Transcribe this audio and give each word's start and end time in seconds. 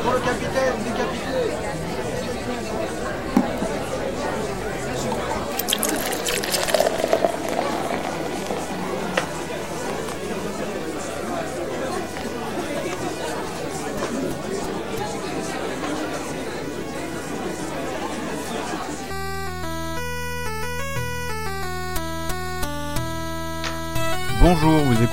Pour 0.00 0.12
le 0.12 0.20
capitaine 0.20 0.72
décapité. 0.84 1.71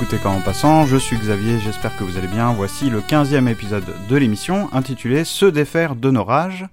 Écoutez 0.02 0.18
Quand 0.24 0.32
en 0.32 0.40
passant, 0.40 0.86
je 0.86 0.96
suis 0.96 1.18
Xavier, 1.18 1.60
j'espère 1.60 1.98
que 1.98 2.06
vous 2.06 2.18
allez 2.18 2.30
bien. 2.30 2.54
Voici 2.54 2.90
le 2.90 3.02
15e 3.02 3.50
épisode 3.50 3.84
de 4.08 4.16
l'émission 4.16 4.70
intitulé 4.74 5.26
Se 5.26 5.46
défaire 5.46 5.98
de 5.98 6.10
nos 6.10 6.24
rages. 6.24 6.66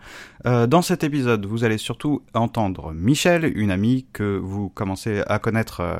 Euh, 0.47 0.69
dans 0.69 0.80
cet 0.80 1.02
épisode, 1.02 1.45
vous 1.45 1.65
allez 1.65 1.77
surtout 1.77 2.23
entendre 2.35 2.93
Michel, 2.93 3.52
une 3.57 3.73
amie 3.73 4.07
que 4.12 4.39
vous 4.39 4.69
commencez 4.69 5.25
à 5.27 5.41
connaître 5.41 5.80
euh, 5.80 5.97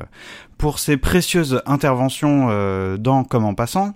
pour 0.57 0.79
ses 0.79 0.95
précieuses 0.95 1.61
interventions 1.65 2.47
euh, 2.49 2.95
dans 2.95 3.25
Comme 3.25 3.43
en 3.43 3.55
passant. 3.55 3.93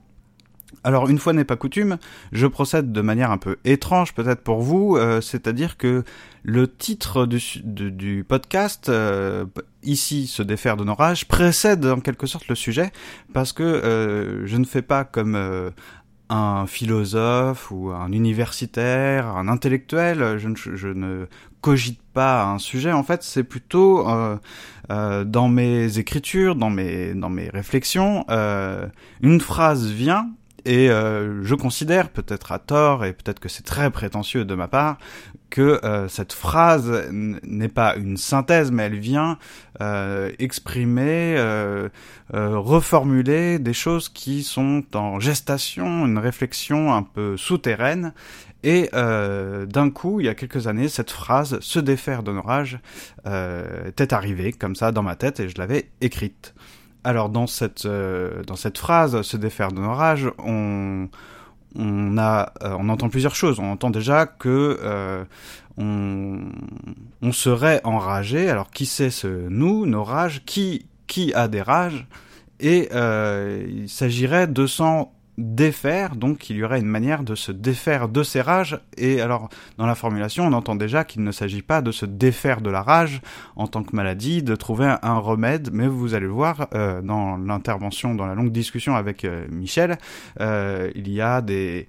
Alors 0.83 1.09
une 1.09 1.19
fois 1.19 1.33
n'est 1.33 1.43
pas 1.43 1.57
coutume, 1.57 1.97
je 2.31 2.47
procède 2.47 2.91
de 2.91 3.01
manière 3.01 3.31
un 3.31 3.37
peu 3.37 3.57
étrange 3.65 4.13
peut-être 4.13 4.41
pour 4.41 4.61
vous, 4.61 4.97
euh, 4.97 5.21
c'est-à-dire 5.21 5.77
que 5.77 6.03
le 6.43 6.67
titre 6.67 7.27
du, 7.27 7.39
du, 7.63 8.25
podcast, 8.27 8.89
euh, 8.89 9.45
ici 9.83 10.25
se 10.25 10.41
défaire 10.41 10.77
de 10.77 10.83
nos 10.83 10.95
rages, 10.95 11.27
précède 11.27 11.85
en 11.85 11.99
quelque 11.99 12.25
sorte 12.25 12.47
le 12.47 12.55
sujet, 12.55 12.91
parce 13.31 13.53
que 13.53 13.61
euh, 13.61 14.47
je 14.47 14.57
ne 14.57 14.65
fais 14.65 14.81
pas 14.81 15.03
comme 15.03 15.35
euh, 15.35 15.69
un 16.29 16.65
philosophe 16.65 17.69
ou 17.69 17.91
un 17.91 18.11
universitaire, 18.11 19.27
un 19.27 19.49
intellectuel, 19.49 20.39
je 20.39 20.87
ne, 20.87 21.27
cogite 21.61 22.01
pas 22.13 22.45
un 22.45 22.57
sujet, 22.57 22.91
en 22.91 23.03
fait 23.03 23.21
c'est 23.21 23.43
plutôt 23.43 24.07
euh, 24.91 25.23
dans 25.23 25.47
mes 25.47 25.99
écritures, 25.99 26.55
dans 26.55 26.69
mes, 26.69 27.13
dans 27.13 27.29
mes 27.29 27.49
réflexions, 27.49 28.25
euh, 28.29 28.87
une 29.21 29.39
phrase 29.39 29.87
vient 29.87 30.29
et 30.65 30.89
euh, 30.89 31.43
je 31.43 31.55
considère, 31.55 32.09
peut-être 32.09 32.51
à 32.51 32.59
tort, 32.59 33.05
et 33.05 33.13
peut-être 33.13 33.39
que 33.39 33.49
c'est 33.49 33.65
très 33.65 33.89
prétentieux 33.89 34.45
de 34.45 34.55
ma 34.55 34.67
part, 34.67 34.97
que 35.49 35.79
euh, 35.83 36.07
cette 36.07 36.33
phrase 36.33 37.07
n'est 37.11 37.67
pas 37.67 37.95
une 37.95 38.17
synthèse, 38.17 38.71
mais 38.71 38.83
elle 38.83 38.99
vient 38.99 39.37
euh, 39.81 40.31
exprimer, 40.39 41.35
reformuler 42.31 43.59
des 43.59 43.73
choses 43.73 44.09
qui 44.09 44.43
sont 44.43 44.83
en 44.93 45.19
gestation, 45.19 46.05
une 46.05 46.17
réflexion 46.17 46.93
un 46.93 47.03
peu 47.03 47.37
souterraine. 47.37 48.13
Et 48.63 48.89
d'un 48.93 49.89
coup, 49.89 50.19
il 50.19 50.27
y 50.27 50.29
a 50.29 50.35
quelques 50.35 50.67
années, 50.67 50.87
cette 50.87 51.11
phrase 51.11 51.59
"se 51.61 51.79
défaire 51.79 52.21
rages" 52.45 52.79
euh, 53.25 53.87
était 53.87 54.13
arrivée 54.13 54.51
comme 54.51 54.75
ça 54.75 54.91
dans 54.91 55.03
ma 55.03 55.15
tête 55.15 55.39
et 55.39 55.49
je 55.49 55.57
l'avais 55.57 55.89
écrite. 56.01 56.53
Alors 57.03 57.29
dans 57.29 57.47
cette 57.47 57.85
euh, 57.85 58.43
dans 58.43 58.55
cette 58.55 58.77
phrase 58.77 59.21
se 59.23 59.37
défaire 59.37 59.71
de 59.71 59.79
nos 59.79 59.93
rages, 59.93 60.31
on 60.37 61.09
on 61.75 62.17
a 62.17 62.53
euh, 62.63 62.75
on 62.79 62.89
entend 62.89 63.09
plusieurs 63.09 63.35
choses. 63.35 63.59
On 63.59 63.71
entend 63.71 63.89
déjà 63.89 64.27
que 64.27 64.79
euh, 64.83 65.23
on 65.77 66.39
on 67.21 67.31
serait 67.31 67.81
enragé. 67.83 68.49
Alors 68.49 68.69
qui 68.69 68.85
c'est 68.85 69.09
ce 69.09 69.27
nous, 69.27 69.85
nos 69.87 70.03
rages? 70.03 70.43
Qui 70.45 70.85
qui 71.07 71.33
a 71.33 71.47
des 71.47 71.61
rages? 71.61 72.05
Et 72.59 72.89
il 72.93 73.89
s'agirait 73.89 74.45
de 74.45 74.67
s'en 74.67 75.11
défaire, 75.37 76.15
donc 76.15 76.49
il 76.49 76.57
y 76.57 76.63
aurait 76.63 76.79
une 76.79 76.87
manière 76.87 77.23
de 77.23 77.35
se 77.35 77.51
défaire 77.51 78.09
de 78.09 78.23
ces 78.23 78.41
rages, 78.41 78.79
et 78.97 79.21
alors 79.21 79.49
dans 79.77 79.85
la 79.85 79.95
formulation 79.95 80.45
on 80.45 80.53
entend 80.53 80.75
déjà 80.75 81.03
qu'il 81.03 81.23
ne 81.23 81.31
s'agit 81.31 81.61
pas 81.61 81.81
de 81.81 81.91
se 81.91 82.05
défaire 82.05 82.61
de 82.61 82.69
la 82.69 82.81
rage 82.81 83.21
en 83.55 83.67
tant 83.67 83.83
que 83.83 83.95
maladie, 83.95 84.43
de 84.43 84.55
trouver 84.55 84.95
un, 85.01 85.17
remède, 85.19 85.69
mais 85.71 85.87
vous 85.87 86.13
allez 86.15 86.25
le 86.25 86.31
voir 86.31 86.67
euh, 86.73 87.01
dans 87.01 87.37
l'intervention, 87.37 88.15
dans 88.15 88.25
la 88.25 88.35
longue 88.35 88.51
discussion 88.51 88.95
avec 88.95 89.23
euh, 89.23 89.45
Michel, 89.49 89.97
euh, 90.39 90.91
il 90.95 91.09
y 91.09 91.21
a 91.21 91.41
des, 91.41 91.87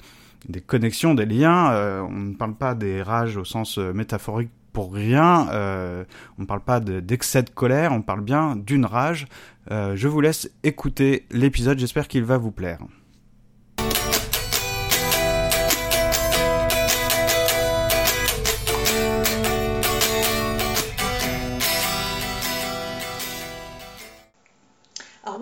connexions, 0.67 1.15
des 1.15 1.27
liens, 1.27 1.73
on 2.09 2.19
ne 2.19 2.35
parle 2.35 2.55
pas 2.55 2.75
des 2.75 3.03
rages 3.03 3.37
au 3.37 3.45
sens 3.45 3.79
métaphorique 3.79 4.51
pour 4.73 4.93
rien, 4.93 5.47
on 6.39 6.43
ne 6.43 6.47
parle 6.47 6.61
pas 6.61 6.81
d'excès 6.81 7.43
de, 7.43 7.49
de, 7.49 7.55
colère, 7.55 7.93
on 7.93 8.03
parle 8.03 8.23
bien 8.23 8.57
d'une 8.57 8.87
rage. 8.87 9.27
Je 9.71 10.09
vous 10.09 10.21
laisse 10.21 10.51
écouter 10.63 11.27
l'épisode, 11.31 11.79
j'espère 11.79 12.09
qu'il 12.09 12.25
va 12.25 12.39
vous 12.39 12.51
plaire. 12.51 12.81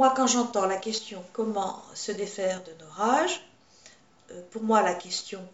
Moi, 0.00 0.14
quand 0.16 0.26
j'entends 0.26 0.64
la 0.64 0.78
question 0.78 1.22
comment 1.34 1.84
se 1.92 2.10
défaire 2.10 2.64
de 2.64 2.72
nos 2.82 2.90
rages, 2.90 3.46
euh, 4.30 4.40
pour 4.50 4.62
moi, 4.62 4.80
la 4.80 4.94
question 4.94 5.46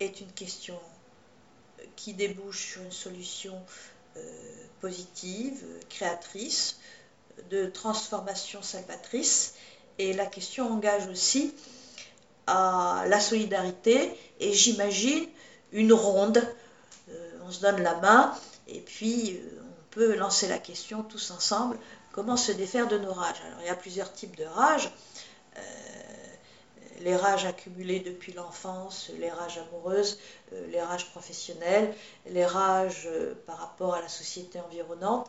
est 0.00 0.22
une 0.22 0.32
question 0.32 0.80
qui 1.94 2.14
débouche 2.14 2.72
sur 2.72 2.80
une 2.80 2.90
solution 2.90 3.62
euh, 4.16 4.20
positive, 4.80 5.62
créatrice, 5.90 6.78
de 7.50 7.66
transformation 7.66 8.62
salvatrice. 8.62 9.52
Et 9.98 10.14
la 10.14 10.24
question 10.24 10.72
engage 10.72 11.06
aussi 11.08 11.52
à 12.46 13.04
la 13.06 13.20
solidarité 13.20 14.18
et 14.40 14.54
j'imagine 14.54 15.26
une 15.72 15.92
ronde. 15.92 16.42
Euh, 17.10 17.30
on 17.44 17.50
se 17.50 17.60
donne 17.60 17.82
la 17.82 17.96
main 17.96 18.34
et 18.66 18.80
puis 18.80 19.34
euh, 19.36 19.60
on 19.60 19.90
peut 19.90 20.16
lancer 20.16 20.48
la 20.48 20.58
question 20.58 21.02
tous 21.02 21.32
ensemble 21.32 21.76
comment 22.12 22.36
se 22.36 22.52
défaire 22.52 22.86
de 22.86 22.98
nos 22.98 23.12
rages. 23.12 23.40
Alors 23.46 23.60
il 23.62 23.66
y 23.66 23.70
a 23.70 23.74
plusieurs 23.74 24.12
types 24.12 24.36
de 24.36 24.44
rages. 24.44 24.90
Euh, 25.56 25.60
les 27.00 27.16
rages 27.16 27.46
accumulées 27.46 28.00
depuis 28.00 28.32
l'enfance, 28.32 29.10
les 29.18 29.30
rages 29.30 29.58
amoureuses, 29.58 30.18
euh, 30.52 30.66
les 30.68 30.80
rages 30.80 31.10
professionnelles, 31.10 31.92
les 32.26 32.46
rages 32.46 33.06
euh, 33.06 33.34
par 33.46 33.58
rapport 33.58 33.94
à 33.94 34.00
la 34.00 34.08
société 34.08 34.60
environnante, 34.60 35.28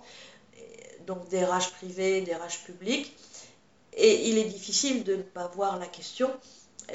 donc 1.07 1.27
des 1.29 1.43
rages 1.43 1.71
privées, 1.71 2.21
des 2.21 2.35
rages 2.35 2.63
publiques. 2.63 3.17
Et 3.93 4.29
il 4.29 4.37
est 4.37 4.45
difficile 4.45 5.03
de 5.03 5.15
ne 5.15 5.21
pas 5.21 5.47
voir 5.47 5.79
la 5.79 5.87
question 5.87 6.31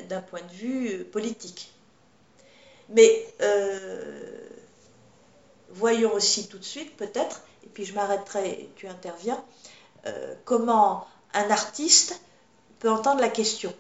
d'un 0.09 0.21
point 0.21 0.43
de 0.43 0.53
vue 0.53 1.05
politique. 1.05 1.71
Mais 2.89 3.27
voyons 5.71 6.13
aussi 6.13 6.49
tout 6.49 6.59
de 6.59 6.65
suite, 6.65 6.97
peut-être, 6.97 7.43
et 7.65 7.69
puis 7.69 7.85
je 7.85 7.95
m'arrêterai, 7.95 8.69
tu 8.77 8.89
interviens, 8.89 9.43
euh, 10.09 10.35
comment 10.45 11.07
un 11.35 11.51
artiste 11.51 12.21
peut 12.79 12.91
entendre 12.91 13.21
la 13.21 13.29
question. 13.29 13.75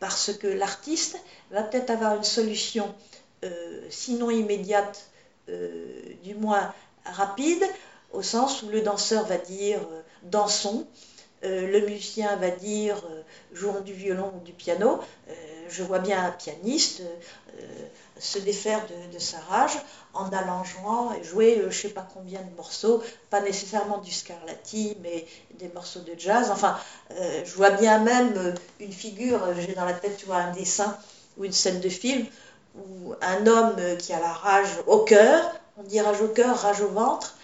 Parce 0.00 0.32
que 0.32 0.46
l'artiste 0.46 1.18
va 1.50 1.62
peut-être 1.62 1.90
avoir 1.90 2.16
une 2.16 2.24
solution, 2.24 2.94
euh, 3.44 3.86
sinon 3.90 4.30
immédiate, 4.30 5.06
euh, 5.48 6.02
du 6.22 6.34
moins 6.34 6.72
rapide, 7.04 7.64
au 8.12 8.22
sens 8.22 8.62
où 8.62 8.68
le 8.68 8.80
danseur 8.80 9.24
va 9.24 9.38
dire 9.38 9.80
dansons, 10.22 10.86
euh, 11.44 11.70
le 11.70 11.86
musicien 11.86 12.34
va 12.36 12.50
dire 12.50 12.96
euh, 13.10 13.22
jouons 13.52 13.80
du 13.80 13.92
violon 13.92 14.32
ou 14.36 14.44
du 14.44 14.52
piano. 14.52 14.98
Euh, 15.28 15.32
je 15.68 15.84
vois 15.84 16.00
bien 16.00 16.24
un 16.24 16.30
pianiste 16.30 17.02
se 18.18 18.38
défaire 18.38 18.80
de, 18.86 19.12
de, 19.12 19.18
sa 19.18 19.38
rage 19.38 19.78
en 20.14 20.28
allant 20.30 20.64
jouer, 20.64 21.22
jouer 21.22 21.56
je 21.60 21.66
ne 21.66 21.70
sais 21.70 21.88
pas 21.90 22.06
combien 22.14 22.40
de 22.40 22.56
morceaux, 22.56 23.02
pas 23.28 23.40
nécessairement 23.40 23.98
du 23.98 24.10
Scarlatti, 24.10 24.96
mais 25.02 25.26
des 25.58 25.68
morceaux 25.68 26.00
de 26.00 26.14
jazz. 26.16 26.50
Enfin, 26.50 26.78
je 27.10 27.54
vois 27.54 27.70
bien 27.70 27.98
même 27.98 28.54
une 28.80 28.92
figure, 28.92 29.40
j'ai 29.58 29.74
dans 29.74 29.84
la 29.84 29.92
tête, 29.92 30.16
tu 30.16 30.26
vois, 30.26 30.36
un 30.36 30.52
dessin 30.52 30.96
ou 31.36 31.44
une 31.44 31.52
scène 31.52 31.80
de 31.80 31.88
film 31.88 32.24
où 32.76 33.14
un 33.20 33.46
homme 33.46 33.76
qui 33.98 34.12
a 34.12 34.20
la 34.20 34.32
rage 34.32 34.70
au 34.86 35.00
cœur, 35.00 35.54
on 35.76 35.82
dit 35.82 36.00
rage 36.00 36.22
au 36.22 36.28
cœur, 36.28 36.56
rage 36.56 36.80
au 36.80 36.88
ventre, 36.88 37.36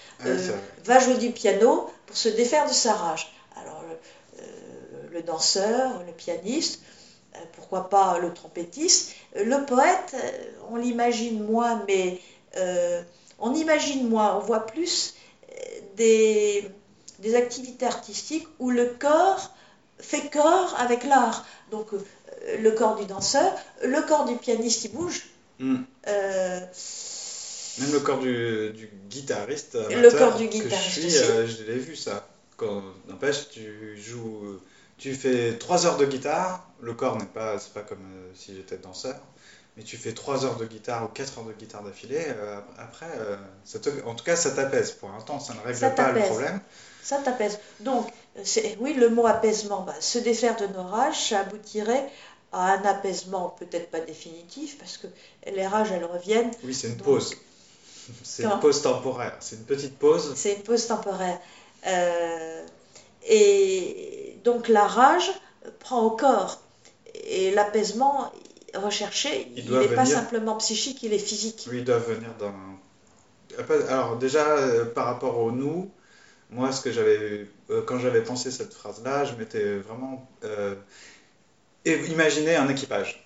va 0.85 0.99
jouer 0.99 1.17
du 1.17 1.31
piano 1.31 1.91
pour 2.07 2.17
se 2.17 2.31
défaire 2.31 2.67
de 2.67 2.73
sa 2.73 2.95
rage. 2.95 3.35
Le, 5.15 5.21
euh, 5.21 5.23
danseur, 5.23 6.03
le 6.07 6.13
pianiste, 6.13 6.83
euh, 7.35 7.39
pourquoi 7.53 7.89
pas 7.89 8.19
le 8.19 8.35
trompettiste, 8.35 9.15
le 9.35 9.65
poète, 9.65 10.15
on 10.71 10.77
l'imagine 10.77 11.43
moins, 11.43 11.83
mais 11.89 12.21
on 13.41 13.55
imagine 13.55 14.09
moins, 14.09 14.37
on 14.37 14.41
voit 14.41 14.67
plus 14.67 15.15
des, 15.97 16.69
des, 17.19 17.35
activités 17.35 17.87
artistiques 17.87 18.47
où 18.61 18.71
le 18.71 18.87
corps 18.87 19.53
fait 19.99 20.31
corps 20.31 20.77
avec 20.79 21.05
l'art. 21.05 21.45
Donc 21.73 21.89
le 22.59 22.71
corps 22.71 22.97
du 22.97 23.07
danseur, 23.07 23.53
le 23.83 24.01
corps 24.03 24.27
du 24.27 24.37
pianiste, 24.37 24.85
il 24.85 24.93
bouge. 24.93 25.27
Mm. 25.59 25.79
Même 27.81 27.93
le 27.93 28.01
corps 28.01 28.19
du, 28.19 28.71
du 28.71 28.91
guitariste. 29.09 29.75
le 29.75 30.11
corps 30.11 30.37
du 30.37 30.47
guitariste. 30.47 30.95
Que 30.95 31.01
je 31.03 31.09
suis, 31.09 31.17
euh, 31.19 31.47
je 31.47 31.65
l'ai 31.65 31.79
vu 31.79 31.97
ça. 31.97 32.29
Quand, 32.57 32.83
n'empêche, 33.09 33.49
tu 33.49 33.97
joues 34.01 34.61
tu 34.99 35.15
fais 35.15 35.57
3 35.59 35.87
heures 35.87 35.97
de 35.97 36.07
guitare, 36.07 36.67
le 36.81 36.95
corps 36.95 37.17
n'est 37.19 37.25
pas, 37.27 37.59
c'est 37.59 37.73
pas 37.73 37.83
comme 37.83 37.99
euh, 38.05 38.31
si 38.35 38.55
j'étais 38.55 38.77
danseur, 38.79 39.17
mais 39.77 39.83
tu 39.83 39.97
fais 39.97 40.13
3 40.13 40.45
heures 40.45 40.57
de 40.57 40.67
guitare 40.67 41.05
ou 41.05 41.09
4 41.09 41.39
heures 41.39 41.45
de 41.45 41.53
guitare 41.53 41.83
d'affilée, 41.83 42.25
euh, 42.29 42.61
après, 42.79 43.11
euh, 43.19 43.37
ça 43.65 43.79
te- 43.81 44.05
en 44.07 44.15
tout 44.15 44.25
cas, 44.25 44.37
ça 44.37 44.51
t'apaise. 44.53 44.93
Pour 44.93 45.11
l'instant, 45.11 45.41
ça 45.41 45.55
ne 45.55 45.61
règle 45.61 45.79
Ça 45.79 45.91
pas 45.91 46.13
le 46.13 46.21
problème. 46.23 46.61
Ça 47.03 47.19
t'apaise. 47.19 47.59
Donc, 47.81 48.07
c'est- 48.45 48.77
oui, 48.81 48.95
le 48.95 49.09
mot 49.11 49.27
apaisement, 49.27 49.83
bah, 49.83 49.95
se 50.01 50.19
défaire 50.19 50.57
de 50.57 50.67
nos 50.69 50.85
rages, 50.85 51.29
ça 51.31 51.41
aboutirait 51.41 52.09
à 52.53 52.75
un 52.75 52.83
apaisement 52.85 53.49
peut-être 53.59 53.91
pas 53.91 54.01
définitif, 54.01 54.79
parce 54.79 54.97
que 54.97 55.09
les 55.51 55.67
rages, 55.67 55.91
elles 55.91 56.05
reviennent. 56.05 56.53
Oui, 56.63 56.73
c'est 56.73 56.89
une 56.89 56.97
Donc- 56.97 57.05
pause. 57.07 57.35
C'est 58.23 58.43
une 58.45 58.61
pause 58.61 58.83
temporaire. 58.83 59.35
C'est 59.41 59.57
une 59.57 59.65
petite 59.65 59.99
pause. 59.99 60.35
C'est 60.37 60.53
une 60.57 60.63
pause 60.63 60.87
temporaire. 60.87 61.41
Euh, 61.87 62.67
et 63.27 64.24
donc 64.45 64.69
la 64.69 64.87
rage 64.87 65.31
prend 65.81 66.03
au 66.03 66.11
corps. 66.11 66.61
Et 67.27 67.51
l'apaisement 67.53 68.33
recherché, 68.75 69.49
Il 69.57 69.65
il 69.65 69.67
doit 69.67 69.81
n'est 69.81 69.89
pas 69.89 70.05
simplement 70.05 70.57
psychique, 70.57 71.03
il 71.03 71.13
est 71.13 71.19
physique. 71.19 71.69
Oui, 71.69 71.79
ils 71.79 71.85
doivent 71.85 72.09
venir 72.13 72.31
d'un. 72.39 72.55
Alors, 73.89 74.17
déjà, 74.19 74.47
euh, 74.59 74.85
par 74.85 75.07
rapport 75.07 75.39
au 75.39 75.51
nous, 75.53 75.91
moi, 76.51 76.73
ce 76.73 76.83
que 76.83 76.93
j'avais. 76.93 77.49
euh, 77.71 77.83
quand 77.87 77.99
j'avais 77.99 78.23
pensé 78.23 78.51
cette 78.51 78.75
phrase-là, 78.75 79.25
je 79.27 79.35
m'étais 79.35 79.79
vraiment. 79.79 80.29
euh, 80.45 80.75
imaginé 81.87 82.57
un 82.57 82.69
équipage. 82.69 83.21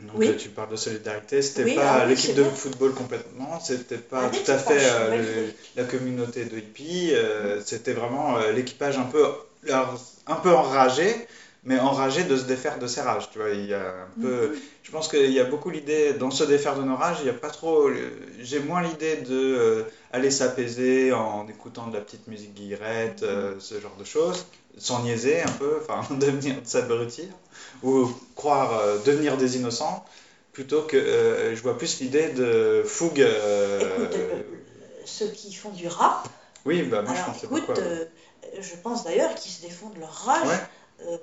Donc, 0.00 0.16
Oui. 0.18 0.36
tu 0.38 0.48
parles 0.50 0.70
de 0.70 0.76
solidarité, 0.76 1.42
c'était 1.42 1.64
Oui, 1.64 1.74
pas 1.76 2.00
ah 2.00 2.04
oui, 2.06 2.10
l'équipe 2.10 2.34
de 2.34 2.44
football 2.44 2.94
complètement, 2.94 3.60
c'était 3.60 3.98
pas 3.98 4.26
Un 4.26 4.30
tout 4.30 4.50
à 4.50 4.58
fait 4.58 4.78
euh, 4.90 5.46
le- 5.46 5.54
la 5.76 5.84
communauté 5.84 6.46
de 6.46 6.58
hippies, 6.58 7.10
euh, 7.14 7.60
c'était 7.64 7.92
vraiment 7.92 8.38
euh, 8.38 8.52
l'équipage 8.52 8.98
un 8.98 9.04
peu, 9.04 9.24
un 9.68 10.36
peu 10.36 10.54
enragé, 10.54 11.26
mais 11.64 11.78
enragé 11.78 12.24
de 12.24 12.36
se 12.36 12.44
défaire 12.44 12.78
de 12.78 12.86
ses 12.86 13.02
rages, 13.02 13.28
tu 13.30 13.38
vois, 13.38 13.50
il 13.50 13.66
y 13.66 13.74
a 13.74 13.88
un 14.04 14.20
peu. 14.20 14.48
Mhm. 14.48 14.56
Je 14.82 14.90
pense 14.90 15.08
qu'il 15.08 15.30
y 15.30 15.38
a 15.40 15.44
beaucoup 15.44 15.70
l'idée, 15.70 16.14
dans 16.14 16.30
se 16.30 16.44
défaire 16.44 16.76
de 16.76 16.82
nos 16.82 16.96
rages, 16.96 17.18
il 17.20 17.26
y 17.26 17.30
a 17.30 17.34
pas 17.34 17.50
trop. 17.50 17.88
le- 17.88 18.12
J'ai 18.40 18.60
moins 18.60 18.82
l'idée 18.82 19.16
de 19.18 19.34
euh, 19.58 19.82
aller 20.12 20.30
s'apaiser 20.30 21.12
en 21.12 21.46
écoutant 21.48 21.86
de 21.86 21.94
la 21.94 22.00
petite 22.00 22.26
musique 22.26 22.54
guillerette, 22.54 23.22
euh, 23.22 23.54
ce 23.60 23.78
genre 23.80 23.96
de 23.98 24.04
choses, 24.04 24.46
s'en 24.78 25.02
niaiser 25.02 25.42
un 25.42 25.52
peu, 25.52 25.78
enfin 25.80 26.02
devenir 26.16 26.54
s'abrutir, 26.64 27.28
ou 27.82 28.08
croire 28.34 28.78
euh, 28.78 28.98
devenir 29.04 29.36
des 29.36 29.56
innocents, 29.56 30.04
plutôt 30.52 30.82
que 30.82 30.96
euh, 30.96 31.54
je 31.54 31.62
vois 31.62 31.76
plus 31.78 32.00
l'idée 32.00 32.30
de 32.32 32.82
fougue. 32.84 33.20
euh, 33.20 33.78
Écoute, 33.80 34.14
euh, 34.16 34.42
ceux 35.04 35.28
qui 35.28 35.52
font 35.52 35.70
du 35.70 35.88
rap, 35.88 36.28
oui, 36.64 36.82
bah 36.82 37.02
moi 37.02 37.14
je 37.14 37.46
écoute, 37.46 37.78
euh, 37.78 38.04
je 38.58 38.76
pense 38.76 39.04
d'ailleurs 39.04 39.34
qu'ils 39.34 39.52
se 39.52 39.62
défendent 39.62 39.94
de 39.94 40.00
leur 40.00 40.12
rage. 40.12 40.48
Ouais. 40.48 41.06
Euh, 41.06 41.16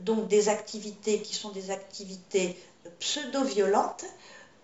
donc 0.00 0.28
des 0.28 0.48
activités 0.48 1.20
qui 1.22 1.34
sont 1.34 1.50
des 1.50 1.70
activités 1.70 2.56
pseudo-violentes 3.00 4.04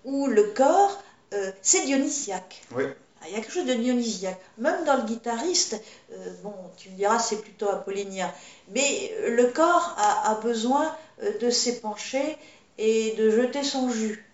où 0.05 0.27
le 0.27 0.45
corps, 0.45 1.03
euh, 1.33 1.51
c'est 1.63 1.85
dionysiaque. 1.85 2.63
Oui. 2.73 2.85
Ah, 3.21 3.25
Il 3.29 3.33
y 3.33 3.37
a 3.37 3.41
quelque 3.41 3.53
chose 3.53 3.67
de 3.67 3.75
dionysiaque. 3.75 4.41
Même 4.59 4.85
dans 4.85 4.97
le 4.97 5.05
guitariste, 5.05 5.81
euh, 6.13 6.35
bon, 6.43 6.55
tu 6.77 6.91
me 6.91 6.97
diras, 6.97 7.19
c'est 7.19 7.41
plutôt 7.41 7.69
apollinien, 7.69 8.33
mais 8.69 9.13
le 9.29 9.47
corps 9.47 9.95
a, 9.97 10.31
a 10.31 10.35
besoin 10.37 10.95
de 11.41 11.51
s'épancher 11.51 12.37
et 12.77 13.15
de 13.17 13.31
jeter 13.31 13.65
son 13.65 13.91
jus. 13.91 14.25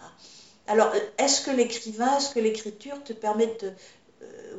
Ah. 0.00 0.10
Alors, 0.68 0.92
est-ce 1.18 1.40
que 1.42 1.50
l'écrivain, 1.50 2.16
est-ce 2.16 2.32
que 2.32 2.40
l'écriture 2.40 3.02
te 3.02 3.12
permet 3.12 3.46
de... 3.60 3.72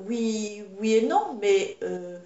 oui, 0.07 0.63
oui 0.79 0.95
et 0.95 1.01
non, 1.01 1.37
mais 1.41 1.77
euh, 1.83 2.19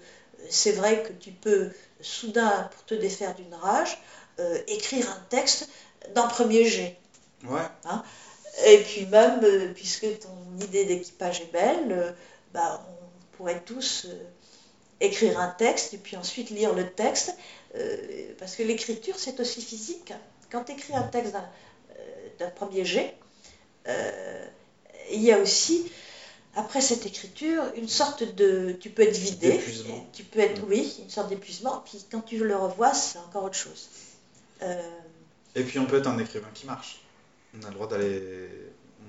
c'est 0.48 0.72
vrai 0.72 1.02
que 1.02 1.12
tu 1.12 1.30
peux 1.30 1.70
soudain, 2.00 2.68
pour 2.72 2.84
te 2.84 2.94
défaire 2.94 3.34
d'une 3.34 3.54
rage, 3.54 4.00
euh, 4.38 4.58
écrire 4.68 5.10
un 5.10 5.20
texte 5.28 5.68
d'un 6.14 6.26
premier 6.26 6.64
jet. 6.64 6.96
Ouais. 7.44 7.62
Et 8.66 8.78
puis 8.78 9.06
même, 9.06 9.40
euh, 9.44 9.72
puisque 9.74 10.06
ton 10.20 10.64
idée 10.64 10.84
d'équipage 10.84 11.42
est 11.42 11.52
belle, 11.52 12.14
bah, 12.52 12.86
on 12.88 13.36
pourrait 13.36 13.62
tous 13.64 14.06
écrire 15.00 15.38
un 15.38 15.48
texte 15.48 15.94
et 15.94 15.98
puis 15.98 16.16
ensuite 16.16 16.50
lire 16.50 16.74
le 16.74 16.90
texte, 16.90 17.34
parce 18.38 18.56
que 18.56 18.64
l'écriture, 18.64 19.16
c'est 19.16 19.38
aussi 19.38 19.62
physique. 19.62 20.12
Quand 20.50 20.64
tu 20.64 20.72
écris 20.72 20.94
un 20.94 21.04
texte 21.04 21.34
d'un 22.38 22.50
premier 22.50 22.84
jet, 22.84 23.14
il 25.10 25.22
y 25.22 25.30
a 25.30 25.38
aussi, 25.38 25.90
après 26.56 26.80
cette 26.80 27.06
écriture, 27.06 27.62
une 27.76 27.88
sorte 27.88 28.22
de... 28.34 28.72
Tu 28.80 28.90
peux 28.90 29.02
être 29.02 29.16
vidé, 29.16 29.60
tu 30.12 30.24
peux 30.24 30.40
être, 30.40 30.62
oui, 30.68 30.96
une 31.02 31.10
sorte 31.10 31.28
d'épuisement, 31.28 31.82
puis 31.84 32.04
quand 32.10 32.20
tu 32.20 32.38
le 32.44 32.56
revois, 32.56 32.94
c'est 32.94 33.18
encore 33.18 33.44
autre 33.44 33.54
chose. 33.54 33.88
Euh, 34.62 34.82
Et 35.54 35.62
puis 35.62 35.78
on 35.78 35.86
peut 35.86 35.98
être 35.98 36.08
un 36.08 36.18
écrivain 36.18 36.48
qui 36.54 36.66
marche. 36.66 37.00
On 37.54 37.64
a 37.64 37.68
le 37.68 37.74
droit 37.74 37.88
d'aller. 37.88 38.50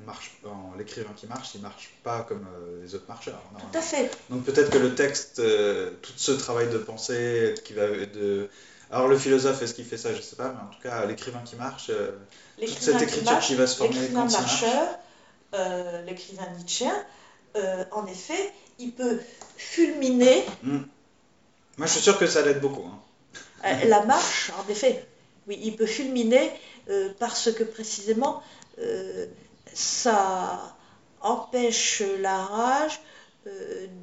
On 0.02 0.06
marche. 0.06 0.40
L'écrivain 0.78 1.12
qui 1.16 1.26
marche, 1.28 1.56
il 1.56 1.62
marche 1.62 1.90
pas 2.04 2.22
comme 2.22 2.46
euh, 2.56 2.84
les 2.84 2.96
autres 2.96 3.08
marcheurs. 3.08 3.42
tout 3.60 3.78
à 3.78 3.82
fait. 3.82 4.10
Donc 4.30 4.44
peut-être 4.44 4.70
que 4.70 4.78
le 4.78 4.96
texte, 4.96 5.40
euh, 5.40 5.92
tout 6.02 6.14
ce 6.16 6.32
travail 6.32 6.70
de 6.70 6.78
pensée, 6.78 7.56
qui 7.66 7.74
va 7.74 7.88
de. 7.88 8.50
Alors 8.92 9.08
le 9.08 9.18
philosophe, 9.18 9.62
est-ce 9.62 9.74
qu'il 9.74 9.86
fait 9.86 9.98
ça? 9.98 10.14
Je 10.14 10.22
sais 10.22 10.36
pas, 10.36 10.54
mais 10.54 10.62
en 10.62 10.74
tout 10.74 10.82
cas, 10.82 11.06
l'écrivain 11.06 11.42
qui 11.46 11.56
marche, 11.56 11.92
toute 12.60 12.68
cette 12.70 12.98
qui 12.98 13.04
écriture 13.04 13.32
marche, 13.32 13.48
qui 13.48 13.56
va 13.56 13.68
se 13.68 13.76
former 13.78 13.94
L'écrivain 13.94 14.26
il 14.28 14.32
marche. 14.32 14.62
marcheur, 14.62 14.88
euh, 15.54 16.02
l'écrivain 16.04 16.48
nietzschéen, 16.58 16.94
euh, 17.56 17.86
en 17.92 18.06
effet, 18.08 18.54
il 18.80 18.92
peut 18.92 19.20
fulminer 19.58 20.44
Hmm. 20.64 20.80
Moi, 21.78 21.88
je 21.88 21.94
suis 21.94 22.02
sûr 22.02 22.18
que 22.20 22.28
ça 22.28 22.42
l'aide 22.42 22.60
beaucoup. 22.62 22.86
hein. 22.86 23.00
euh, 23.66 23.86
la 23.86 24.06
marche, 24.06 24.52
en 24.60 24.70
effet. 24.70 25.06
Oui, 25.48 25.58
il 25.64 25.76
peut 25.76 25.86
fulminer 25.86 26.52
euh, 26.90 27.10
parce 27.20 27.52
que 27.54 27.64
précisément, 27.64 28.44
euh, 28.80 29.26
ça 29.74 30.76
empêche 31.22 32.04
la 32.20 32.38
rage 32.38 33.00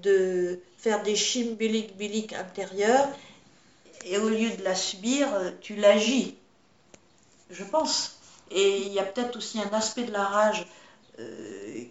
de 0.02 0.58
faire 0.78 1.02
des 1.02 1.14
chimbiliques 1.14 1.96
biliques 1.96 2.32
intérieures 2.32 3.06
et 4.04 4.18
au 4.18 4.28
lieu 4.28 4.50
de 4.50 4.62
la 4.64 4.74
subir, 4.74 5.28
tu 5.60 5.76
l'agis, 5.76 6.34
je 7.50 7.62
pense. 7.64 8.18
Et 8.50 8.78
il 8.86 8.92
y 8.92 8.98
a 8.98 9.04
peut-être 9.04 9.36
aussi 9.36 9.60
un 9.60 9.72
aspect 9.72 10.04
de 10.04 10.12
la 10.12 10.24
rage 10.24 10.66
euh, 11.18 11.84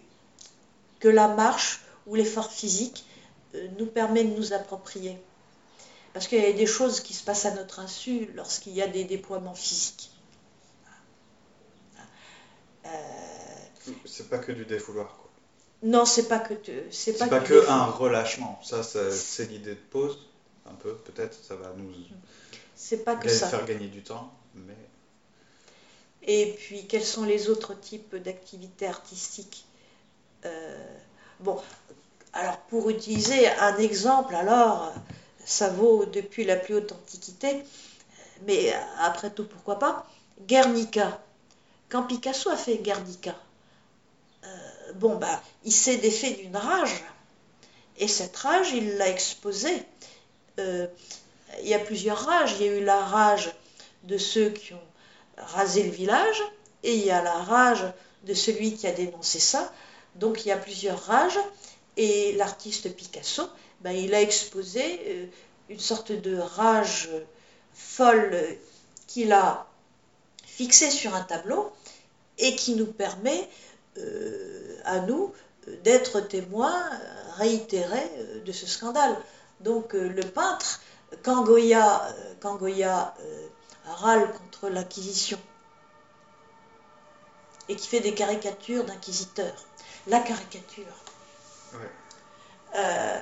que 1.00 1.08
la 1.08 1.28
marche 1.28 1.80
ou 2.06 2.14
l'effort 2.14 2.50
physique 2.50 3.04
euh, 3.54 3.68
nous 3.78 3.86
permet 3.86 4.24
de 4.24 4.34
nous 4.36 4.52
approprier. 4.52 5.18
Parce 6.12 6.28
qu'il 6.28 6.40
y 6.42 6.46
a 6.46 6.52
des 6.52 6.66
choses 6.66 7.00
qui 7.00 7.12
se 7.14 7.22
passent 7.24 7.44
à 7.44 7.50
notre 7.54 7.78
insu 7.80 8.30
lorsqu'il 8.34 8.72
y 8.72 8.80
a 8.82 8.86
des 8.86 9.04
déploiements 9.04 9.54
physiques. 9.54 10.10
Euh, 12.86 12.88
C'est 14.04 14.28
pas 14.30 14.38
que 14.38 14.52
du 14.52 14.64
défouloir. 14.64 15.08
quoi. 15.16 15.30
non, 15.82 16.04
c'est 16.06 16.28
pas 16.28 16.38
que 16.38 16.54
c'est 16.90 17.18
pas, 17.18 17.26
pas 17.28 17.40
que 17.40 17.68
un 17.68 17.84
relâchement. 17.86 18.58
Ça, 18.64 18.82
ça- 18.82 19.10
c'est 19.10 19.46
l'idée 19.46 19.74
de 19.74 19.80
pause. 19.90 20.18
Un 20.68 20.74
peu, 20.74 20.94
peut-être. 20.96 21.36
Ça 21.44 21.54
va 21.54 21.72
nous 21.76 21.92
C'est 22.74 23.04
pas 23.04 23.14
que 23.16 23.28
ça. 23.28 23.48
faire 23.48 23.64
gagner 23.66 23.88
du 23.88 24.02
temps. 24.02 24.32
Mais 24.54 24.74
Et 26.22 26.54
puis, 26.58 26.86
quels 26.86 27.04
sont 27.04 27.24
les 27.24 27.50
autres 27.50 27.78
types 27.78 28.16
d'activités 28.16 28.86
artistiques 28.88 29.65
Bon, 31.40 31.60
alors 32.32 32.58
pour 32.68 32.88
utiliser 32.90 33.48
un 33.48 33.76
exemple, 33.78 34.34
alors 34.34 34.92
ça 35.44 35.68
vaut 35.68 36.06
depuis 36.06 36.44
la 36.44 36.56
plus 36.56 36.74
haute 36.74 36.92
antiquité, 36.92 37.62
mais 38.46 38.72
après 38.98 39.30
tout, 39.30 39.44
pourquoi 39.44 39.78
pas 39.78 40.06
Guernica. 40.46 41.20
Quand 41.88 42.02
Picasso 42.02 42.50
a 42.50 42.56
fait 42.56 42.78
Guernica, 42.78 43.34
euh, 44.44 44.92
bon, 44.94 45.16
bah, 45.16 45.42
il 45.64 45.72
s'est 45.72 45.96
défait 45.96 46.32
d'une 46.32 46.56
rage, 46.56 47.04
et 47.98 48.08
cette 48.08 48.36
rage, 48.36 48.72
il 48.72 48.96
l'a 48.96 49.08
exposée. 49.08 49.82
Euh, 50.58 50.86
il 51.60 51.68
y 51.68 51.74
a 51.74 51.78
plusieurs 51.78 52.18
rages. 52.18 52.52
Il 52.58 52.66
y 52.66 52.68
a 52.68 52.72
eu 52.72 52.84
la 52.84 53.00
rage 53.04 53.52
de 54.04 54.18
ceux 54.18 54.50
qui 54.50 54.74
ont 54.74 54.88
rasé 55.38 55.82
le 55.82 55.90
village, 55.90 56.42
et 56.82 56.94
il 56.94 57.04
y 57.04 57.10
a 57.10 57.22
la 57.22 57.34
rage 57.34 57.84
de 58.24 58.34
celui 58.34 58.74
qui 58.74 58.86
a 58.86 58.92
dénoncé 58.92 59.38
ça. 59.38 59.72
Donc 60.16 60.44
il 60.44 60.48
y 60.48 60.52
a 60.52 60.56
plusieurs 60.56 61.00
rages, 61.04 61.38
et 61.96 62.32
l'artiste 62.32 62.94
Picasso, 62.94 63.48
ben, 63.80 63.92
il 63.92 64.14
a 64.14 64.20
exposé 64.20 65.00
euh, 65.06 65.26
une 65.68 65.80
sorte 65.80 66.12
de 66.12 66.36
rage 66.36 67.08
folle 67.72 68.36
qu'il 69.06 69.32
a 69.32 69.66
fixée 70.44 70.90
sur 70.90 71.14
un 71.14 71.22
tableau 71.22 71.72
et 72.38 72.54
qui 72.56 72.74
nous 72.74 72.86
permet 72.86 73.48
euh, 73.98 74.78
à 74.84 75.00
nous 75.00 75.32
d'être 75.84 76.20
témoins 76.20 76.90
réitérés 77.36 78.10
euh, 78.18 78.42
de 78.42 78.52
ce 78.52 78.66
scandale. 78.66 79.16
Donc 79.60 79.94
le 79.94 80.20
peintre, 80.20 80.82
quand 81.22 81.42
Goya, 81.44 82.14
râle 83.86 84.30
contre 84.32 84.68
l'Inquisition 84.68 85.38
et 87.68 87.74
qui 87.76 87.88
fait 87.88 88.00
des 88.00 88.12
caricatures 88.12 88.84
d'inquisiteurs, 88.84 89.66
la 90.06 90.20
caricature, 90.20 90.84
Ouais. 91.74 91.90
euh, 92.76 93.18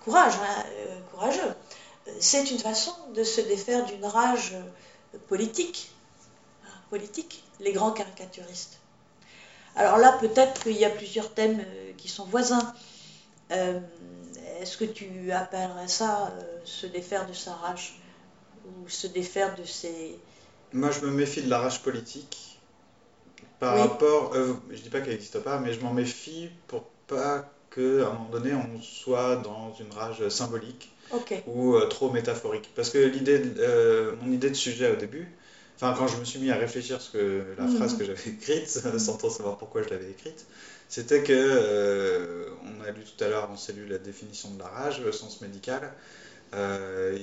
courage, 0.00 0.34
hein, 0.34 0.64
euh, 0.68 1.00
courageux. 1.10 1.54
c'est 2.18 2.50
une 2.50 2.58
façon 2.58 2.94
de 3.14 3.22
se 3.24 3.40
défaire 3.40 3.84
d'une 3.86 4.04
rage 4.04 4.54
politique. 5.28 5.90
Hein, 6.64 6.68
politique, 6.90 7.42
les 7.60 7.72
grands 7.72 7.92
caricaturistes. 7.92 8.78
Alors 9.76 9.98
là, 9.98 10.12
peut-être 10.20 10.62
qu'il 10.62 10.76
y 10.76 10.84
a 10.84 10.90
plusieurs 10.90 11.32
thèmes 11.34 11.60
euh, 11.60 11.92
qui 11.96 12.08
sont 12.08 12.24
voisins. 12.26 12.74
Euh, 13.52 13.80
est-ce 14.60 14.76
que 14.76 14.84
tu 14.84 15.30
appellerais 15.32 15.88
ça 15.88 16.32
euh, 16.38 16.58
se 16.64 16.86
défaire 16.86 17.26
de 17.26 17.32
sa 17.32 17.54
rage 17.54 17.98
ou 18.66 18.88
se 18.88 19.06
défaire 19.06 19.54
de 19.56 19.64
ses... 19.64 20.18
Moi, 20.72 20.90
je 20.90 21.00
me 21.00 21.10
méfie 21.10 21.42
de 21.42 21.48
la 21.50 21.58
rage 21.58 21.82
politique 21.82 22.59
par 23.60 23.78
rapport... 23.78 24.32
je 24.34 24.76
ne 24.76 24.82
dis 24.82 24.90
pas 24.90 25.00
qu'elle 25.00 25.12
n'existe 25.12 25.38
pas, 25.40 25.58
mais 25.58 25.72
je 25.72 25.80
m'en 25.80 25.92
méfie 25.92 26.48
pour 26.66 26.84
pas 27.06 27.48
qu'à 27.74 27.80
un 27.80 28.12
moment 28.12 28.30
donné, 28.32 28.54
on 28.54 28.82
soit 28.82 29.36
dans 29.36 29.74
une 29.78 29.92
rage 29.92 30.28
symbolique 30.28 30.92
ou 31.46 31.78
trop 31.88 32.10
métaphorique. 32.10 32.70
Parce 32.74 32.90
que 32.90 32.98
l'idée, 32.98 33.42
mon 34.22 34.32
idée 34.32 34.50
de 34.50 34.54
sujet 34.54 34.90
au 34.90 34.96
début, 34.96 35.28
Enfin, 35.82 35.94
quand 35.96 36.08
je 36.08 36.18
me 36.18 36.24
suis 36.24 36.38
mis 36.38 36.50
à 36.50 36.56
réfléchir 36.56 37.00
ce 37.00 37.10
que 37.10 37.42
la 37.56 37.64
mhm. 37.64 37.76
phrase 37.76 37.96
que 37.96 38.04
j'avais 38.04 38.20
écrite, 38.28 38.68
sans 38.98 39.16
trop 39.16 39.30
savoir 39.30 39.56
pourquoi 39.56 39.82
je 39.82 39.88
l'avais 39.88 40.10
écrite, 40.10 40.44
c'était 40.88 41.22
que 41.22 41.32
euh, 41.32 42.50
on 42.64 42.84
a 42.84 42.90
lu 42.90 43.00
tout 43.02 43.24
à 43.24 43.28
l'heure 43.28 43.50
en 43.50 43.56
cellule 43.56 43.88
la 43.88 43.98
définition 43.98 44.50
de 44.50 44.58
la 44.58 44.66
rage, 44.66 45.00
le 45.00 45.12
sens 45.12 45.40
médical, 45.40 45.92
euh, 46.54 47.16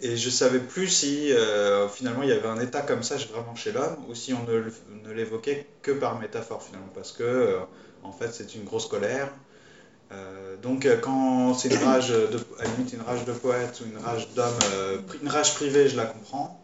et 0.00 0.16
je 0.16 0.30
savais 0.30 0.60
plus 0.60 0.88
si 0.88 1.32
euh, 1.32 1.88
finalement 1.88 2.22
il 2.22 2.28
y 2.28 2.32
avait 2.32 2.48
un 2.48 2.60
état 2.60 2.82
comme 2.82 3.02
ça 3.02 3.16
vraiment 3.16 3.54
chez 3.54 3.72
l'homme 3.72 3.96
ou 4.08 4.14
si 4.14 4.32
on 4.32 4.44
ne, 4.44 5.12
l'évoquait 5.12 5.66
que 5.82 5.90
par 5.90 6.18
métaphore 6.18 6.62
finalement, 6.62 6.90
parce 6.94 7.12
que 7.12 7.58
en 8.02 8.12
fait 8.12 8.32
c'est 8.32 8.54
une 8.54 8.64
grosse 8.64 8.86
colère. 8.86 9.28
donc 10.62 10.86
quand 11.02 11.54
c'est 11.54 11.68
une 11.68 11.84
rage, 11.84 12.10
de, 12.10 12.38
à 12.58 12.64
limite 12.64 12.92
une 12.92 13.02
rage 13.02 13.24
de 13.24 13.32
poète 13.32 13.80
ou 13.80 13.88
une 13.88 13.98
rage 13.98 14.28
d'homme, 14.34 14.58
une 15.22 15.28
rage 15.28 15.54
privée, 15.54 15.88
je 15.88 15.96
la 15.96 16.06
comprends 16.06 16.62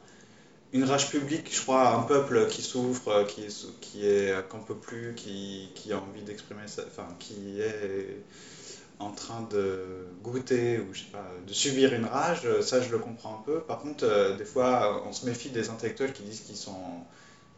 une 0.74 0.82
rage 0.82 1.08
publique, 1.08 1.54
je 1.54 1.60
crois, 1.62 1.94
un 1.94 2.02
peuple 2.02 2.48
qui 2.48 2.60
souffre, 2.60 3.24
qui, 3.28 3.46
qui 3.80 4.06
est 4.06 4.34
qu'on 4.48 4.58
peut 4.58 4.74
plus, 4.74 5.14
qui, 5.14 5.70
qui 5.76 5.92
a 5.92 5.98
envie 5.98 6.22
d'exprimer, 6.22 6.62
enfin, 6.64 7.06
qui 7.20 7.60
est 7.60 8.18
en 8.98 9.10
train 9.10 9.42
de 9.50 10.06
goûter 10.22 10.78
ou 10.78 10.94
je 10.94 11.00
sais 11.00 11.10
pas, 11.10 11.26
de 11.46 11.52
subir 11.52 11.92
une 11.94 12.04
rage, 12.04 12.46
ça 12.62 12.80
je 12.80 12.90
le 12.90 12.98
comprends 12.98 13.40
un 13.40 13.42
peu. 13.44 13.60
Par 13.60 13.80
contre, 13.80 14.04
euh, 14.04 14.36
des 14.36 14.44
fois, 14.44 15.02
on 15.06 15.12
se 15.12 15.26
méfie 15.26 15.50
des 15.50 15.68
intellectuels 15.70 16.12
qui 16.12 16.22
disent 16.22 16.42
qu'ils 16.42 16.56
sont 16.56 17.04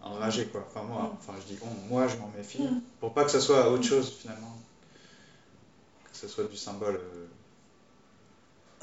enragés, 0.02 0.46
quoi. 0.46 0.64
Enfin 0.68 0.84
moi, 0.86 1.12
enfin 1.18 1.34
je 1.40 1.54
dis 1.54 1.58
bon, 1.60 1.68
moi 1.88 2.06
je 2.08 2.16
m'en 2.16 2.30
méfie 2.36 2.62
mm. 2.62 2.80
pour 3.00 3.12
pas 3.12 3.24
que 3.24 3.30
ce 3.30 3.40
soit 3.40 3.70
autre 3.70 3.84
chose 3.84 4.10
finalement, 4.18 4.56
que 6.10 6.16
ce 6.16 6.28
soit 6.28 6.44
du 6.44 6.56
symbole. 6.56 6.96
Euh. 6.96 7.26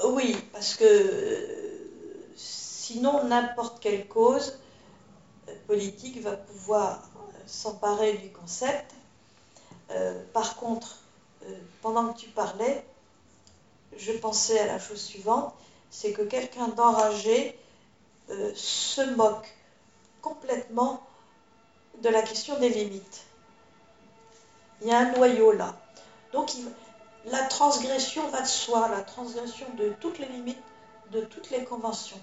Oui, 0.06 0.36
parce 0.52 0.74
que 0.74 1.74
Sinon, 2.84 3.24
n'importe 3.24 3.80
quelle 3.80 4.06
cause 4.06 4.58
euh, 5.48 5.54
politique 5.66 6.20
va 6.20 6.36
pouvoir 6.36 7.08
euh, 7.16 7.32
s'emparer 7.46 8.12
du 8.18 8.28
concept. 8.28 8.92
Euh, 9.90 10.22
par 10.34 10.56
contre, 10.56 10.98
pendant 11.82 12.12
que 12.12 12.18
tu 12.18 12.28
parlais, 12.28 12.84
je 13.96 14.12
pensais 14.12 14.58
à 14.58 14.66
la 14.66 14.78
chose 14.78 15.00
suivante, 15.00 15.54
c'est 15.90 16.12
que 16.12 16.22
quelqu'un 16.22 16.68
d'enragé 16.68 17.58
se 18.54 19.02
moque 19.14 19.54
complètement 20.22 21.00
de 22.02 22.08
la 22.08 22.22
question 22.22 22.58
des 22.58 22.70
limites. 22.70 23.24
Il 24.80 24.88
y 24.88 24.92
a 24.92 24.98
un 24.98 25.12
noyau 25.12 25.52
là. 25.52 25.76
Donc 26.32 26.50
la 27.26 27.42
transgression 27.44 28.28
va 28.28 28.42
de 28.42 28.46
soi, 28.46 28.88
la 28.88 29.02
transgression 29.02 29.66
de 29.76 29.90
toutes 30.00 30.18
les 30.18 30.26
limites, 30.26 30.62
de 31.12 31.20
toutes 31.20 31.50
les 31.50 31.64
conventions. 31.64 32.20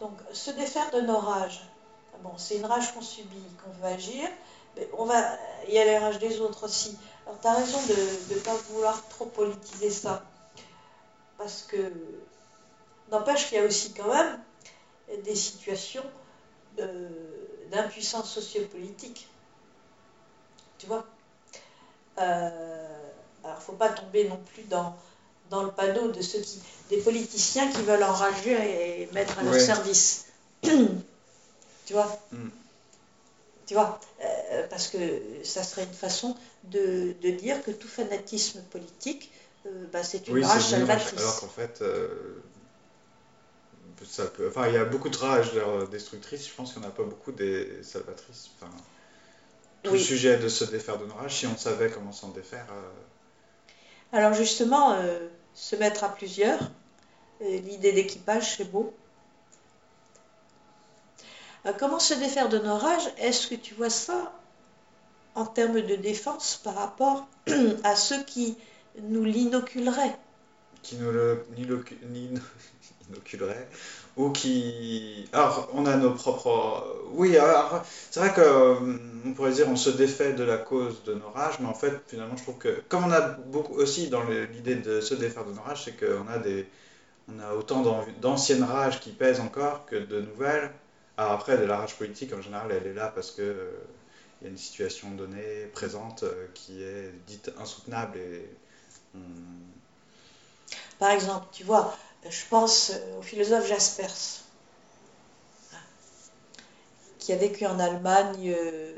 Donc, 0.00 0.12
se 0.32 0.50
défaire 0.50 0.90
de 0.90 1.00
nos 1.02 1.18
rages, 1.18 1.60
bon, 2.22 2.32
c'est 2.36 2.56
une 2.56 2.64
rage 2.64 2.92
qu'on 2.94 3.02
subit, 3.02 3.42
qu'on 3.62 3.70
veut 3.80 3.94
agir, 3.94 4.28
mais 4.76 4.88
on 4.96 5.04
va, 5.04 5.36
il 5.68 5.74
y 5.74 5.78
a 5.78 5.84
les 5.84 5.98
rages 5.98 6.18
des 6.18 6.40
autres 6.40 6.64
aussi. 6.64 6.96
Alors, 7.30 7.40
tu 7.40 7.46
as 7.46 7.54
raison 7.54 7.78
de 7.86 8.34
ne 8.34 8.40
pas 8.40 8.54
vouloir 8.70 9.08
trop 9.08 9.26
politiser 9.26 9.88
ça, 9.88 10.24
parce 11.38 11.62
que, 11.62 11.92
n'empêche 13.08 13.48
qu'il 13.48 13.58
y 13.58 13.60
a 13.60 13.64
aussi 13.64 13.92
quand 13.92 14.12
même 14.12 14.40
des 15.24 15.36
situations 15.36 16.02
d'impuissance 17.70 18.32
sociopolitique. 18.32 19.28
Tu 20.78 20.86
vois? 20.86 21.04
Euh, 22.18 23.10
Alors, 23.44 23.56
il 23.56 23.60
ne 23.60 23.64
faut 23.64 23.72
pas 23.74 23.90
tomber 23.90 24.28
non 24.28 24.40
plus 24.52 24.64
dans 24.64 24.96
dans 25.50 25.64
le 25.64 25.70
panneau 25.72 26.12
de 26.12 26.22
ceux 26.22 26.38
qui, 26.38 26.60
des 26.90 26.98
politiciens 26.98 27.68
qui 27.72 27.82
veulent 27.82 28.04
enrager 28.04 29.02
et 29.02 29.08
mettre 29.12 29.36
à 29.38 29.42
leur 29.42 29.60
service. 29.60 30.26
tu 30.62 31.92
vois? 31.92 32.06
Mm. 32.30 32.48
Tu 33.66 33.74
vois? 33.74 33.98
Euh, 34.20 34.39
Parce 34.68 34.88
que 34.88 34.98
ça 35.44 35.62
serait 35.62 35.84
une 35.84 35.92
façon 35.92 36.36
de, 36.64 37.14
de 37.22 37.30
dire 37.30 37.62
que 37.62 37.70
tout 37.70 37.86
fanatisme 37.86 38.60
politique, 38.62 39.30
euh, 39.66 39.86
bah, 39.92 40.02
c'est 40.02 40.26
une 40.26 40.44
rage 40.44 40.62
salvatrice. 40.62 41.20
Alors 41.20 41.40
qu'en 41.40 41.48
fait, 41.48 41.82
euh, 41.82 42.42
ça 44.04 44.26
peut, 44.26 44.48
enfin, 44.48 44.66
il 44.68 44.74
y 44.74 44.78
a 44.78 44.84
beaucoup 44.84 45.08
de 45.08 45.16
rages 45.16 45.52
destructrices, 45.90 46.48
je 46.48 46.54
pense 46.54 46.72
qu'il 46.72 46.80
n'y 46.82 46.86
en 46.86 46.90
a 46.90 46.92
pas 46.92 47.04
beaucoup 47.04 47.32
des 47.32 47.82
salvatrices. 47.82 48.50
Enfin, 48.56 48.72
tout 49.82 49.92
le 49.92 49.98
sujet 49.98 50.36
de 50.38 50.48
se 50.48 50.64
défaire 50.64 50.98
de 50.98 51.06
nos 51.06 51.14
rages, 51.14 51.36
si 51.36 51.46
on 51.46 51.56
savait 51.56 51.90
comment 51.90 52.12
s'en 52.12 52.30
défaire. 52.30 52.66
Alors 54.12 54.34
justement, 54.34 55.00
se 55.54 55.76
mettre 55.76 56.04
à 56.04 56.08
plusieurs. 56.08 56.60
L'idée 57.40 57.92
d'équipage, 57.92 58.56
c'est 58.56 58.70
beau. 58.70 58.92
Euh, 61.66 61.72
comment 61.78 61.98
se 61.98 62.14
défaire 62.14 62.48
de 62.48 62.58
nos 62.58 62.76
rages? 62.76 63.08
Est-ce 63.18 63.46
que 63.46 63.54
tu 63.54 63.74
vois 63.74 63.90
ça 63.90 64.32
en 65.34 65.46
termes 65.46 65.80
de 65.80 65.96
défense 65.96 66.60
par 66.62 66.74
rapport 66.74 67.28
à 67.84 67.96
ceux 67.96 68.22
qui 68.24 68.56
nous 69.02 69.24
l'inoculeraient 69.24 70.16
Qui 70.82 70.96
nous 70.96 71.10
l'inoculeraient 72.12 73.68
ou 74.16 74.30
qui... 74.30 75.28
Alors, 75.32 75.68
on 75.72 75.86
a 75.86 75.96
nos 75.96 76.10
propres... 76.12 76.84
Oui, 77.12 77.36
alors, 77.36 77.82
c'est 78.10 78.20
vrai 78.20 78.32
qu'on 78.34 78.40
euh, 78.42 79.32
pourrait 79.34 79.52
dire 79.52 79.68
on 79.68 79.76
se 79.76 79.90
défait 79.90 80.32
de 80.32 80.44
la 80.44 80.58
cause 80.58 81.02
de 81.04 81.14
nos 81.14 81.30
rages, 81.30 81.58
mais 81.60 81.68
en 81.68 81.74
fait, 81.74 81.92
finalement, 82.08 82.36
je 82.36 82.42
trouve 82.42 82.58
que, 82.58 82.82
comme 82.88 83.04
on 83.04 83.12
a 83.12 83.20
beaucoup 83.20 83.74
aussi 83.74 84.08
dans 84.08 84.22
l'idée 84.24 84.76
de 84.76 85.00
se 85.00 85.14
défaire 85.14 85.44
de 85.44 85.52
nos 85.52 85.62
rages, 85.62 85.84
c'est 85.84 85.96
qu'on 85.96 86.28
a 86.28 86.38
des... 86.38 86.66
On 87.32 87.38
a 87.40 87.54
autant 87.54 87.84
d'anciennes 88.20 88.64
rages 88.64 88.98
qui 88.98 89.10
pèsent 89.10 89.38
encore 89.38 89.86
que 89.86 89.94
de 89.94 90.20
nouvelles. 90.20 90.72
Alors 91.16 91.32
après, 91.32 91.56
de 91.58 91.64
la 91.64 91.76
rage 91.76 91.94
politique, 91.96 92.32
en 92.32 92.42
général, 92.42 92.72
elle 92.72 92.90
est 92.90 92.94
là 92.94 93.12
parce 93.14 93.30
que 93.30 93.42
euh, 93.42 93.70
il 94.40 94.44
y 94.44 94.46
a 94.46 94.50
une 94.50 94.58
situation 94.58 95.10
donnée, 95.10 95.66
présente, 95.72 96.22
euh, 96.22 96.46
qui 96.54 96.82
est 96.82 97.12
dite 97.26 97.50
insoutenable 97.58 98.18
et 98.18 98.48
Par 100.98 101.10
exemple, 101.10 101.46
tu 101.52 101.64
vois, 101.64 101.96
je 102.28 102.44
pense 102.48 102.92
au 103.18 103.22
philosophe 103.22 103.66
Jaspers, 103.66 104.40
qui 107.18 107.32
a 107.32 107.36
vécu 107.36 107.66
en 107.66 107.78
Allemagne 107.78 108.52
euh, 108.56 108.94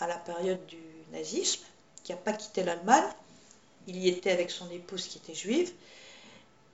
à 0.00 0.06
la 0.06 0.16
période 0.16 0.64
du 0.66 0.78
nazisme, 1.12 1.64
qui 2.02 2.12
n'a 2.12 2.18
pas 2.18 2.32
quitté 2.32 2.62
l'Allemagne. 2.62 3.04
Il 3.86 3.96
y 3.96 4.08
était 4.08 4.30
avec 4.30 4.50
son 4.50 4.70
épouse 4.70 5.06
qui 5.06 5.18
était 5.18 5.34
juive. 5.34 5.72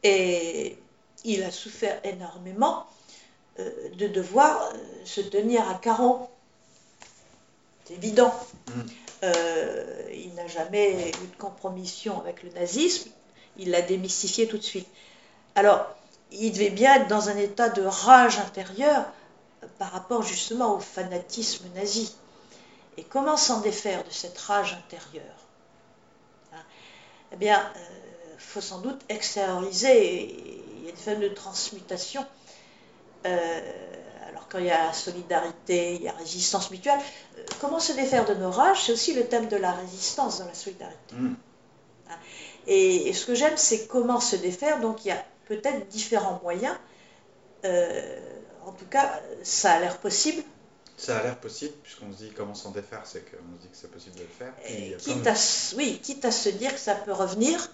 Et 0.03 0.79
il 1.25 1.43
a 1.43 1.51
souffert 1.51 2.01
énormément 2.05 2.87
euh, 3.59 3.89
de 3.95 4.07
devoir 4.09 4.71
euh, 4.75 4.77
se 5.05 5.21
tenir 5.21 5.69
à 5.69 5.75
carreau. 5.75 6.29
Évident. 7.97 8.35
Mm. 8.69 8.81
il 10.15 10.35
n'a 10.35 10.47
jamais 10.49 11.11
eu 11.11 11.27
de 11.27 11.37
compromission 11.39 12.21
avec 12.21 12.43
le 12.43 12.51
nazisme 12.51 13.11
il 13.57 13.71
l'a 13.71 13.83
démystifié 13.83 14.47
tout 14.47 14.59
de 14.59 14.63
suite. 14.63 14.89
Alors, 15.55 15.87
il 16.31 16.53
devait 16.53 16.71
bien 16.71 16.97
être 16.97 17.09
dans 17.09 17.29
un 17.29 17.37
état 17.37 17.69
de 17.69 17.83
rage 17.83 18.39
intérieure 18.39 19.05
par 19.79 19.93
rapport 19.93 20.23
justement 20.23 20.75
au 20.75 20.81
fanatisme 20.81 21.67
nazi. 21.75 22.15
Et 22.97 23.05
comment 23.05 23.37
s'en 23.37 23.61
défaire 23.61 24.05
de 24.05 24.11
cette 24.11 24.39
rage 24.39 24.75
intérieure? 24.75 25.37
Hein? 26.53 26.63
Eh 27.33 27.37
bien, 27.37 27.63
il 27.75 27.79
euh, 27.79 28.39
faut 28.39 28.61
sans 28.61 28.81
doute 28.81 29.01
extérioriser. 29.09 30.35
Il 30.77 30.87
y 30.87 30.89
a 30.89 30.93
des 30.93 30.99
formes 30.99 31.21
de 31.21 31.29
transmutation. 31.29 32.25
Euh, 33.27 33.61
quand 34.53 34.59
il 34.59 34.67
y 34.67 34.71
a 34.71 34.93
solidarité, 34.93 35.95
il 35.95 36.03
y 36.03 36.09
a 36.09 36.13
résistance 36.13 36.71
mutuelle. 36.71 37.01
Euh, 37.39 37.45
comment 37.61 37.81
se 37.81 37.93
défaire 37.93 38.27
de 38.27 38.35
nos 38.35 38.51
rages 38.51 38.85
C'est 38.85 38.93
aussi 38.93 39.15
le 39.15 39.25
thème 39.25 39.49
de 39.49 39.57
la 39.57 39.73
résistance 39.73 40.41
dans 40.41 40.47
la 40.47 40.55
solidarité. 40.55 41.15
Mm. 41.15 41.35
Hein 42.11 42.17
et, 42.67 43.13
ce 43.15 43.25
que 43.25 43.35
j'aime, 43.35 43.57
c'est 43.57 43.87
comment 43.87 44.21
se 44.21 44.37
défaire. 44.37 44.81
Donc 44.81 45.07
il 45.07 45.09
y 45.09 45.13
a 45.13 45.25
peut-être 45.47 45.89
différents 45.89 46.39
moyens. 46.43 46.77
Euh, 47.65 48.21
en 48.67 48.73
tout 48.73 48.85
cas, 48.85 49.21
ça 49.43 49.73
a 49.73 49.81
l'air 49.81 49.97
possible. 49.99 50.43
Ça 50.99 51.19
a 51.19 51.23
l'air 51.23 51.39
possible, 51.39 51.73
puisqu'on 51.83 52.13
se 52.13 52.19
dit 52.19 52.31
comment 52.37 52.55
s'en 52.55 52.71
défaire, 52.71 53.01
c'est 53.05 53.25
qu'on 53.25 53.57
se 53.57 53.63
dit 53.63 53.69
que 53.69 53.77
c'est 53.77 53.91
possible 53.91 54.17
de 54.17 54.21
le 54.21 54.29
faire. 54.29 54.53
quitte 54.99 55.27
à, 55.27 55.35
oui, 55.77 55.99
quitte 56.01 56.25
à 56.27 56.31
se 56.31 56.51
dire 56.51 56.73
que 56.73 56.81
ça 56.81 56.95
peut 56.95 57.13
revenir. 57.13 57.71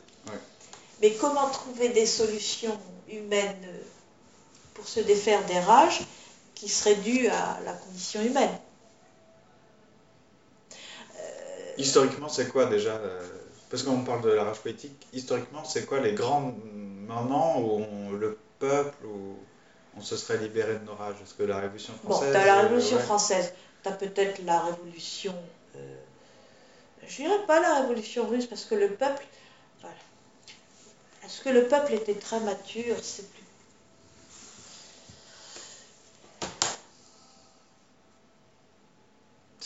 Mais 1.02 1.12
comment 1.14 1.48
trouver 1.50 1.88
des 1.90 2.06
solutions 2.06 2.78
humaines 3.08 3.66
pour 4.74 4.86
se 4.86 5.00
défaire 5.00 5.44
des 5.46 5.58
rages? 5.58 6.02
Qui 6.58 6.68
seraient 6.68 6.96
dues 6.96 7.28
à 7.28 7.58
la 7.64 7.72
condition 7.72 8.22
humaine 8.22 8.50
Historiquement, 11.76 12.28
c'est 12.28 12.48
quoi 12.48 12.66
déjà 12.66 12.96
euh, 12.96 13.20
Parce 13.70 13.84
qu'on 13.84 14.02
parle 14.02 14.22
de 14.22 14.30
la 14.30 14.44
rage 14.44 14.58
politique, 14.58 15.06
historiquement, 15.12 15.62
c'est 15.64 15.86
quoi 15.86 16.00
les 16.00 16.12
grands 16.12 16.52
moments 17.06 17.60
où 17.60 17.84
on- 17.84 18.12
le 18.12 18.36
peuple, 18.58 19.06
où 19.06 19.36
on 19.96 20.00
se 20.00 20.16
serait 20.16 20.38
libéré 20.38 20.74
de 20.74 20.84
nos 20.84 20.94
rages? 20.94 21.14
Est-ce 21.22 21.34
que 21.34 21.44
la 21.44 21.60
Révolution 21.60 21.92
Bon, 22.02 22.10
française 22.10 22.32
tu 22.32 22.36
as 22.38 22.46
la 22.46 22.58
euh, 22.58 22.62
Révolution 22.62 22.96
ouais. 22.96 23.02
française, 23.02 23.52
tu 23.82 23.88
as 23.88 23.92
peut-être 23.92 24.42
la 24.44 24.60
Révolution. 24.60 25.34
euh, 25.76 25.96
je 27.06 27.16
dirais 27.22 27.46
pas 27.46 27.60
la 27.60 27.80
Révolution 27.82 28.26
russe 28.26 28.46
parce 28.46 28.64
que 28.64 28.74
le 28.74 28.88
peuple. 28.88 29.24
voilà. 29.80 29.96
Est-ce 31.24 31.40
que 31.42 31.50
le 31.50 31.68
peuple 31.68 31.94
était 31.94 32.14
très 32.14 32.40
mature? 32.40 32.96
C'est 33.02 33.30
plus. 33.30 33.42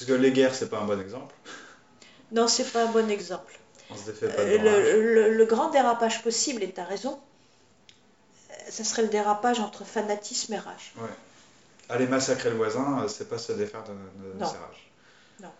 Parce 0.04 0.18
que 0.18 0.20
les 0.20 0.32
guerres, 0.32 0.52
c'est 0.54 0.68
pas 0.68 0.78
un 0.80 0.84
bon 0.84 1.00
exemple. 1.00 1.32
Non, 2.32 2.48
c'est 2.48 2.64
pas 2.72 2.82
un 2.82 2.90
bon 2.90 3.08
exemple. 3.08 3.56
On 3.88 3.96
se 3.96 4.06
défait 4.06 4.26
pas 4.28 4.42
de 4.44 4.48
Euh, 4.48 4.56
rages. 4.58 4.94
le, 4.94 5.14
le- 5.14 5.34
le 5.34 5.44
grand 5.44 5.70
dérapage 5.70 6.24
possible, 6.24 6.64
et 6.64 6.72
tu 6.72 6.80
as 6.80 6.84
raison, 6.84 7.20
euh, 8.50 8.54
ce 8.68 8.82
serait 8.82 9.02
le 9.02 9.08
dérapage 9.08 9.60
entre 9.60 9.84
fanatisme 9.84 10.54
et 10.54 10.58
rage. 10.58 10.92
Ouais. 10.96 11.08
Aller 11.88 12.08
massacrer 12.08 12.50
le 12.50 12.56
voisin, 12.56 13.02
euh, 13.04 13.08
c'est 13.08 13.28
pas 13.28 13.38
se 13.38 13.52
défaire 13.52 13.84
de, 13.84 13.92
de 13.92 14.38
Non. 14.40 14.46
ses 14.50 14.56
rages. 14.56 14.90
Non. 15.40 15.52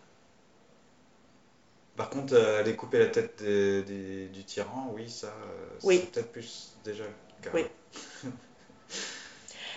Par 1.97 2.11
contre, 2.11 2.35
euh, 2.35 2.59
aller 2.59 2.75
couper 2.75 2.99
la 2.99 3.07
tête 3.07 3.41
des- 3.45 3.83
des- 3.85 4.27
du 4.27 4.43
tyran, 4.45 4.91
oui, 4.97 5.09
ça, 5.09 5.29
euh, 5.29 5.69
Oui. 5.85 6.01
c'est 6.01 6.11
peut-être 6.11 6.33
plus 6.33 6.73
déjà. 6.85 7.05
cas. 7.43 7.51
Oui. 7.55 7.65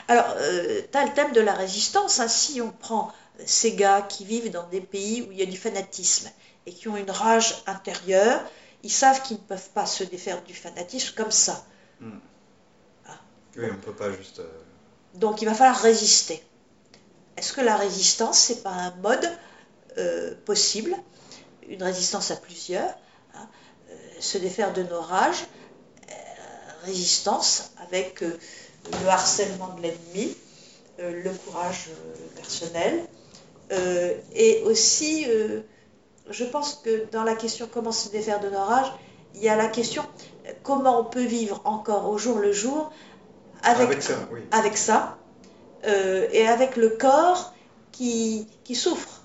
Alors, 0.07 0.35
tu 0.91 0.97
as 0.97 1.05
le 1.05 1.13
thème 1.13 1.33
de 1.33 1.41
la 1.41 1.53
résistance. 1.53 2.19
hein. 2.19 2.27
Si 2.27 2.61
on 2.61 2.71
prend 2.71 3.11
ces 3.45 3.73
gars 3.75 4.01
qui 4.01 4.25
vivent 4.25 4.51
dans 4.51 4.67
des 4.67 4.81
pays 4.81 5.21
où 5.23 5.31
il 5.31 5.37
y 5.37 5.41
a 5.43 5.45
du 5.45 5.57
fanatisme 5.57 6.29
et 6.65 6.73
qui 6.73 6.87
ont 6.87 6.97
une 6.97 7.11
rage 7.11 7.63
intérieure, 7.67 8.41
ils 8.83 8.91
savent 8.91 9.21
qu'ils 9.21 9.37
ne 9.37 9.41
peuvent 9.41 9.69
pas 9.71 9.85
se 9.85 10.03
défaire 10.03 10.43
du 10.43 10.53
fanatisme 10.53 11.13
comme 11.15 11.31
ça. 11.31 11.65
Oui, 13.57 13.65
on 13.71 13.77
peut 13.77 13.93
pas 13.93 14.11
juste. 14.11 14.39
euh, 14.39 14.61
Donc, 15.15 15.41
il 15.41 15.45
va 15.45 15.53
falloir 15.53 15.79
résister. 15.81 16.43
Est-ce 17.37 17.53
que 17.53 17.61
la 17.61 17.77
résistance, 17.77 18.37
c'est 18.37 18.63
pas 18.63 18.71
un 18.71 18.91
mode 18.97 19.29
euh, 19.97 20.35
possible? 20.45 20.95
Une 21.67 21.81
résistance 21.83 22.31
à 22.31 22.35
plusieurs 22.35 22.93
hein, 23.33 23.47
euh, 23.89 23.95
Se 24.19 24.37
défaire 24.37 24.73
de 24.73 24.83
nos 24.83 25.01
rages, 25.01 25.45
résistance 26.83 27.71
avec 27.79 28.21
le 28.21 29.07
harcèlement 29.07 29.73
de 29.75 29.81
l'ennemi, 29.81 30.35
le 30.99 31.31
courage 31.45 31.89
personnel, 32.35 33.07
euh, 33.71 34.13
et 34.33 34.61
aussi, 34.65 35.25
euh, 35.29 35.61
je 36.29 36.45
pense 36.45 36.75
que 36.83 37.05
dans 37.11 37.23
la 37.23 37.35
question 37.35 37.69
comment 37.71 37.91
se 37.91 38.09
défaire 38.09 38.39
de 38.39 38.49
nos 38.49 38.63
rages, 38.63 38.91
il 39.33 39.41
y 39.41 39.49
a 39.49 39.55
la 39.55 39.67
question 39.67 40.03
euh, 40.47 40.51
comment 40.63 40.99
on 41.01 41.05
peut 41.05 41.25
vivre 41.25 41.61
encore 41.65 42.09
au 42.09 42.17
jour 42.17 42.39
le 42.39 42.51
jour 42.51 42.91
avec, 43.63 43.87
Avec 43.87 44.03
ça, 44.03 44.29
oui. 44.31 44.41
avec 44.51 44.77
ça, 44.77 45.17
euh, 45.85 46.27
et 46.31 46.47
avec 46.47 46.75
le 46.75 46.89
corps 46.89 47.53
qui, 47.91 48.47
qui 48.63 48.75
souffre. 48.75 49.23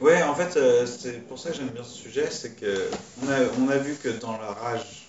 Ouais, 0.00 0.22
en 0.22 0.34
fait, 0.34 0.58
c'est 0.86 1.26
pour 1.26 1.38
ça 1.38 1.50
que 1.50 1.56
j'aime 1.56 1.68
bien 1.68 1.84
ce 1.84 1.94
sujet, 1.94 2.28
c'est 2.30 2.54
que 2.56 2.88
on 3.22 3.28
a, 3.28 3.38
on 3.60 3.68
a 3.68 3.76
vu 3.76 3.94
que 3.96 4.08
dans 4.08 4.32
la 4.38 4.48
rage, 4.52 5.08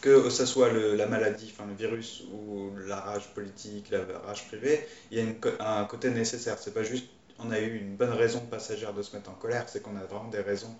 que 0.00 0.30
ce 0.30 0.46
soit 0.46 0.70
le- 0.70 0.94
la 0.94 1.06
maladie, 1.06 1.52
enfin 1.54 1.66
le 1.68 1.74
virus, 1.74 2.22
ou 2.32 2.70
la 2.86 2.96
rage 2.96 3.28
politique, 3.34 3.90
la 3.90 4.00
rage 4.26 4.46
privée, 4.48 4.86
il 5.10 5.18
y 5.18 5.20
a 5.20 5.24
une 5.24 5.36
un 5.60 5.84
côté 5.84 6.10
nécessaire. 6.10 6.56
C'est 6.58 6.74
pas 6.74 6.82
juste 6.82 7.06
on 7.38 7.50
a 7.50 7.58
eu 7.60 7.78
une 7.78 7.96
bonne 7.96 8.12
raison 8.12 8.40
passagère 8.40 8.92
de 8.94 9.02
se 9.02 9.14
mettre 9.16 9.30
en 9.30 9.34
colère, 9.34 9.64
c'est 9.68 9.82
qu'on 9.82 9.96
a 9.96 10.04
vraiment 10.04 10.28
des 10.30 10.40
raisons 10.40 10.74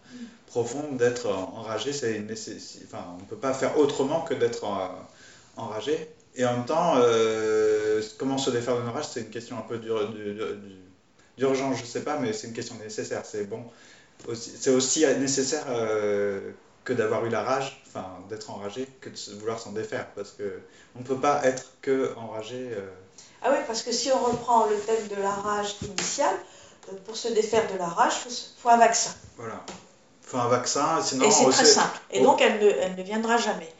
profondes 0.46 0.96
d'être 0.96 1.26
enragé. 1.28 1.92
C'est 1.92 2.18
on 2.18 3.20
ne 3.20 3.26
peut 3.28 3.36
pas 3.36 3.54
faire 3.54 3.78
autrement 3.78 4.22
que 4.22 4.34
d'être 4.34 4.64
en- 4.64 4.90
enragé. 5.56 6.08
Et 6.36 6.44
en 6.44 6.56
même 6.56 6.66
temps, 6.66 6.94
euh, 6.96 8.02
comment 8.18 8.38
se 8.38 8.50
défaire 8.50 8.76
de 8.78 8.82
nos 8.82 8.92
rages, 8.92 9.06
c'est 9.08 9.20
une 9.20 9.30
question 9.30 9.58
un 9.58 9.62
peu 9.62 9.78
d'ur- 9.78 10.08
du- 10.10 10.34
du- 10.34 10.76
d'urgence, 11.38 11.78
je 11.80 11.84
sais 11.84 12.02
pas, 12.02 12.18
mais 12.18 12.32
c'est 12.32 12.48
une 12.48 12.52
question 12.54 12.76
nécessaire. 12.76 13.24
C'est 13.24 13.44
bon, 13.48 13.64
c'est 14.34 14.70
aussi 14.70 15.04
nécessaire 15.18 15.64
euh, 15.68 16.52
que 16.84 16.92
d'avoir 16.92 17.24
eu 17.26 17.30
la 17.30 17.42
rage, 17.42 17.82
enfin 17.86 18.18
d'être 18.28 18.50
enragé, 18.50 18.86
que 19.00 19.08
de 19.10 19.38
vouloir 19.38 19.58
s'en 19.58 19.72
défaire, 19.72 20.06
parce 20.14 20.32
que 20.32 20.60
on 20.96 21.00
ne 21.00 21.04
peut 21.04 21.18
pas 21.20 21.44
être 21.44 21.72
que 21.82 22.14
enragé. 22.16 22.70
euh, 22.72 22.80
Ah 23.44 23.50
oui, 23.52 23.58
parce 23.66 23.82
que 23.82 23.92
si 23.92 24.10
on 24.10 24.18
reprend 24.24 24.66
le 24.66 24.76
thème 24.80 25.06
de 25.08 25.16
la 25.22 25.30
rage 25.30 25.76
initiale, 25.82 26.34
euh, 26.92 26.96
pour 27.04 27.16
se 27.16 27.28
défaire 27.28 27.70
de 27.72 27.78
la 27.78 27.86
rage, 27.86 28.14
il 28.26 28.30
faut, 28.30 28.36
faut 28.62 28.68
un 28.70 28.78
vaccin. 28.78 29.10
voilà. 29.36 29.62
Faut 30.22 30.38
un 30.38 30.48
vaccin, 30.48 31.02
sinon 31.02 31.26
Et 31.26 31.30
c'est 31.30 31.48
très 31.50 31.64
simple. 31.66 31.98
Et 32.10 32.20
Oh. 32.20 32.24
donc, 32.24 32.40
elle 32.40 32.58
ne, 32.58 32.70
elle 32.70 32.94
ne 32.96 33.02
viendra 33.02 33.36
jamais. 33.36 33.70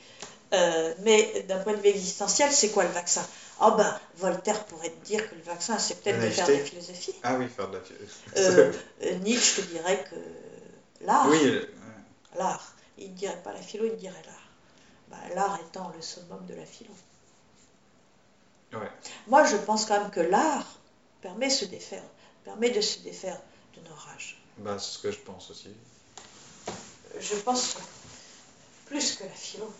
Euh, 0.53 0.93
mais 1.01 1.45
d'un 1.49 1.59
point 1.61 1.73
de 1.73 1.79
vue 1.81 1.89
existentiel, 1.89 2.53
c'est 2.53 2.69
quoi 2.69 2.85
le 2.85 2.91
vaccin? 2.91 3.27
Oh 3.63 3.73
ben, 3.77 3.99
Voltaire 4.19 4.65
pourrait 4.67 4.91
te 4.91 5.05
dire 5.07 5.29
que 5.29 5.35
le 5.35 5.41
vaccin, 5.43 5.79
c'est 5.79 6.01
peut-être 6.03 6.21
de 6.21 6.29
faire 6.29 6.47
de 6.47 6.53
la 6.53 6.59
philosophie. 6.61 7.15
Ah 7.23 7.35
oui, 7.39 7.47
faire 7.49 7.69
de 7.71 7.79
la 7.79 7.83
Euh, 8.37 8.73
euh, 9.05 9.15
Nietzsche 9.21 9.63
te 9.63 9.67
dirait 9.69 10.05
que 10.11 10.17
l'art, 11.07 11.27
Oui, 11.29 11.41
euh, 11.45 11.67
l'art, 12.37 12.75
il 12.99 13.11
ne 13.13 13.17
dirait 13.17 13.41
pas 13.43 13.53
la 13.53 13.61
philo, 13.63 13.87
il 13.87 13.97
dirait 13.97 14.23
l'art. 14.27 14.49
Ben, 15.09 15.35
l'art 15.35 15.59
étant 15.67 15.91
le 15.97 16.03
summum 16.03 16.45
de 16.47 16.55
la 16.55 16.67
philo. 16.67 16.91
Ouais. 18.77 18.91
Moi, 19.27 19.45
je 19.45 19.57
pense 19.57 19.87
quand 19.87 20.01
même 20.01 20.11
que 20.11 20.21
l'art 20.21 20.79
permet, 21.21 21.51
se 21.51 21.65
défaire, 21.65 22.03
permet 22.45 22.71
de 22.71 22.81
se 22.81 23.01
défaire 23.01 23.41
de 23.77 23.89
nos 23.89 23.95
rages. 23.95 24.39
Bah, 24.59 24.77
c'est 24.79 24.93
ce 24.93 24.99
que 24.99 25.11
je 25.11 25.19
pense 25.19 25.51
aussi. 25.51 25.71
Je 27.19 27.35
pense 27.37 27.77
plus 28.87 29.17
que 29.17 29.25
la 29.25 29.31
philo. 29.31 29.73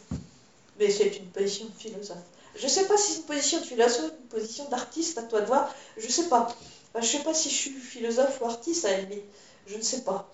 Mais 0.79 0.91
c'est 0.91 1.17
une 1.17 1.29
position 1.29 1.67
de 1.67 1.73
philosophe. 1.73 2.19
Je 2.57 2.65
ne 2.65 2.69
sais 2.69 2.87
pas 2.87 2.97
si 2.97 3.13
c'est 3.13 3.19
une 3.19 3.27
position 3.27 3.61
de 3.61 3.65
philosophe 3.65 4.13
une 4.21 4.29
position 4.29 4.69
d'artiste, 4.69 5.19
à 5.19 5.23
toi 5.23 5.41
de 5.41 5.47
voir. 5.47 5.73
Je 5.97 6.07
ne 6.07 6.11
sais 6.11 6.29
pas. 6.29 6.49
Je 6.95 7.01
ne 7.01 7.05
sais 7.05 7.23
pas 7.23 7.35
si 7.35 7.51
je 7.51 7.55
suis 7.55 7.71
philosophe 7.73 8.41
ou 8.41 8.47
artiste 8.47 8.85
à 8.85 8.93
la 8.93 9.01
limite. 9.01 9.25
Je 9.67 9.77
ne 9.77 9.83
sais 9.83 10.03
pas. 10.03 10.29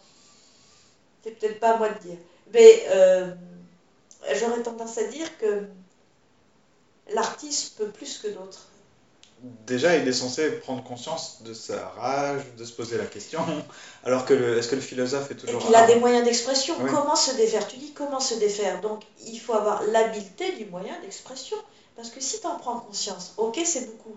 C'est 1.22 1.32
peut-être 1.32 1.60
pas 1.60 1.72
à 1.72 1.78
moi 1.78 1.88
de 1.88 1.98
dire. 1.98 2.18
Mais 2.52 2.84
euh, 2.88 3.34
j'aurais 4.34 4.62
tendance 4.62 4.98
à 4.98 5.04
dire 5.04 5.38
que 5.38 5.66
l'artiste 7.14 7.74
peut 7.76 7.88
plus 7.88 8.18
que 8.18 8.28
d'autres. 8.28 8.66
Déjà, 9.66 9.96
il 9.96 10.06
est 10.06 10.12
censé 10.12 10.50
prendre 10.50 10.82
conscience 10.84 11.38
de 11.42 11.54
sa 11.54 11.88
rage, 11.90 12.42
de 12.58 12.64
se 12.64 12.72
poser 12.72 12.98
la 12.98 13.06
question. 13.06 13.40
Alors 14.04 14.26
que 14.26 14.34
le, 14.34 14.58
est-ce 14.58 14.68
que 14.68 14.74
le 14.74 14.82
philosophe 14.82 15.30
est 15.30 15.34
Et 15.34 15.36
toujours 15.38 15.64
qu'il 15.64 15.74
a 15.74 15.84
un- 15.84 15.86
des 15.86 15.96
moyens 15.96 16.24
d'expression. 16.24 16.74
Oui. 16.80 16.90
Comment 16.92 17.16
se 17.16 17.34
défaire? 17.36 17.66
Tu 17.66 17.76
dis 17.78 17.92
comment 17.92 18.20
se 18.20 18.34
défaire? 18.34 18.82
Donc 18.82 19.02
il 19.24 19.38
faut 19.40 19.54
avoir 19.54 19.82
l'habileté 19.84 20.52
du 20.52 20.66
moyen 20.66 20.98
d'expression. 21.00 21.56
Parce 21.96 22.10
que 22.10 22.20
si 22.20 22.38
tu 22.40 22.46
en 22.46 22.56
prends 22.58 22.80
conscience, 22.80 23.32
ok, 23.38 23.58
c'est 23.64 23.86
beaucoup. 23.86 24.14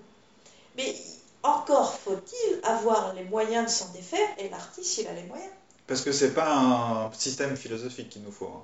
Mais 0.75 0.93
encore 1.41 1.93
faut-il 1.97 2.59
avoir 2.63 3.13
les 3.13 3.23
moyens 3.23 3.65
de 3.65 3.69
s'en 3.71 3.87
défaire. 3.93 4.27
Et 4.39 4.49
l'artiste, 4.49 4.97
il 4.97 5.07
a 5.07 5.13
les 5.13 5.23
moyens. 5.23 5.51
Parce 5.87 6.01
que 6.01 6.11
c'est 6.11 6.31
pas 6.33 6.53
un 6.53 7.11
système 7.13 7.55
philosophique 7.55 8.09
qu'il 8.09 8.23
nous 8.23 8.31
faut. 8.31 8.47
hein. 8.47 8.61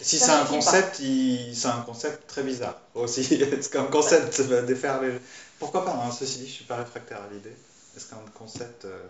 Si 0.00 0.18
c'est 0.18 0.30
un 0.30 0.44
concept, 0.44 0.98
il... 1.00 1.54
c'est 1.56 1.68
un 1.68 1.80
concept 1.82 2.26
très 2.26 2.42
bizarre 2.42 2.80
aussi. 2.94 3.20
Est-ce 3.42 3.68
qu'un 3.68 3.84
concept 3.86 4.40
va 4.40 4.62
défaire 4.62 5.00
les... 5.00 5.12
Pourquoi 5.58 5.84
pas 5.84 5.92
hein, 5.92 6.10
Ceci 6.10 6.38
dit, 6.40 6.48
je 6.48 6.52
suis 6.52 6.64
pas 6.64 6.76
réfractaire 6.76 7.18
à 7.22 7.32
l'idée. 7.32 7.54
Est-ce 7.96 8.06
qu'un 8.10 8.18
concept... 8.34 8.84
euh, 8.84 9.06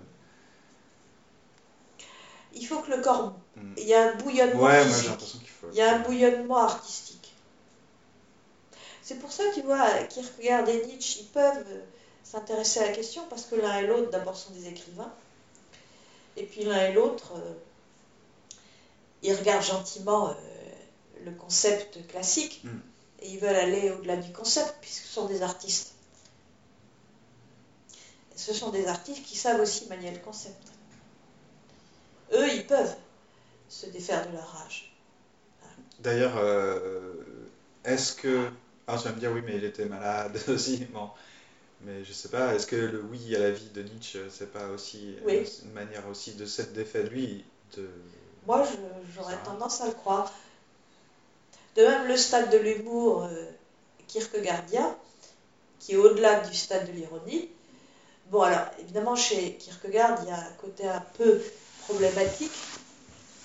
Il 2.54 2.66
faut 2.66 2.80
que 2.80 2.90
le 2.90 3.00
corps. 3.02 3.34
hmm. 3.56 3.74
Il 3.78 3.84
y 3.84 3.94
a 3.94 4.10
un 4.10 4.14
bouillonnement 4.16 4.62
Ouais, 4.62 4.84
moi 4.84 4.84
j'ai 4.84 4.90
physique. 4.92 5.08
l'impression 5.10 5.38
qu'il 5.38 5.48
faut... 5.48 5.66
Il 5.72 5.76
y 5.76 5.82
a 5.82 5.94
un 5.96 5.98
bouillonnement 6.00 6.58
artistique. 6.58 7.32
C'est 9.02 9.18
pour 9.18 9.32
ça, 9.32 9.44
tu 9.54 9.62
vois, 9.62 9.86
Kierkegaard 10.04 10.68
et 10.68 10.86
Nietzsche, 10.86 11.20
ils 11.20 11.26
peuvent 11.26 11.64
euh, 11.68 11.82
s'intéresser 12.22 12.80
à 12.80 12.86
la 12.86 12.92
question 12.92 13.22
parce 13.28 13.44
que 13.44 13.54
l'un 13.56 13.78
et 13.78 13.86
l'autre, 13.86 14.10
d'abord, 14.10 14.36
sont 14.36 14.52
des 14.52 14.68
écrivains. 14.68 15.12
Et 16.36 16.44
puis 16.44 16.64
l'un 16.64 16.86
et 16.86 16.92
l'autre, 16.92 17.32
euh, 17.36 17.52
ils 19.22 19.34
regardent 19.34 19.64
gentiment 19.64 20.30
euh, 20.30 20.34
le 21.24 21.32
concept 21.32 22.06
classique 22.08 22.60
Mm. 22.64 22.68
et 23.20 23.30
ils 23.30 23.38
veulent 23.38 23.56
aller 23.56 23.90
au-delà 23.90 24.16
du 24.16 24.32
concept 24.32 24.74
puisque 24.80 25.04
ce 25.04 25.12
sont 25.12 25.26
des 25.26 25.42
artistes. 25.42 25.92
Et 28.34 28.38
ce 28.38 28.52
sont 28.52 28.70
des 28.70 28.86
artistes 28.86 29.24
qui 29.24 29.36
savent 29.36 29.60
aussi 29.60 29.86
manier 29.88 30.10
le 30.10 30.18
concept. 30.18 30.60
Eux, 32.32 32.48
ils 32.52 32.66
peuvent 32.66 32.96
se 33.68 33.86
défaire 33.86 34.26
de 34.28 34.32
leur 34.32 34.46
rage. 34.48 34.92
D'ailleurs, 36.00 36.36
euh, 36.38 37.14
est-ce 37.84 38.14
que... 38.14 38.50
Ah, 38.86 38.98
tu 38.98 39.04
vas 39.08 39.14
me 39.14 39.20
dire, 39.20 39.32
oui, 39.32 39.40
mais 39.46 39.56
il 39.56 39.64
était 39.64 39.86
malade 39.86 40.38
aussi. 40.48 40.84
Bon. 40.86 41.08
Mais 41.82 42.04
je 42.04 42.12
sais 42.12 42.28
pas, 42.28 42.54
est-ce 42.54 42.66
que 42.66 42.76
le 42.76 43.02
oui 43.02 43.34
à 43.36 43.38
la 43.38 43.50
vie 43.50 43.68
de 43.70 43.82
Nietzsche, 43.82 44.18
c'est 44.30 44.52
pas 44.52 44.68
aussi 44.68 45.16
Oui. 45.24 45.36
euh, 45.36 45.44
une 45.64 45.72
manière 45.72 46.06
aussi 46.08 46.34
de 46.34 46.44
s'être 46.46 46.72
défait 46.72 47.04
de 47.04 47.08
lui 47.08 47.44
de... 47.76 47.88
Moi, 48.46 48.66
j'aurais 49.14 49.42
tendance 49.42 49.80
à 49.80 49.86
le 49.86 49.92
croire. 49.92 50.32
De 51.76 51.82
même, 51.84 52.06
le 52.06 52.16
stade 52.16 52.50
de 52.50 52.58
l'humour 52.58 53.24
euh, 53.24 53.50
kierkegaardien, 54.06 54.96
qui 55.80 55.92
est 55.92 55.96
au-delà 55.96 56.40
du 56.40 56.54
stade 56.54 56.86
de 56.86 56.92
l'ironie. 56.92 57.48
Bon, 58.30 58.42
alors, 58.42 58.66
évidemment, 58.78 59.16
chez 59.16 59.54
Kierkegaard, 59.56 60.18
il 60.22 60.28
y 60.28 60.32
a 60.32 60.38
un 60.38 60.52
côté 60.60 60.86
un 60.86 61.04
peu 61.18 61.42
problématique. 61.84 62.52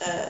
Euh, 0.08 0.28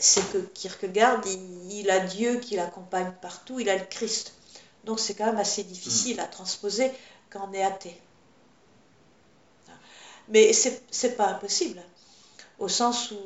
c'est 0.00 0.32
que 0.32 0.38
Kierkegaard, 0.38 1.20
il, 1.26 1.72
il 1.72 1.90
a 1.90 2.00
Dieu 2.00 2.36
qui 2.40 2.56
l'accompagne 2.56 3.12
partout, 3.20 3.60
il 3.60 3.68
a 3.68 3.76
le 3.76 3.84
Christ. 3.84 4.34
Donc, 4.84 4.98
c'est 4.98 5.14
quand 5.14 5.26
même 5.26 5.38
assez 5.38 5.64
difficile 5.64 6.20
à 6.20 6.26
transposer 6.26 6.90
quand 7.30 7.48
on 7.48 7.52
est 7.52 7.62
athée. 7.62 7.96
Mais 10.28 10.52
c'est 10.52 10.82
n'est 11.02 11.10
pas 11.10 11.28
impossible, 11.28 11.82
au 12.58 12.68
sens 12.68 13.10
où 13.12 13.18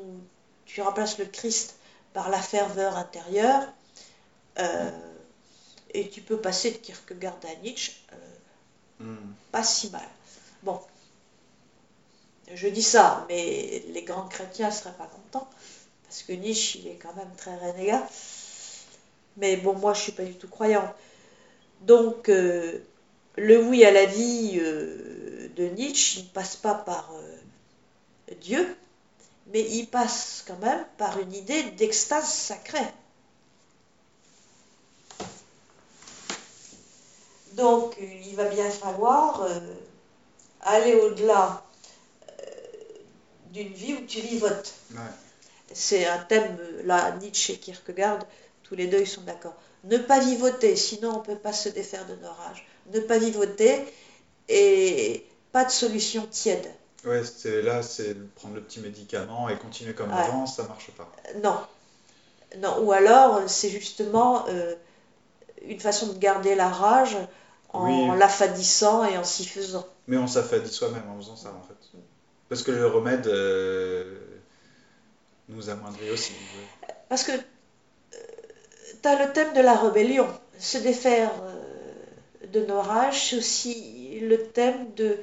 tu 0.66 0.82
remplaces 0.82 1.18
le 1.18 1.24
Christ 1.24 1.76
par 2.12 2.30
la 2.30 2.40
ferveur 2.40 2.96
intérieure, 2.96 3.66
euh, 4.58 4.90
et 5.94 6.08
tu 6.08 6.20
peux 6.22 6.38
passer 6.40 6.70
de 6.72 6.76
Kierkegaard 6.78 7.38
à 7.44 7.54
Nietzsche, 7.62 7.92
euh, 8.12 8.16
Hmm. 9.02 9.34
pas 9.50 9.64
si 9.64 9.90
mal. 9.90 10.06
Bon, 10.62 10.80
je 12.54 12.68
dis 12.68 12.82
ça, 12.82 13.26
mais 13.28 13.82
les 13.88 14.02
grands 14.02 14.28
chrétiens 14.28 14.68
ne 14.68 14.72
seraient 14.72 14.92
pas 14.92 15.06
contents, 15.08 15.48
parce 16.04 16.22
que 16.22 16.32
Nietzsche, 16.32 16.78
il 16.78 16.88
est 16.88 16.96
quand 17.02 17.14
même 17.16 17.34
très 17.36 17.56
renégat. 17.56 18.06
Mais 19.38 19.56
bon, 19.56 19.74
moi, 19.74 19.92
je 19.94 20.02
suis 20.02 20.12
pas 20.12 20.24
du 20.24 20.34
tout 20.34 20.48
croyant. 20.48 20.94
Donc, 21.80 22.28
euh, 22.28 22.78
le 23.36 23.64
oui 23.64 23.84
à 23.84 23.90
la 23.90 24.06
vie 24.06 24.58
euh, 24.60 25.48
de 25.56 25.64
Nietzsche, 25.68 26.20
il 26.20 26.24
ne 26.26 26.30
passe 26.30 26.56
pas 26.56 26.74
par 26.74 27.12
Dieu, 28.40 28.76
mais 29.52 29.62
il 29.62 29.86
passe 29.86 30.44
quand 30.46 30.58
même 30.58 30.84
par 30.96 31.18
une 31.18 31.32
idée 31.34 31.62
d'extase 31.72 32.28
sacrée. 32.28 32.86
Donc, 37.56 37.96
euh, 38.00 38.04
il 38.26 38.34
va 38.36 38.44
bien 38.46 38.68
falloir 38.70 39.42
euh, 39.42 39.60
aller 40.62 40.94
au-delà 40.94 41.62
euh, 42.30 42.32
d'une 43.50 43.72
vie 43.72 43.94
où 43.94 44.06
tu 44.06 44.20
vivotes. 44.20 44.72
Ouais. 44.92 44.98
C'est 45.72 46.06
un 46.06 46.18
thème, 46.18 46.58
là, 46.84 47.12
Nietzsche 47.20 47.54
et 47.54 47.58
Kierkegaard, 47.58 48.18
tous 48.62 48.74
les 48.74 48.86
deux, 48.86 49.00
ils 49.00 49.06
sont 49.06 49.22
d'accord. 49.22 49.54
Ne 49.84 49.98
pas 49.98 50.20
vivoter, 50.20 50.76
sinon 50.76 51.10
on 51.16 51.18
ne 51.18 51.24
peut 51.24 51.36
pas 51.38 51.52
se 51.52 51.68
défaire 51.68 52.06
de 52.06 52.14
nos 52.16 52.30
rages. 52.30 52.66
Ne 52.92 53.00
pas 53.00 53.18
vivoter 53.18 53.80
et 54.48 55.26
pas 55.50 55.64
de 55.64 55.70
solution 55.70 56.26
tiède. 56.30 56.70
Ouais, 57.04 57.22
c'est 57.24 57.62
là, 57.62 57.82
c'est 57.82 58.14
prendre 58.34 58.54
le 58.54 58.60
petit 58.60 58.80
médicament 58.80 59.48
et 59.48 59.58
continuer 59.58 59.92
comme 59.94 60.10
Ouais. 60.12 60.20
avant, 60.20 60.46
ça 60.46 60.62
marche 60.64 60.90
pas. 60.92 61.10
Non. 61.42 61.56
Non. 62.58 62.84
Ou 62.84 62.92
alors, 62.92 63.40
c'est 63.48 63.70
justement 63.70 64.44
euh, 64.48 64.74
une 65.62 65.80
façon 65.80 66.06
de 66.06 66.18
garder 66.18 66.54
la 66.54 66.68
rage 66.68 67.16
en 67.72 67.84
Oui. 68.12 68.18
l'affadissant 68.18 69.04
et 69.04 69.16
en 69.16 69.24
s'y 69.24 69.46
faisant. 69.46 69.86
Mais 70.06 70.16
on 70.16 70.26
s'affadit 70.26 70.70
soi-même 70.72 71.04
en 71.10 71.16
faisant 71.20 71.36
ça, 71.36 71.48
en 71.50 71.62
fait. 71.66 71.98
Parce 72.48 72.62
que 72.62 72.70
le 72.70 72.86
remède 72.86 73.26
euh, 73.28 74.18
nous 75.48 75.70
amoindrit 75.70 76.10
aussi. 76.10 76.32
Parce 77.08 77.24
que 77.24 77.32
tu 78.10 79.08
as 79.08 79.26
le 79.26 79.32
thème 79.32 79.52
de 79.54 79.60
la 79.60 79.74
rébellion. 79.74 80.26
Se 80.58 80.78
défaire 80.78 81.30
euh, 81.42 82.46
de 82.52 82.64
nos 82.66 82.80
rages, 82.80 83.30
c'est 83.30 83.36
aussi 83.36 84.20
le 84.20 84.44
thème 84.48 84.92
de 84.94 85.16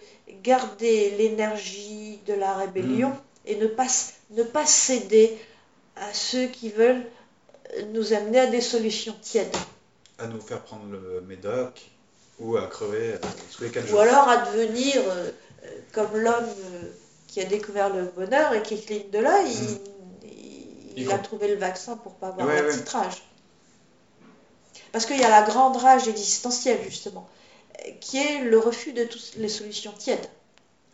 garder 0.43 1.11
l'énergie 1.17 2.19
de 2.25 2.33
la 2.33 2.53
rébellion 2.55 3.09
Mhm. 3.09 3.15
et 3.45 3.55
ne 3.57 3.67
pas, 3.67 3.87
ne 4.31 4.43
pas 4.43 4.65
céder 4.65 5.37
à 5.95 6.13
ceux 6.13 6.47
qui 6.47 6.69
veulent 6.69 7.05
nous 7.93 8.13
amener 8.13 8.39
à 8.39 8.47
des 8.47 8.61
solutions 8.61 9.15
tièdes. 9.21 9.55
À 10.17 10.27
nous 10.27 10.41
faire 10.41 10.61
prendre 10.61 10.85
le 10.91 11.21
médoc 11.21 11.89
ou 12.39 12.57
à 12.57 12.67
crever 12.67 13.15
sous 13.49 13.63
les 13.63 13.69
quatre 13.69 13.85
Ou 13.87 13.91
jours. 13.91 13.99
alors 14.01 14.27
à 14.29 14.37
devenir 14.51 15.01
euh, 15.07 15.29
euh, 15.65 15.67
comme 15.93 16.15
l'homme 16.17 16.45
euh, 16.73 16.83
qui 17.27 17.41
a 17.41 17.45
découvert 17.45 17.93
le 17.93 18.03
bonheur 18.15 18.53
et 18.53 18.63
qui 18.63 18.81
cligne 18.81 19.09
de 19.11 19.19
là, 19.19 19.41
il, 19.43 19.51
il- 20.23 20.93
Il 20.97 21.03
il 21.03 21.11
a 21.11 21.17
trouvé 21.17 21.47
le 21.47 21.55
vaccin 21.55 21.95
pour 21.97 22.15
pas 22.15 22.27
avoir 22.27 22.47
Ouais, 22.47 22.61
la 22.61 22.67
ouais. 22.67 22.83
rage. 22.91 23.23
Parce 24.91 25.05
qu'il 25.05 25.17
y 25.17 25.23
a 25.23 25.29
la 25.29 25.43
grande 25.43 25.77
rage 25.77 26.07
existentielle, 26.07 26.79
justement, 26.83 27.27
qui 28.01 28.17
est 28.17 28.43
le 28.43 28.57
refus 28.59 28.93
de 28.93 29.03
toutes 29.03 29.35
les 29.37 29.49
solutions 29.49 29.91
tièdes. 29.97 30.27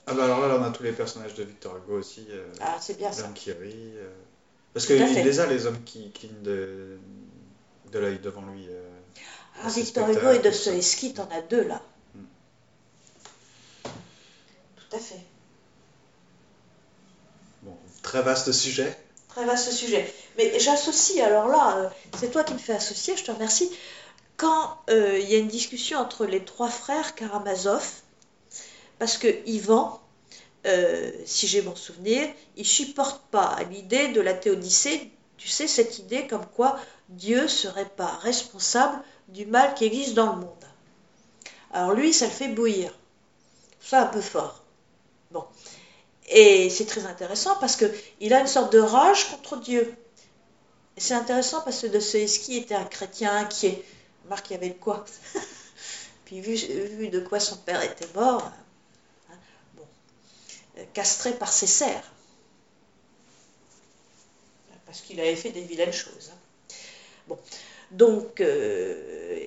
Ah 0.07 0.13
bah 0.13 0.25
alors 0.25 0.47
là, 0.47 0.57
on 0.59 0.63
a 0.63 0.69
tous 0.71 0.83
les 0.83 0.91
personnages 0.91 1.33
de 1.33 1.43
Victor 1.43 1.77
Hugo 1.77 1.97
aussi. 1.99 2.27
euh, 2.29 2.45
Ah, 2.61 2.77
c'est 2.79 2.97
bien 2.97 3.11
ça. 3.11 3.27
Qui 3.33 3.51
rit. 3.51 3.73
euh, 3.95 4.09
Parce 4.73 4.85
qu'il 4.85 4.97
les 4.97 5.39
a, 5.39 5.47
les 5.47 5.65
hommes 5.65 5.81
qui 5.83 6.11
clignent 6.11 6.43
de, 6.43 6.97
de 7.91 7.99
l'œil 7.99 8.19
devant 8.19 8.43
lui. 8.45 8.67
euh. 8.69 8.84
Ah, 9.63 9.69
ces 9.69 9.81
Victor 9.81 10.09
Hugo 10.09 10.31
et 10.31 10.39
Dostoevsky, 10.39 11.13
t'en 11.13 11.27
as 11.31 11.41
deux 11.41 11.63
là. 11.63 11.81
Mm. 12.15 12.23
Tout 14.75 14.95
à 14.95 14.99
fait. 14.99 15.21
Bon, 17.63 17.77
très 18.01 18.21
vaste 18.21 18.51
sujet. 18.51 18.97
Très 19.29 19.45
vaste 19.45 19.71
sujet. 19.71 20.13
Mais 20.37 20.59
j'associe, 20.59 21.19
alors 21.21 21.47
là, 21.47 21.77
euh, 21.77 21.89
c'est 22.17 22.31
toi 22.31 22.43
qui 22.43 22.53
me 22.53 22.59
fais 22.59 22.73
associer, 22.73 23.15
je 23.17 23.23
te 23.23 23.31
remercie. 23.31 23.71
Quand 24.37 24.77
euh, 24.89 25.17
il 25.19 25.29
y 25.29 25.35
a 25.35 25.37
une 25.37 25.47
discussion 25.47 25.99
entre 25.99 26.25
les 26.25 26.43
trois 26.43 26.69
frères 26.69 27.15
Karamazov, 27.15 27.85
parce 28.99 29.17
que 29.17 29.27
Ivan, 29.45 30.01
euh, 30.65 31.11
si 31.25 31.47
j'ai 31.47 31.61
bon 31.61 31.75
souvenir, 31.75 32.27
il 32.57 32.65
supporte 32.65 33.21
pas 33.31 33.57
l'idée 33.71 34.09
de 34.09 34.21
la 34.21 34.33
théodicée, 34.33 35.11
tu 35.37 35.47
sais, 35.47 35.67
cette 35.67 35.99
idée 35.99 36.27
comme 36.27 36.45
quoi 36.45 36.79
Dieu 37.09 37.47
serait 37.47 37.89
pas 37.97 38.17
responsable 38.21 38.97
du 39.27 39.45
mal 39.45 39.73
qui 39.75 39.85
existe 39.85 40.13
dans 40.13 40.33
le 40.33 40.41
monde. 40.41 40.65
Alors 41.71 41.93
lui, 41.93 42.13
ça 42.13 42.25
le 42.25 42.31
fait 42.31 42.47
bouillir. 42.49 42.93
Ça 43.81 44.03
un 44.03 44.07
peu 44.07 44.21
fort. 44.21 44.63
Bon. 45.31 45.45
Et 46.29 46.69
c'est 46.69 46.85
très 46.85 47.05
intéressant 47.05 47.55
parce 47.59 47.75
que 47.75 47.85
il 48.19 48.33
a 48.33 48.41
une 48.41 48.47
sorte 48.47 48.71
de 48.73 48.79
rage 48.79 49.29
contre 49.29 49.57
Dieu. 49.59 49.95
C'est 50.97 51.13
intéressant 51.13 51.61
parce 51.61 51.81
que 51.81 51.87
Dostoevsky 51.87 52.57
était 52.57 52.75
un 52.75 52.85
chrétien 52.85 53.35
inquiet? 53.35 53.83
Remarque, 54.23 54.49
il 54.49 54.53
y 54.53 54.55
avait 54.55 54.69
de 54.69 54.79
quoi? 54.79 55.05
Puis 56.25 56.41
vu, 56.41 57.09
de 57.09 57.19
quoi 57.19 57.39
son 57.39 57.57
père 57.57 57.81
était 57.83 58.07
mort, 58.15 58.51
hein, 59.29 59.35
bon, 59.75 59.85
euh, 60.77 60.85
castré 60.93 61.33
par 61.33 61.51
ses 61.51 61.67
serfs. 61.67 62.11
Parce 64.85 65.01
qu'il 65.01 65.19
avait 65.19 65.35
fait 65.35 65.51
des 65.51 65.61
vilaines 65.61 65.93
choses. 65.93 66.31
hein. 66.31 66.37
Bon, 67.27 67.37
donc 67.95 68.41
euh, 68.41 69.45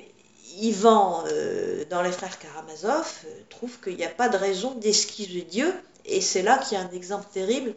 Ivan, 0.56 1.24
euh, 1.30 1.84
dans 1.90 2.02
les 2.02 2.12
frères 2.12 2.38
Karamazov, 2.38 3.24
euh, 3.26 3.40
trouve 3.50 3.78
qu'il 3.80 3.96
n'y 3.96 4.04
a 4.04 4.10
pas 4.10 4.28
de 4.28 4.36
raison 4.36 4.74
d'esquiver 4.74 5.42
Dieu. 5.42 5.72
Et 6.04 6.20
c'est 6.20 6.42
là 6.42 6.58
qu'il 6.58 6.78
y 6.78 6.80
a 6.80 6.84
un 6.84 6.90
exemple 6.90 7.26
terrible 7.32 7.74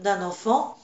d'un 0.00 0.22
enfant 0.22 0.76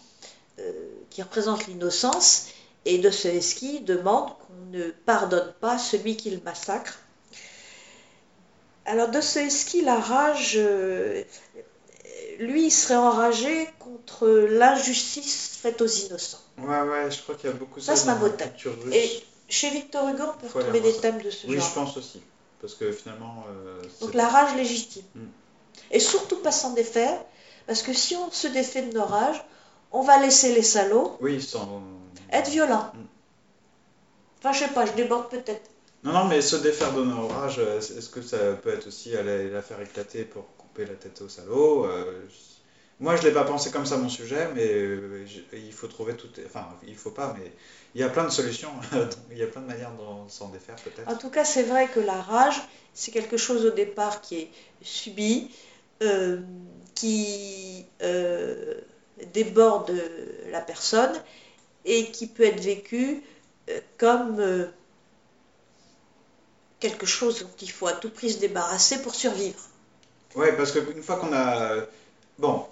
qui 1.10 1.20
représente 1.20 1.66
l'innocence. 1.66 2.46
Et 2.84 2.98
Dostoevsky 2.98 3.80
demande 3.80 4.28
qu'on 4.28 4.66
ne 4.70 4.90
pardonne 4.90 5.52
pas 5.60 5.78
celui 5.78 6.16
qui 6.16 6.30
le 6.30 6.40
massacre. 6.44 7.00
Alors 8.84 9.08
Dostoevsky, 9.08 9.82
la 9.82 9.98
rage, 9.98 10.56
lui, 12.38 12.66
il 12.66 12.70
serait 12.70 12.94
enragé 12.94 13.68
contre 13.80 14.28
l'injustice 14.28 15.58
faite 15.60 15.82
aux 15.82 15.88
innocents. 15.88 16.43
Ouais, 16.58 16.80
ouais, 16.82 17.10
je 17.10 17.20
crois 17.22 17.34
qu'il 17.34 17.50
y 17.50 17.52
a 17.52 17.56
beaucoup 17.56 17.80
Ça, 17.80 17.96
ça, 17.96 18.04
c'est 18.04 18.08
un 18.10 18.16
beau 18.16 18.28
thème. 18.28 18.52
Et 18.92 19.22
chez 19.48 19.70
Victor 19.70 20.08
Hugo, 20.08 20.22
on 20.34 20.38
peut 20.40 20.48
Faut 20.48 20.58
retrouver 20.58 20.80
des 20.80 20.94
thèmes 20.96 21.20
de 21.20 21.30
ce 21.30 21.46
Oui, 21.46 21.56
genre. 21.58 21.68
je 21.68 21.74
pense 21.74 21.96
aussi. 21.96 22.22
Parce 22.60 22.74
que 22.74 22.92
finalement, 22.92 23.44
euh, 23.50 23.82
Donc 24.00 24.14
la 24.14 24.28
rage 24.28 24.54
légitime. 24.56 25.02
Mm. 25.14 25.24
Et 25.90 26.00
surtout 26.00 26.36
pas 26.36 26.52
s'en 26.52 26.72
défaire, 26.72 27.18
parce 27.66 27.82
que 27.82 27.92
si 27.92 28.16
on 28.16 28.30
se 28.30 28.46
défait 28.48 28.82
de 28.82 28.94
nos 28.96 29.04
rages, 29.04 29.44
on 29.92 30.02
va 30.02 30.18
laisser 30.20 30.54
les 30.54 30.62
salauds 30.62 31.16
Oui, 31.20 31.42
sans... 31.42 31.82
être 32.32 32.48
violents. 32.50 32.90
Mm. 32.94 33.04
Enfin, 34.38 34.52
je 34.52 34.58
sais 34.60 34.68
pas, 34.68 34.86
je 34.86 34.92
déborde 34.92 35.28
peut-être. 35.30 35.70
Non, 36.04 36.12
non, 36.12 36.24
mais 36.26 36.40
se 36.42 36.56
défaire 36.56 36.92
de 36.94 37.02
nos 37.02 37.28
rages, 37.28 37.58
est-ce 37.58 38.08
que 38.10 38.22
ça 38.22 38.36
peut 38.62 38.70
être 38.72 38.86
aussi 38.88 39.16
aller 39.16 39.50
la 39.50 39.62
faire 39.62 39.80
éclater 39.80 40.24
pour 40.24 40.44
couper 40.58 40.84
la 40.84 40.94
tête 40.94 41.20
au 41.22 41.28
salaud 41.28 41.86
euh, 41.86 42.22
je- 42.28 42.53
Moi, 43.04 43.16
je 43.16 43.22
l'ai 43.22 43.32
pas 43.34 43.44
pensé 43.44 43.70
comme 43.70 43.84
ça, 43.84 43.98
mon 43.98 44.08
sujet, 44.08 44.48
mais 44.54 44.64
euh, 44.66 45.26
je- 45.26 45.58
il 45.58 45.72
faut 45.74 45.88
trouver 45.88 46.14
tout... 46.16 46.28
Enfin, 46.46 46.66
il 46.86 46.96
faut 46.96 47.10
pas, 47.10 47.36
mais 47.38 47.52
il 47.94 48.00
y 48.00 48.04
a 48.04 48.08
plein 48.08 48.24
de 48.24 48.30
solutions. 48.30 48.70
il 49.30 49.36
y 49.36 49.42
a 49.42 49.46
plein 49.46 49.60
de 49.60 49.66
manières 49.66 49.92
d'en 49.92 50.26
s'en 50.30 50.48
défaire, 50.48 50.76
peut-être. 50.76 51.06
En 51.06 51.16
tout 51.16 51.28
cas, 51.28 51.44
c'est 51.44 51.64
vrai 51.64 51.86
que 51.88 52.00
la 52.00 52.18
rage, 52.22 52.62
c'est 52.94 53.10
quelque 53.10 53.36
chose 53.36 53.66
au 53.66 53.70
départ 53.72 54.22
qui 54.22 54.36
est 54.38 54.50
subi, 54.80 55.50
euh, 56.02 56.40
qui 56.94 57.84
euh, 58.00 58.72
déborde 59.34 59.92
la 60.50 60.62
personne 60.62 61.12
et 61.84 62.10
qui 62.10 62.26
peut 62.26 62.44
être 62.44 62.60
vécu 62.60 63.22
euh, 63.68 63.80
comme 63.98 64.42
quelque 66.80 67.04
chose 67.04 67.40
dont 67.42 67.50
il 67.60 67.70
faut 67.70 67.86
à 67.86 67.92
tout 67.92 68.08
prix 68.08 68.30
se 68.32 68.38
débarrasser 68.38 69.02
pour 69.02 69.14
survivre. 69.14 69.60
Ouais, 70.34 70.56
parce 70.56 70.72
qu'une 70.72 71.02
fois 71.02 71.16
qu'on 71.16 71.34
a... 71.34 71.84
Bon, 72.38 72.66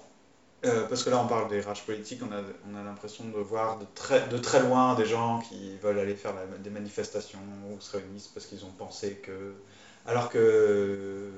Euh, 0.65 0.87
parce 0.87 1.03
que 1.03 1.09
là, 1.09 1.19
on 1.19 1.27
parle 1.27 1.49
des 1.49 1.59
rages 1.59 1.85
politiques, 1.85 2.21
on 2.23 2.31
a, 2.31 2.39
on 2.71 2.79
a 2.79 2.83
l'impression 2.83 3.25
de 3.25 3.37
voir 3.37 3.79
de 3.79 3.85
très, 3.95 4.27
de 4.29 4.37
très 4.37 4.61
loin 4.61 4.95
des 4.95 5.05
gens 5.05 5.39
qui 5.41 5.77
veulent 5.77 5.99
aller 5.99 6.15
faire 6.15 6.33
la- 6.33 6.45
des 6.57 6.69
manifestations 6.69 7.39
ou 7.69 7.81
se 7.81 7.97
réunissent 7.97 8.29
parce 8.29 8.45
qu'ils 8.45 8.63
ont 8.65 8.71
pensé 8.71 9.15
que. 9.15 9.55
Alors 10.05 10.29
que, 10.29 11.31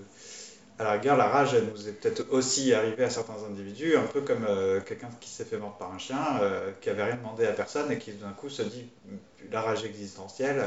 à 0.79 0.83
la 0.83 0.91
rigueur, 0.93 1.17
la 1.17 1.27
rage, 1.27 1.53
elle 1.55 1.65
nous 1.65 1.87
est 1.87 1.93
peut-être 1.93 2.25
aussi 2.31 2.73
arrivée 2.73 3.03
à 3.05 3.09
certains 3.09 3.43
individus, 3.49 3.95
un 3.97 4.03
peu 4.07 4.21
comme 4.21 4.45
euh, 4.47 4.81
quelqu'un 4.81 5.09
qui 5.21 5.29
s'est 5.29 5.45
fait 5.45 5.57
mordre 5.57 5.77
par 5.77 5.91
un 5.93 5.97
chien, 5.99 6.39
euh, 6.41 6.71
qui 6.81 6.89
avait 6.89 7.03
rien 7.03 7.15
demandé 7.15 7.45
à 7.47 7.53
personne 7.53 7.91
et 7.91 7.97
qui 7.99 8.11
d'un 8.13 8.31
coup 8.33 8.49
se 8.49 8.61
dit 8.63 8.89
la 9.51 9.61
rage 9.61 9.85
existentielle, 9.85 10.63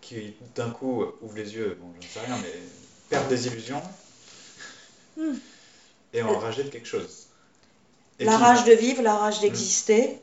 qui 0.00 0.34
d'un 0.54 0.70
coup 0.70 1.04
ouvre 1.20 1.36
les 1.36 1.54
yeux, 1.54 1.76
bon, 1.80 1.92
je 1.94 2.00
ne 2.00 2.08
sais 2.08 2.20
rien, 2.20 2.36
mais 2.42 2.52
perd 3.08 3.28
des 3.28 3.46
illusions 3.46 3.82
Hmm. 5.16 5.38
et 6.12 6.22
enragé 6.22 6.64
de 6.64 6.68
quelque 6.68 6.86
chose. 6.86 7.27
La 8.20 8.36
rage 8.36 8.64
de 8.64 8.72
vivre, 8.72 9.02
la 9.02 9.14
rage 9.14 9.40
d'exister. 9.40 10.20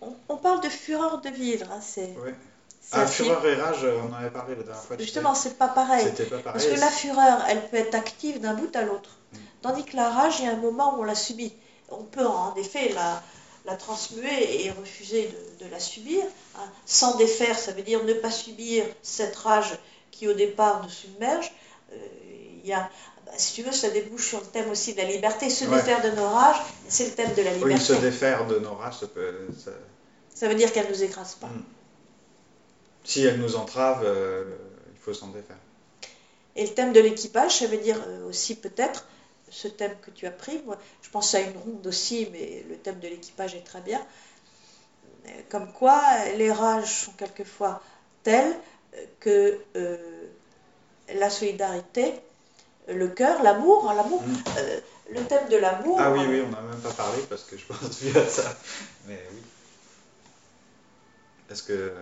On, 0.00 0.12
on 0.28 0.36
parle 0.36 0.60
de 0.60 0.68
fureur 0.68 1.20
de 1.20 1.28
vivre. 1.30 1.66
hein, 1.70 1.80
c'est, 1.82 2.14
Ouais. 2.24 2.34
Ah, 2.92 3.06
fureur 3.06 3.44
et 3.46 3.54
rage, 3.54 3.78
on 3.84 4.12
en 4.12 4.16
avait 4.16 4.30
parlé 4.30 4.54
la 4.54 4.62
dernière 4.62 4.82
fois. 4.82 4.96
Justement, 4.98 5.34
c'est 5.34 5.56
pas 5.58 5.68
pareil. 5.68 6.04
C'était 6.04 6.24
pas 6.24 6.38
pareil. 6.38 6.52
Parce 6.52 6.66
que 6.66 6.78
la 6.80 6.90
fureur, 6.90 7.44
elle 7.48 7.66
peut 7.68 7.78
être 7.78 7.94
active 7.94 8.40
d'un 8.40 8.54
bout 8.54 8.74
à 8.76 8.82
l'autre. 8.82 9.16
Mm. 9.32 9.36
Tandis 9.62 9.84
que 9.84 9.96
la 9.96 10.10
rage, 10.10 10.40
il 10.40 10.44
y 10.44 10.48
a 10.48 10.52
un 10.52 10.56
moment 10.56 10.96
où 10.96 11.00
on 11.00 11.04
la 11.04 11.14
subit. 11.14 11.52
On 11.88 12.02
peut 12.04 12.26
en 12.26 12.54
effet 12.56 12.90
la, 12.94 13.22
la 13.64 13.76
transmuer 13.76 14.64
et 14.66 14.70
refuser 14.70 15.28
de, 15.60 15.64
de 15.64 15.70
la 15.70 15.80
subir. 15.80 16.22
hein. 16.56 16.68
S'en 16.86 17.16
défaire, 17.16 17.58
ça 17.58 17.72
veut 17.72 17.82
dire 17.82 18.04
ne 18.04 18.12
pas 18.12 18.30
subir 18.30 18.84
cette 19.02 19.34
rage 19.36 19.72
qui 20.10 20.28
au 20.28 20.34
départ 20.34 20.82
nous 20.82 20.90
submerge. 20.90 21.52
Euh, 21.92 21.96
il 22.62 22.68
y 22.68 22.72
a, 22.74 22.88
si 23.36 23.54
tu 23.54 23.62
veux, 23.62 23.72
ça 23.72 23.90
débouche 23.90 24.28
sur 24.28 24.40
le 24.40 24.46
thème 24.46 24.70
aussi 24.70 24.92
de 24.94 24.98
la 24.98 25.04
liberté. 25.10 25.50
Se 25.50 25.64
Ouais. 25.64 25.76
défaire 25.76 26.02
de 26.02 26.10
nos 26.16 26.28
rages, 26.28 26.60
c'est 26.88 27.06
le 27.06 27.12
thème 27.12 27.34
de 27.34 27.42
la 27.42 27.50
Oui, 27.52 27.56
liberté. 27.58 27.84
se 27.84 27.92
défaire 27.94 28.46
de 28.46 28.58
nos 28.58 28.74
rages, 28.74 28.98
ça 28.98 29.06
peut. 29.08 29.48
ça- 29.58 29.70
Ça 30.34 30.48
veut 30.48 30.54
dire 30.56 30.72
qu'elle 30.72 30.86
ne 30.86 30.90
nous 30.90 31.02
écrase 31.04 31.34
pas. 31.36 31.46
Mm. 31.46 31.64
Si 33.04 33.24
elle 33.24 33.38
nous 33.40 33.56
entrave, 33.56 34.02
euh, 34.04 34.44
il 34.92 34.98
faut 34.98 35.14
s'en 35.14 35.28
défaire. 35.28 35.56
Et 36.56 36.64
le 36.66 36.72
thème 36.74 36.92
de 36.92 37.00
l'équipage, 37.00 37.58
ça 37.58 37.66
veut 37.66 37.76
dire 37.78 38.00
euh, 38.06 38.28
aussi 38.28 38.54
peut-être 38.56 39.06
ce 39.50 39.68
thème 39.68 39.94
que 40.02 40.10
tu 40.10 40.26
as 40.26 40.30
pris. 40.30 40.60
Moi, 40.66 40.76
je 41.02 41.10
pense 41.10 41.34
à 41.34 41.40
une 41.40 41.56
ronde 41.56 41.86
aussi, 41.86 42.28
mais 42.32 42.64
le 42.68 42.76
thème 42.76 42.98
de 43.00 43.08
l'équipage 43.08 43.54
est 43.54 43.64
très 43.64 43.80
bien. 43.80 44.04
Euh, 45.26 45.30
Comme 45.50 45.72
quoi, 45.72 46.00
les 46.36 46.50
rages 46.52 47.04
sont 47.04 47.12
quelquefois 47.12 47.80
telles 48.22 48.54
que 49.20 49.58
euh, 49.76 50.26
la 51.14 51.28
solidarité, 51.30 52.14
le 52.88 53.08
cœur, 53.08 53.42
l'amour, 53.42 53.90
hein, 53.90 53.94
l'amour, 53.94 54.22
Mm. 54.22 54.34
euh, 54.58 54.80
le 55.10 55.22
thème 55.24 55.48
de 55.48 55.56
l'amour. 55.56 55.98
Ah 56.00 56.10
oui, 56.12 56.20
oui, 56.28 56.42
on 56.46 56.50
n'a 56.50 56.60
même 56.62 56.80
pas 56.80 56.92
parlé 56.92 57.22
parce 57.28 57.44
que 57.44 57.56
je 57.56 57.64
pense 57.66 57.98
vu 58.00 58.18
à 58.18 58.26
ça. 58.28 58.54
Mais 59.06 59.22
oui. 59.32 59.38
Est-ce 61.50 61.62
que. 61.62 61.92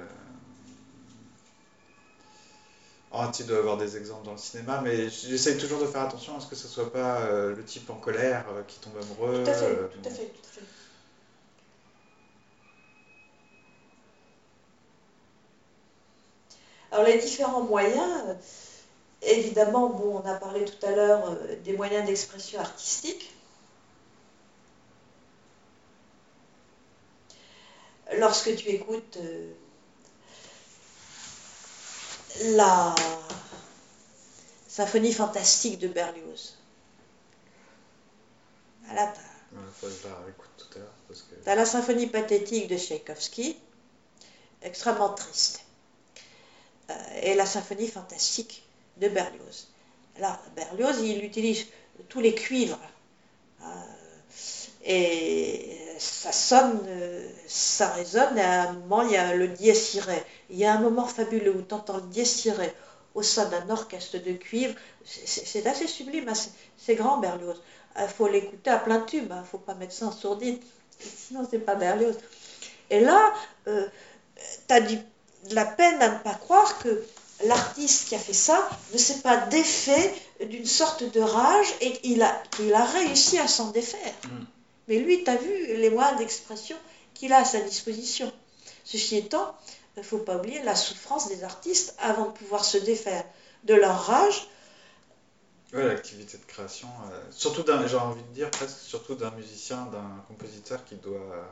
Oh, 3.15 3.25
tu 3.35 3.45
dois 3.45 3.59
avoir 3.59 3.77
des 3.77 3.97
exemples 3.99 4.25
dans 4.25 4.33
le 4.33 4.39
cinéma, 4.39 4.81
mais 4.83 5.11
j'essaye 5.11 5.59
toujours 5.59 5.79
de 5.81 5.87
faire 5.87 6.03
attention 6.03 6.35
à 6.37 6.41
ce 6.41 6.47
que 6.47 6.57
ce 6.57 6.67
soit 6.67 6.91
pas 6.91 7.21
euh, 7.21 7.55
le 7.55 7.63
type 7.63 7.91
en 7.91 7.97
colère 7.97 8.47
euh, 8.55 8.63
qui 8.67 8.79
tombe 8.81 8.95
amoureux. 8.97 9.43
Tout 9.45 9.51
à 9.51 9.53
fait, 9.53 9.67
euh, 9.67 9.87
tout 10.03 10.09
à 10.09 10.11
fait, 10.11 10.25
tout 10.25 10.49
à 10.49 10.53
fait. 10.55 10.63
Alors 16.91 17.05
les 17.07 17.19
différents 17.19 17.63
moyens, 17.63 18.37
évidemment, 19.23 19.89
bon, 19.89 20.23
on 20.23 20.29
a 20.29 20.35
parlé 20.35 20.65
tout 20.65 20.87
à 20.87 20.91
l'heure 20.91 21.31
euh, 21.31 21.57
des 21.63 21.77
moyens 21.77 22.07
d'expression 22.07 22.61
artistique. 22.61 23.33
Lorsque 28.19 28.55
tu 28.57 28.69
écoutes 28.69 29.17
euh, 29.17 29.53
la 32.57 32.95
symphonie 34.69 35.13
fantastique 35.13 35.79
de 35.79 35.89
Berlioz, 35.89 36.59
Voilà, 38.85 39.13
que. 41.23 41.35
T'as 41.45 41.55
la 41.55 41.65
symphonie 41.65 42.07
pathétique 42.07 42.69
de 42.69 42.77
Tchaïkovski, 42.77 43.57
extrêmement 44.63 45.15
triste, 45.15 45.63
Euh, 46.91 47.21
et 47.23 47.35
la 47.35 47.47
symphonie 47.47 47.89
fantastique 47.89 48.65
de 48.99 49.09
Berlioz. 49.09 49.69
Là, 50.19 50.41
Berlioz, 50.57 51.01
il 51.03 51.25
utilise 51.25 51.67
tous 52.09 52.21
les 52.21 52.35
cuivres. 52.35 52.79
euh, 53.63 53.67
et 54.85 55.79
ça 55.99 56.33
sonne, 56.33 56.81
euh, 56.89 57.29
ça 57.47 57.89
résonne, 57.93 58.37
et 58.39 58.43
à 58.43 58.71
un 58.71 58.73
moment, 58.75 59.03
il 59.03 59.13
y 59.13 59.17
a 59.17 59.35
le 59.35 59.49
dies. 59.49 59.73
Il 60.51 60.57
y 60.59 60.65
a 60.65 60.75
un 60.75 60.81
moment 60.81 61.07
fabuleux 61.07 61.55
où 61.55 61.63
tu 61.63 61.75
entends 61.75 61.97
le 61.99 62.03
dies 62.03 62.51
au 63.15 63.23
sein 63.23 63.47
d'un 63.49 63.69
orchestre 63.71 64.19
de 64.19 64.33
cuivre. 64.33 64.75
C'est- 65.05 65.67
assez 65.67 65.87
sublime, 65.87 66.29
hein, 66.29 66.35
c'est- 66.77 66.95
grand 66.95 67.19
Berlioz. 67.19 67.61
Il 67.99 68.09
faut 68.09 68.29
l'écouter 68.29 68.71
à 68.71 68.79
plein 68.79 69.01
tube, 69.01 69.27
il 69.31 69.37
ne 69.39 69.45
faut 69.45 69.59
pas 69.59 69.75
mettre 69.75 69.93
ça 69.93 70.07
en 70.07 70.13
sourdine, 70.13 70.59
sinon 71.01 71.47
c'est 71.51 71.59
pas 71.59 71.75
Berlioz. 71.75 72.17
Et 72.91 73.01
là, 73.01 73.35
tu 73.67 74.75
as 74.75 74.81
de 74.81 74.99
la 75.51 75.65
peine 75.67 76.01
à 76.03 76.09
ne 76.09 76.19
pas 76.19 76.35
croire 76.35 76.79
que 76.79 77.03
l'artiste 77.45 78.09
qui 78.09 78.15
a 78.15 78.19
fait 78.19 78.33
ça 78.33 78.69
ne 78.93 78.99
s'est 78.99 79.21
pas 79.21 79.37
défait 79.47 80.15
d'une 80.41 80.67
sorte 80.67 81.05
de 81.05 81.21
rage 81.21 81.67
et 81.81 81.93
qu'il 81.93 82.23
a, 82.23 82.43
qu'il 82.57 82.73
a 82.75 82.85
réussi 82.85 83.39
à 83.39 83.49
s'en 83.49 83.71
défaire. 83.71 84.15
Mm. 84.25 84.45
Mais 84.89 84.99
lui, 84.99 85.25
tu 85.25 85.31
as 85.31 85.37
vu 85.37 85.77
les 85.77 85.91
moyens 85.91 86.19
d'expression 86.19 86.77
qu'il 87.15 87.33
a 87.33 87.39
à 87.39 87.45
sa 87.45 87.61
disposition. 87.61 88.33
Ceci 88.85 89.17
étant, 89.17 89.55
il 89.97 90.01
ne 90.01 90.05
faut 90.05 90.19
pas 90.19 90.37
oublier 90.37 90.63
la 90.63 90.75
souffrance 90.75 91.29
des 91.29 91.45
artistes 91.45 91.95
avant 92.01 92.27
de 92.27 92.33
pouvoir 92.33 92.65
se 92.65 92.79
défaire 92.79 93.25
de 93.65 93.75
leur 93.75 94.07
rage. 94.07 94.49
Ouais, 95.73 95.87
l'activité 95.87 96.37
de 96.37 96.45
création, 96.45 96.89
euh, 97.11 97.21
surtout 97.31 97.63
d'un, 97.63 97.87
j'ai 97.87 97.97
envie 97.97 98.23
de 98.23 98.35
dire 98.35 98.51
presque, 98.51 98.77
surtout 98.79 99.15
d'un 99.15 99.31
musicien, 99.31 99.87
d'un 99.87 100.23
compositeur 100.29 100.85
qui 100.85 100.97
doit 100.97 101.47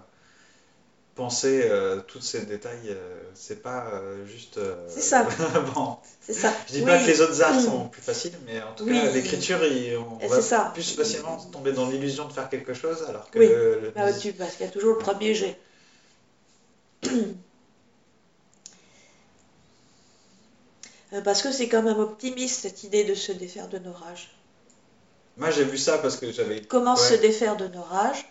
penser 1.15 1.63
euh, 1.65 2.01
tous 2.07 2.21
ces 2.21 2.47
détails. 2.47 2.89
euh, 2.89 3.21
c'est 3.35 3.63
pas 3.63 3.87
euh, 3.93 4.25
juste. 4.27 4.59
euh, 4.59 4.75
C'est 4.89 5.01
ça. 5.03 5.29
bon, 5.75 5.97
C'est 6.21 6.33
ça. 6.33 6.53
je 6.69 6.73
dis 6.75 6.81
Oui. 6.81 6.87
pas 6.87 6.99
que 6.99 7.07
les 7.07 7.21
autres 7.21 7.43
arts 7.43 7.61
sont 7.61 7.89
plus 7.89 8.03
faciles, 8.03 8.37
mais 8.47 8.63
en 8.63 8.73
tout 8.75 8.85
Oui. 8.85 8.93
cas, 8.93 9.11
l'écriture, 9.11 9.59
on 10.21 10.27
va 10.27 10.41
ça. 10.41 10.71
plus 10.75 10.95
facilement 10.95 11.37
tomber 11.53 11.73
dans 11.73 11.89
l'illusion 11.89 12.27
de 12.29 12.33
faire 12.33 12.49
quelque 12.49 12.75
chose, 12.75 13.05
alors 13.09 13.31
que 13.31 13.39
Oui. 13.39 13.47
le 13.49 13.93
Ah, 13.97 14.11
mus- 14.13 14.19
tu, 14.21 14.33
parce 14.33 14.57
qu'il 14.57 14.67
y 14.67 14.69
a 14.69 14.73
toujours 14.73 14.93
le 14.93 14.99
premier 14.99 15.35
jet. 15.35 15.59
Parce 21.25 21.43
que 21.43 21.51
c'est 21.51 21.69
quand 21.69 21.83
même 21.83 21.99
optimiste 21.99 22.61
cette 22.61 22.85
idée 22.85 23.05
de 23.05 23.15
se 23.15 23.33
défaire 23.33 23.69
de 23.69 23.79
nos 23.79 23.93
rages. 23.93 24.31
moi 25.37 25.51
j'ai 25.51 25.65
vu 25.65 25.79
ça 25.79 25.99
parce 25.99 26.17
que 26.17 26.31
j'avais. 26.31 26.61
Comment 26.63 26.95
Ouais. 26.95 27.01
se 27.01 27.15
défaire 27.15 27.57
de 27.57 27.67
nos 27.69 27.83
rages 27.83 28.25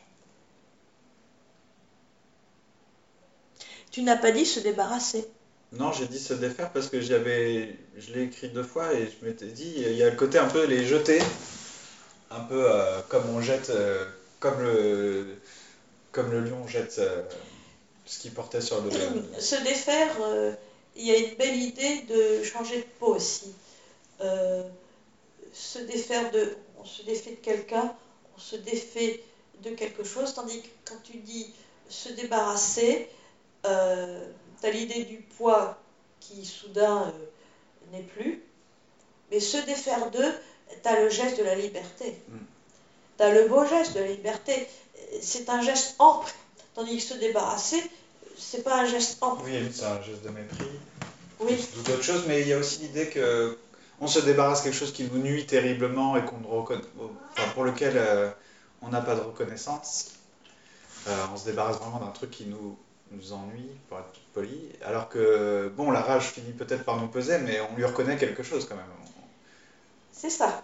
Tu 3.92 4.04
n'as 4.04 4.18
pas 4.18 4.32
dit 4.32 4.46
se 4.46 4.60
débarrasser. 4.60 5.26
Non, 5.72 5.92
j'ai 5.92 6.08
dit 6.08 6.20
se 6.20 6.34
défaire 6.34 6.72
parce 6.72 6.90
que 6.90 7.00
j'avais, 7.00 7.76
je 7.98 8.14
l'ai 8.14 8.24
écrit 8.24 8.50
deux 8.50 8.64
fois 8.64 8.94
et 8.94 9.08
je 9.08 9.26
m'étais 9.26 9.48
dit, 9.48 9.72
il 9.78 9.94
y 9.94 10.04
a 10.04 10.10
le 10.10 10.16
côté 10.16 10.40
un 10.40 10.48
peu 10.48 10.66
les 10.66 10.86
jeter, 10.86 11.20
un 12.32 12.40
peu 12.40 12.72
euh, 12.72 13.02
comme 13.08 13.30
on 13.30 13.42
jette, 13.42 13.70
euh, 13.70 14.06
comme 14.40 14.62
le, 14.62 15.38
comme 16.12 16.32
le 16.32 16.42
lion 16.42 16.68
jette 16.68 16.96
euh, 16.98 17.22
ce 18.06 18.20
qu'il 18.20 18.32
portait 18.32 18.62
sur 18.62 18.82
le. 18.82 18.90
Se 19.40 19.64
défaire, 19.64 20.10
il 20.96 21.06
y 21.06 21.12
a 21.12 21.18
une 21.18 21.36
belle 21.36 21.58
idée 21.58 22.02
de 22.10 22.44
changer 22.44 22.78
de 22.78 22.88
peau 23.00 23.16
aussi. 23.16 23.54
Se 25.54 25.80
défaire 25.80 26.32
de, 26.32 26.56
on 26.80 26.86
se 26.86 27.04
défait 27.04 27.32
de 27.32 27.36
quelqu'un, 27.36 27.94
on 28.36 28.40
se 28.40 28.56
défait 28.56 29.24
de 29.64 29.72
quelque 29.72 30.04
chose, 30.04 30.34
tandis 30.34 30.62
que 30.62 30.68
quand 30.86 31.00
tu 31.04 31.18
dis 31.18 31.54
se 31.90 32.10
débarrasser, 32.10 33.08
euh, 33.66 34.28
tu 34.62 34.68
as 34.68 34.72
l'idée 34.72 35.04
du 35.04 35.18
poids 35.18 35.78
qui 36.20 36.46
soudain 36.46 37.14
euh, 37.16 37.92
n'est 37.92 38.04
plus, 38.04 38.42
mais 39.32 39.40
se 39.40 39.58
défaire 39.66 40.10
d'eux, 40.12 40.34
tu 40.84 40.88
as 40.88 41.02
le 41.02 41.10
geste 41.10 41.38
de 41.40 41.44
la 41.44 41.56
liberté. 41.56 42.18
Mm. 42.30 42.38
Tu 43.18 43.24
as 43.24 43.34
le 43.34 43.48
beau 43.48 43.66
geste 43.66 43.96
de 43.96 44.00
la 44.02 44.08
liberté. 44.08 44.68
C'est 45.22 45.50
un 45.50 45.62
geste 45.62 45.96
ample, 46.00 46.32
tandis 46.76 46.98
que 46.98 47.04
se 47.04 47.14
débarrasser, 47.16 47.82
c'est 48.38 48.64
pas 48.64 48.82
un 48.82 48.86
geste 48.86 49.18
ample. 49.22 49.42
Oui, 49.46 49.70
c'est 49.74 49.86
un 49.86 50.02
geste 50.02 50.24
de 50.24 50.30
mépris. 50.30 50.66
Oui, 51.40 51.58
ou 51.78 51.82
d'autres 51.84 52.04
choses, 52.04 52.26
mais 52.28 52.42
il 52.42 52.48
y 52.50 52.54
a 52.54 52.58
aussi 52.58 52.80
l'idée 52.80 53.08
que 53.10 53.58
on 54.02 54.08
se 54.08 54.20
débarrasse 54.20 54.60
de 54.60 54.66
quelque 54.66 54.78
chose 54.78 54.94
qui 54.94 55.04
nous 55.12 55.20
nuit 55.20 55.46
terriblement 55.46 56.16
et 56.16 56.24
qu'on 56.24 56.38
reconna- 56.38 56.82
enfin, 57.34 57.50
pour 57.54 57.64
lequel 57.66 57.94
euh, 57.98 58.30
on 58.82 58.90
n'a 58.90 59.02
pas 59.02 59.16
de 59.16 59.22
reconnaissance. 59.22 60.12
Euh, 61.08 61.26
on 61.34 61.38
se 61.38 61.46
débarrasse 61.46 61.78
vraiment 61.78 62.00
d'un 62.00 62.12
truc 62.12 62.32
qui 62.32 62.46
nous, 62.46 62.78
nous 63.12 63.34
ennuie, 63.34 63.70
pour 63.88 64.00
être 64.00 64.20
poli. 64.34 64.70
Alors 64.84 65.10
que, 65.10 65.72
bon, 65.76 65.92
la 65.92 66.02
rage 66.02 66.26
finit 66.32 66.52
peut-être 66.54 66.84
par 66.84 66.98
nous 66.98 67.08
peser, 67.08 67.40
mais 67.40 67.60
on 67.62 67.76
lui 67.76 67.86
reconnaît 67.86 68.18
quelque 68.18 68.44
chose 68.44 68.66
quand 68.68 68.76
même. 68.76 68.86
c'est 70.12 70.30
ça. 70.30 70.64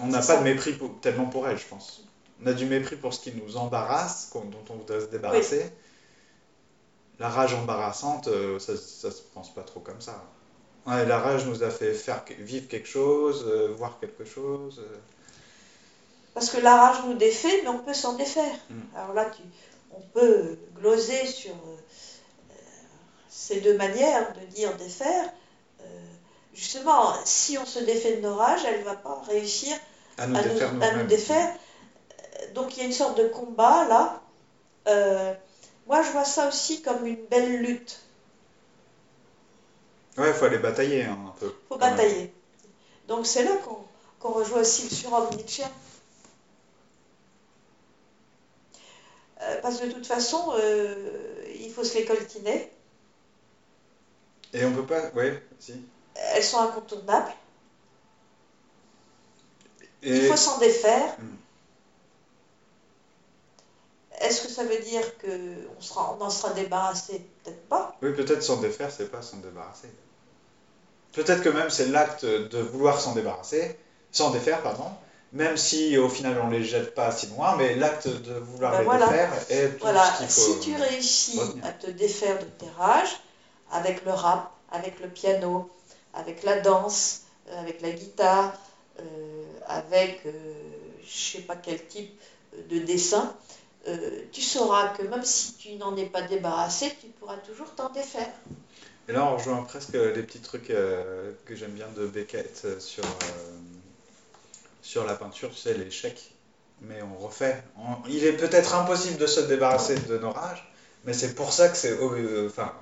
On 0.00 0.06
n'a 0.06 0.18
pas 0.18 0.22
ça. 0.22 0.36
de 0.38 0.44
mépris 0.44 0.72
pour- 0.72 1.00
tellement 1.00 1.26
pour 1.26 1.46
elle, 1.48 1.58
je 1.58 1.66
pense. 1.66 2.02
on 2.42 2.46
a 2.46 2.52
du 2.52 2.66
mépris 2.66 2.96
pour 2.96 3.12
ce 3.14 3.20
qui 3.20 3.32
nous 3.32 3.56
embarrasse, 3.56 4.30
dont 4.34 4.50
on 4.70 4.74
voudrait 4.74 5.00
se 5.00 5.06
débarrasser. 5.06 5.70
La 7.18 7.28
rage 7.28 7.52
embarrassante, 7.54 8.28
euh, 8.28 8.58
ça, 8.60 8.76
ça 8.76 9.10
se 9.10 9.22
pense 9.34 9.52
pas 9.52 9.62
trop 9.62 9.80
comme 9.80 10.00
ça. 10.00 10.22
Ouais, 10.86 11.04
la 11.04 11.18
rage 11.18 11.46
nous 11.46 11.62
a 11.64 11.70
fait 11.70 11.92
faire 11.92 12.22
vivre 12.38 12.68
quelque 12.68 12.86
chose, 12.88 13.44
euh, 13.48 13.74
voir 13.76 13.98
quelque 14.00 14.24
chose. 14.24 14.78
euh. 14.78 14.96
Parce 16.34 16.50
que 16.50 16.60
la 16.60 16.76
rage 16.76 16.98
nous 17.06 17.14
défait, 17.14 17.62
mais 17.62 17.68
on 17.68 17.80
peut 17.80 17.92
s'en 17.94 18.14
défaire. 18.14 18.54
Mm. 18.70 18.80
Alors 18.96 19.14
là, 19.14 19.24
tu- 19.26 19.42
on 19.98 20.18
peut 20.18 20.58
gloser 20.76 21.26
sur 21.26 21.52
euh, 21.52 21.76
ces 23.28 23.60
deux 23.60 23.76
manières 23.76 24.32
de 24.34 24.46
dire 24.54 24.74
défaire. 24.76 25.32
Euh, 25.80 25.84
justement, 26.54 27.14
si 27.24 27.58
on 27.58 27.66
se 27.66 27.80
défait 27.80 28.16
de 28.16 28.22
nos 28.22 28.34
rages, 28.34 28.64
elle 28.64 28.80
ne 28.80 28.84
va 28.84 28.94
pas 28.96 29.22
réussir 29.28 29.76
À 30.18 30.26
nous 30.26 30.36
à 30.36 30.42
défaire 30.42 30.72
nous, 30.72 30.82
à 30.82 30.92
nous 30.92 31.04
nous-mêmes. 31.04 31.06
défaire. 31.06 31.54
Donc 32.54 32.76
il 32.76 32.80
y 32.80 32.82
a 32.82 32.86
une 32.86 32.92
sorte 32.92 33.18
de 33.18 33.28
combat 33.28 33.86
là. 33.88 34.22
Euh, 34.88 35.34
moi, 35.86 36.02
je 36.02 36.10
vois 36.10 36.24
ça 36.24 36.48
aussi 36.48 36.82
comme 36.82 37.06
une 37.06 37.24
belle 37.26 37.58
lutte. 37.62 38.00
Ouais, 40.16 40.28
il 40.28 40.34
faut 40.34 40.44
aller 40.46 40.58
batailler 40.58 41.04
hein, 41.04 41.18
un 41.28 41.38
peu. 41.38 41.46
Il 41.46 41.68
faut 41.68 41.78
même. 41.78 41.90
batailler. 41.96 42.32
Donc 43.08 43.26
c'est 43.26 43.44
là 43.44 43.52
qu'on 43.64 43.78
qu'on 44.18 44.32
rejoint 44.32 44.60
aussi 44.60 44.82
le 44.82 44.90
surhomme 44.90 45.28
Nietzschéen. 45.36 45.70
Parce 49.62 49.78
que 49.78 49.86
de 49.86 49.92
toute 49.92 50.06
façon, 50.06 50.52
euh, 50.56 51.44
il 51.60 51.70
faut 51.70 51.84
se 51.84 51.96
les 51.96 52.04
coltiner. 52.04 52.72
Et 54.52 54.64
on 54.64 54.72
peut 54.72 54.86
pas. 54.86 55.10
Ouais, 55.10 55.42
si. 55.58 55.74
Elles 56.14 56.42
sont 56.42 56.58
incontournables. 56.58 57.32
Et 60.02 60.16
Il 60.16 60.26
faut 60.26 60.36
s'en 60.36 60.58
défaire. 60.58 61.16
Mm. 61.18 61.36
Est-ce 64.20 64.42
que 64.42 64.48
ça 64.48 64.64
veut 64.64 64.78
dire 64.80 65.02
qu'on 65.18 65.80
sera, 65.80 66.16
on 66.18 66.22
en 66.22 66.30
sera 66.30 66.52
débarrassé? 66.52 67.24
Peut-être 67.44 67.68
pas. 67.68 67.96
oui, 68.02 68.12
peut-être 68.14 68.42
s'en 68.42 68.56
défaire, 68.56 68.90
c'est 68.90 69.10
pas 69.10 69.22
s'en 69.22 69.36
débarrasser. 69.36 69.88
Peut-être 71.12 71.42
que 71.42 71.48
même 71.48 71.70
c'est 71.70 71.86
l'acte 71.86 72.24
de 72.24 72.58
vouloir 72.58 73.00
s'en 73.00 73.14
débarrasser, 73.14 73.78
s'en 74.10 74.30
défaire, 74.30 74.62
pardon. 74.62 74.90
Même 75.32 75.56
si 75.58 75.98
au 75.98 76.08
final 76.08 76.40
on 76.42 76.48
les 76.48 76.64
jette 76.64 76.94
pas 76.94 77.12
si 77.12 77.26
loin, 77.26 77.54
mais 77.56 77.74
l'acte 77.74 78.08
de 78.08 78.32
vouloir 78.34 78.72
Ben 78.72 78.78
les 78.78 78.84
voilà. 78.84 79.06
défaire 79.06 79.32
est 79.50 79.68
tout 79.72 79.76
Voilà, 79.80 80.04
ce 80.14 80.18
qu'il 80.18 80.28
faut. 80.28 80.54
si 80.54 80.60
tu 80.60 80.76
réussis 80.76 81.38
retenir. 81.38 81.66
à 81.66 81.72
te 81.72 81.90
défaire 81.90 82.38
de 82.38 82.44
tes 82.44 82.70
rages, 82.78 83.20
avec 83.70 84.04
le 84.06 84.12
rap, 84.12 84.50
avec 84.70 85.00
le 85.00 85.08
piano, 85.08 85.70
avec 86.14 86.42
la 86.44 86.60
danse, 86.60 87.22
euh, 87.50 87.60
avec 87.60 87.82
la 87.82 87.90
guitare, 87.90 88.54
euh, 89.00 89.44
avec 89.66 90.20
euh, 90.26 90.30
je 91.06 91.32
sais 91.36 91.42
pas 91.42 91.56
quel 91.56 91.86
type 91.86 92.18
de 92.70 92.78
dessin, 92.78 93.34
euh, 93.86 94.22
tu 94.32 94.40
sauras 94.40 94.88
que 94.96 95.02
même 95.02 95.24
si 95.24 95.54
tu 95.54 95.74
n'en 95.74 95.94
es 95.96 96.06
pas 96.06 96.22
débarrassé, 96.22 96.90
tu 97.00 97.08
pourras 97.08 97.36
toujours 97.36 97.70
t'en 97.74 97.90
défaire. 97.90 98.32
Et 99.08 99.12
là, 99.12 99.24
on 99.24 99.36
rejoint 99.36 99.62
presque 99.62 99.94
les 99.94 100.22
petits 100.22 100.40
trucs 100.40 100.68
euh, 100.70 101.32
que 101.46 101.54
j'aime 101.56 101.70
bien 101.72 101.86
de 101.96 102.06
Beckett 102.06 102.62
euh, 102.66 102.78
sur, 102.78 103.04
euh, 103.04 103.57
sur 104.88 105.04
la 105.04 105.14
peinture, 105.14 105.50
tu 105.50 105.56
sais, 105.56 105.74
l'échec. 105.74 106.32
Mais 106.80 107.02
on 107.02 107.18
refait. 107.18 107.62
On- 107.76 108.08
il 108.08 108.24
est 108.24 108.32
peut-être 108.32 108.74
impossible 108.74 109.18
de 109.18 109.26
se 109.26 109.40
débarrasser 109.40 109.96
de 109.96 110.16
nos 110.16 110.30
rages, 110.30 110.66
mais 111.04 111.12
c'est 111.12 111.34
pour 111.34 111.52
ça 111.52 111.68
que 111.68 111.76
c'est. 111.76 111.92
euh, 112.00 112.46
Enfin, 112.48 112.72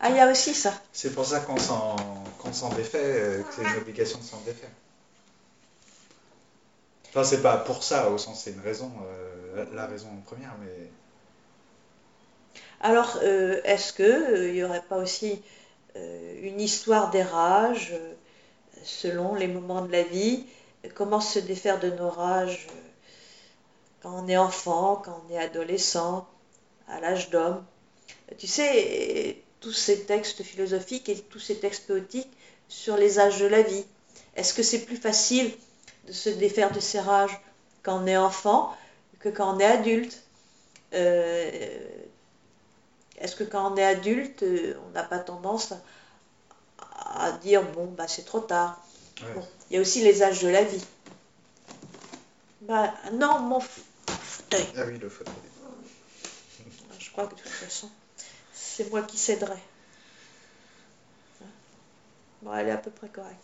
Ah, 0.00 0.08
il 0.10 0.16
y 0.16 0.20
a 0.20 0.28
aussi 0.28 0.52
ça. 0.52 0.72
c'est 0.92 1.14
pour 1.14 1.26
ça 1.26 1.40
qu'on 1.40 1.58
s'en 1.58 1.94
qu'on 2.38 2.52
s'en 2.52 2.70
défait, 2.70 2.98
euh, 3.04 3.42
que 3.42 3.54
c'est 3.54 3.62
une 3.62 3.76
obligation 3.76 4.18
de 4.18 4.24
s'en 4.24 4.40
défaire. 4.40 4.70
Enfin, 7.10 7.22
c'est 7.22 7.42
pas 7.42 7.58
pour 7.58 7.82
ça, 7.84 8.08
au 8.10 8.18
sens, 8.18 8.42
c'est 8.42 8.52
une 8.52 8.60
raison, 8.70 8.90
euh, 9.04 9.64
la, 9.74 9.86
raison 9.86 10.08
première, 10.26 10.54
mais. 10.60 10.90
Alors, 12.80 13.18
euh, 13.22 13.60
est-ce 13.64 13.92
qu'il 13.92 14.52
n'y 14.54 14.64
aurait 14.64 14.86
pas 14.88 14.96
aussi 14.96 15.40
une 16.42 16.60
histoire 16.60 17.10
des 17.10 17.22
rages 17.22 17.92
selon 18.84 19.34
les 19.34 19.48
moments 19.48 19.82
de 19.82 19.92
la 19.92 20.02
vie 20.02 20.46
Comment 20.94 21.20
se 21.20 21.38
défaire 21.38 21.78
de 21.78 21.90
nos 21.90 22.08
rages 22.08 22.66
euh, 22.70 22.80
quand 24.02 24.24
on 24.24 24.28
est 24.28 24.36
enfant, 24.36 25.02
quand 25.04 25.22
on 25.28 25.34
est 25.34 25.38
adolescent, 25.38 26.26
à 26.88 27.00
l'âge 27.00 27.30
d'homme 27.30 27.62
Tu 28.38 28.46
sais, 28.46 29.42
tous 29.60 29.72
ces 29.72 30.04
textes 30.04 30.42
philosophiques 30.42 31.08
et 31.08 31.18
tous 31.18 31.38
ces 31.38 31.58
textes 31.58 31.86
poétiques 31.86 32.30
sur 32.68 32.96
les 32.96 33.18
âges 33.18 33.40
de 33.40 33.46
la 33.46 33.62
vie. 33.62 33.84
Est-ce 34.36 34.54
que 34.54 34.62
c'est 34.62 34.80
plus 34.80 34.96
facile 34.96 35.52
de 36.06 36.12
se 36.12 36.30
défaire 36.30 36.72
de 36.72 36.80
ces 36.80 37.00
rages 37.00 37.38
quand 37.82 38.02
on 38.02 38.06
est 38.06 38.16
enfant 38.16 38.74
que 39.18 39.28
quand 39.28 39.54
on 39.56 39.58
est 39.60 39.66
adulte? 39.66 40.22
Euh, 40.94 41.88
est-ce 43.18 43.36
que 43.36 43.44
quand 43.44 43.72
on 43.72 43.76
est 43.76 43.84
adulte, 43.84 44.42
euh, 44.42 44.74
on 44.88 44.90
n'a 44.90 45.04
pas 45.04 45.18
tendance 45.18 45.72
à, 46.78 47.26
à 47.26 47.32
dire 47.32 47.62
bon, 47.72 47.86
bah, 47.86 48.08
c'est 48.08 48.24
trop 48.24 48.40
tard? 48.40 48.82
Ouais. 49.22 49.34
Bon, 49.34 49.44
Il 49.70 49.74
y 49.74 49.78
a 49.78 49.82
aussi 49.82 50.02
les 50.02 50.22
âges 50.22 50.42
de 50.42 50.48
la 50.48 50.64
vie. 50.64 50.84
Bah, 52.62 52.92
non, 53.12 53.38
mon 53.38 53.60
fauteuil. 53.60 54.66
Ah 54.76 54.82
oui, 54.86 54.98
le 54.98 55.08
fauteuil. 55.08 55.34
Je 56.98 57.10
crois 57.10 57.26
que 57.26 57.34
de 57.36 57.40
toute 57.40 57.50
façon, 57.50 57.88
c'est 58.52 58.90
moi 58.90 59.02
qui 59.02 59.16
céderai. 59.16 59.58
Bon, 62.42 62.54
elle 62.54 62.68
est 62.68 62.72
à 62.72 62.78
peu 62.78 62.90
près 62.90 63.08
correcte. 63.08 63.38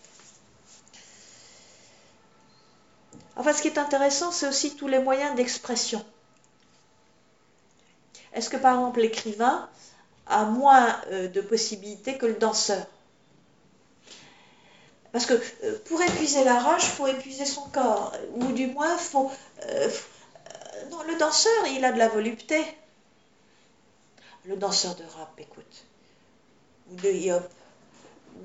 Enfin, 3.37 3.53
ce 3.53 3.62
qui 3.62 3.69
est 3.69 3.79
intéressant, 3.79 4.33
c'est 4.33 4.49
aussi 4.49 4.77
tous 4.77 4.89
les 4.89 4.99
moyens 4.99 5.37
d'expression. 5.37 6.05
Est-ce 8.33 8.51
que, 8.51 8.57
par 8.57 8.75
exemple, 8.75 9.01
l'écrivain 9.01 9.69
a 10.27 10.45
moins 10.45 11.01
euh, 11.09 11.29
de 11.29 11.41
possibilités 11.41 12.19
que 12.19 12.27
le 12.27 12.35
danseur? 12.35 12.87
Parce 15.16 15.24
que 15.24 15.33
euh, 15.64 15.79
pour 15.87 16.02
épuiser 16.02 16.44
la 16.44 16.59
rage, 16.59 16.83
faut 16.83 17.07
épuiser 17.07 17.46
son 17.46 17.62
corps. 17.70 18.12
Ou 18.35 18.52
du 18.52 18.66
moins, 18.66 18.98
faut, 18.98 19.31
euh, 19.64 19.88
euh, 19.88 20.90
non, 20.90 20.98
le 21.09 21.16
danseur, 21.16 21.66
il 21.68 21.83
a 21.87 21.92
de 21.92 21.96
la 21.98 22.09
volupté. 22.09 22.62
Le 24.44 24.57
danseur 24.57 24.94
de 24.94 25.05
rap, 25.05 25.33
écoute. 25.38 25.87
Ou 26.90 26.96
de 26.96 27.09
hip-hop. 27.09 27.50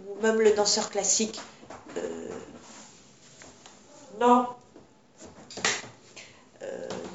Ou 0.07 0.21
même 0.21 0.39
le 0.39 0.53
danseur 0.53 0.89
classique. 0.89 1.41
non. 4.21 4.47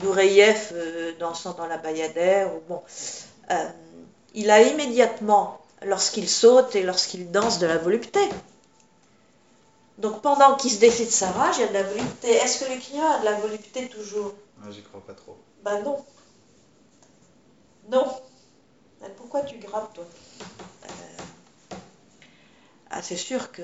Nureyev 0.02 1.16
dansant 1.18 1.54
dans 1.54 1.66
la 1.66 1.78
Bayadère. 1.78 2.54
Ou 2.54 2.60
bon. 2.68 2.82
Il 4.34 4.50
a 4.50 4.60
immédiatement, 4.60 5.62
lorsqu'il 5.80 6.28
saute 6.28 6.76
et 6.76 6.82
lorsqu'il 6.82 7.30
danse, 7.30 7.58
de 7.58 7.66
la 7.66 7.78
volupté. 7.78 8.20
Donc 9.98 10.22
pendant 10.22 10.56
qu'il 10.56 10.70
se 10.70 10.78
défait 10.78 11.04
de 11.04 11.10
sa 11.10 11.30
rage, 11.30 11.56
il 11.58 11.62
y 11.62 11.64
a 11.64 11.68
de 11.68 11.72
la 11.74 11.82
volupté. 11.82 12.30
Est-ce 12.30 12.64
que 12.64 12.70
l'écrivain 12.70 13.10
a 13.10 13.18
de 13.20 13.24
la 13.26 13.34
volupté 13.40 13.88
toujours? 13.88 14.34
Ah, 14.62 14.70
J'y 14.70 14.82
crois 14.82 15.00
pas 15.06 15.14
trop. 15.14 15.36
Ben 15.62 15.82
non. 15.82 16.04
Non. 17.88 18.06
Ben 19.00 19.10
pourquoi 19.16 19.42
tu 19.42 19.58
grappes, 19.58 19.94
toi? 19.94 20.04
Euh, 20.86 20.88
Ah, 22.90 23.02
c'est 23.02 23.16
sûr 23.16 23.52
que 23.52 23.62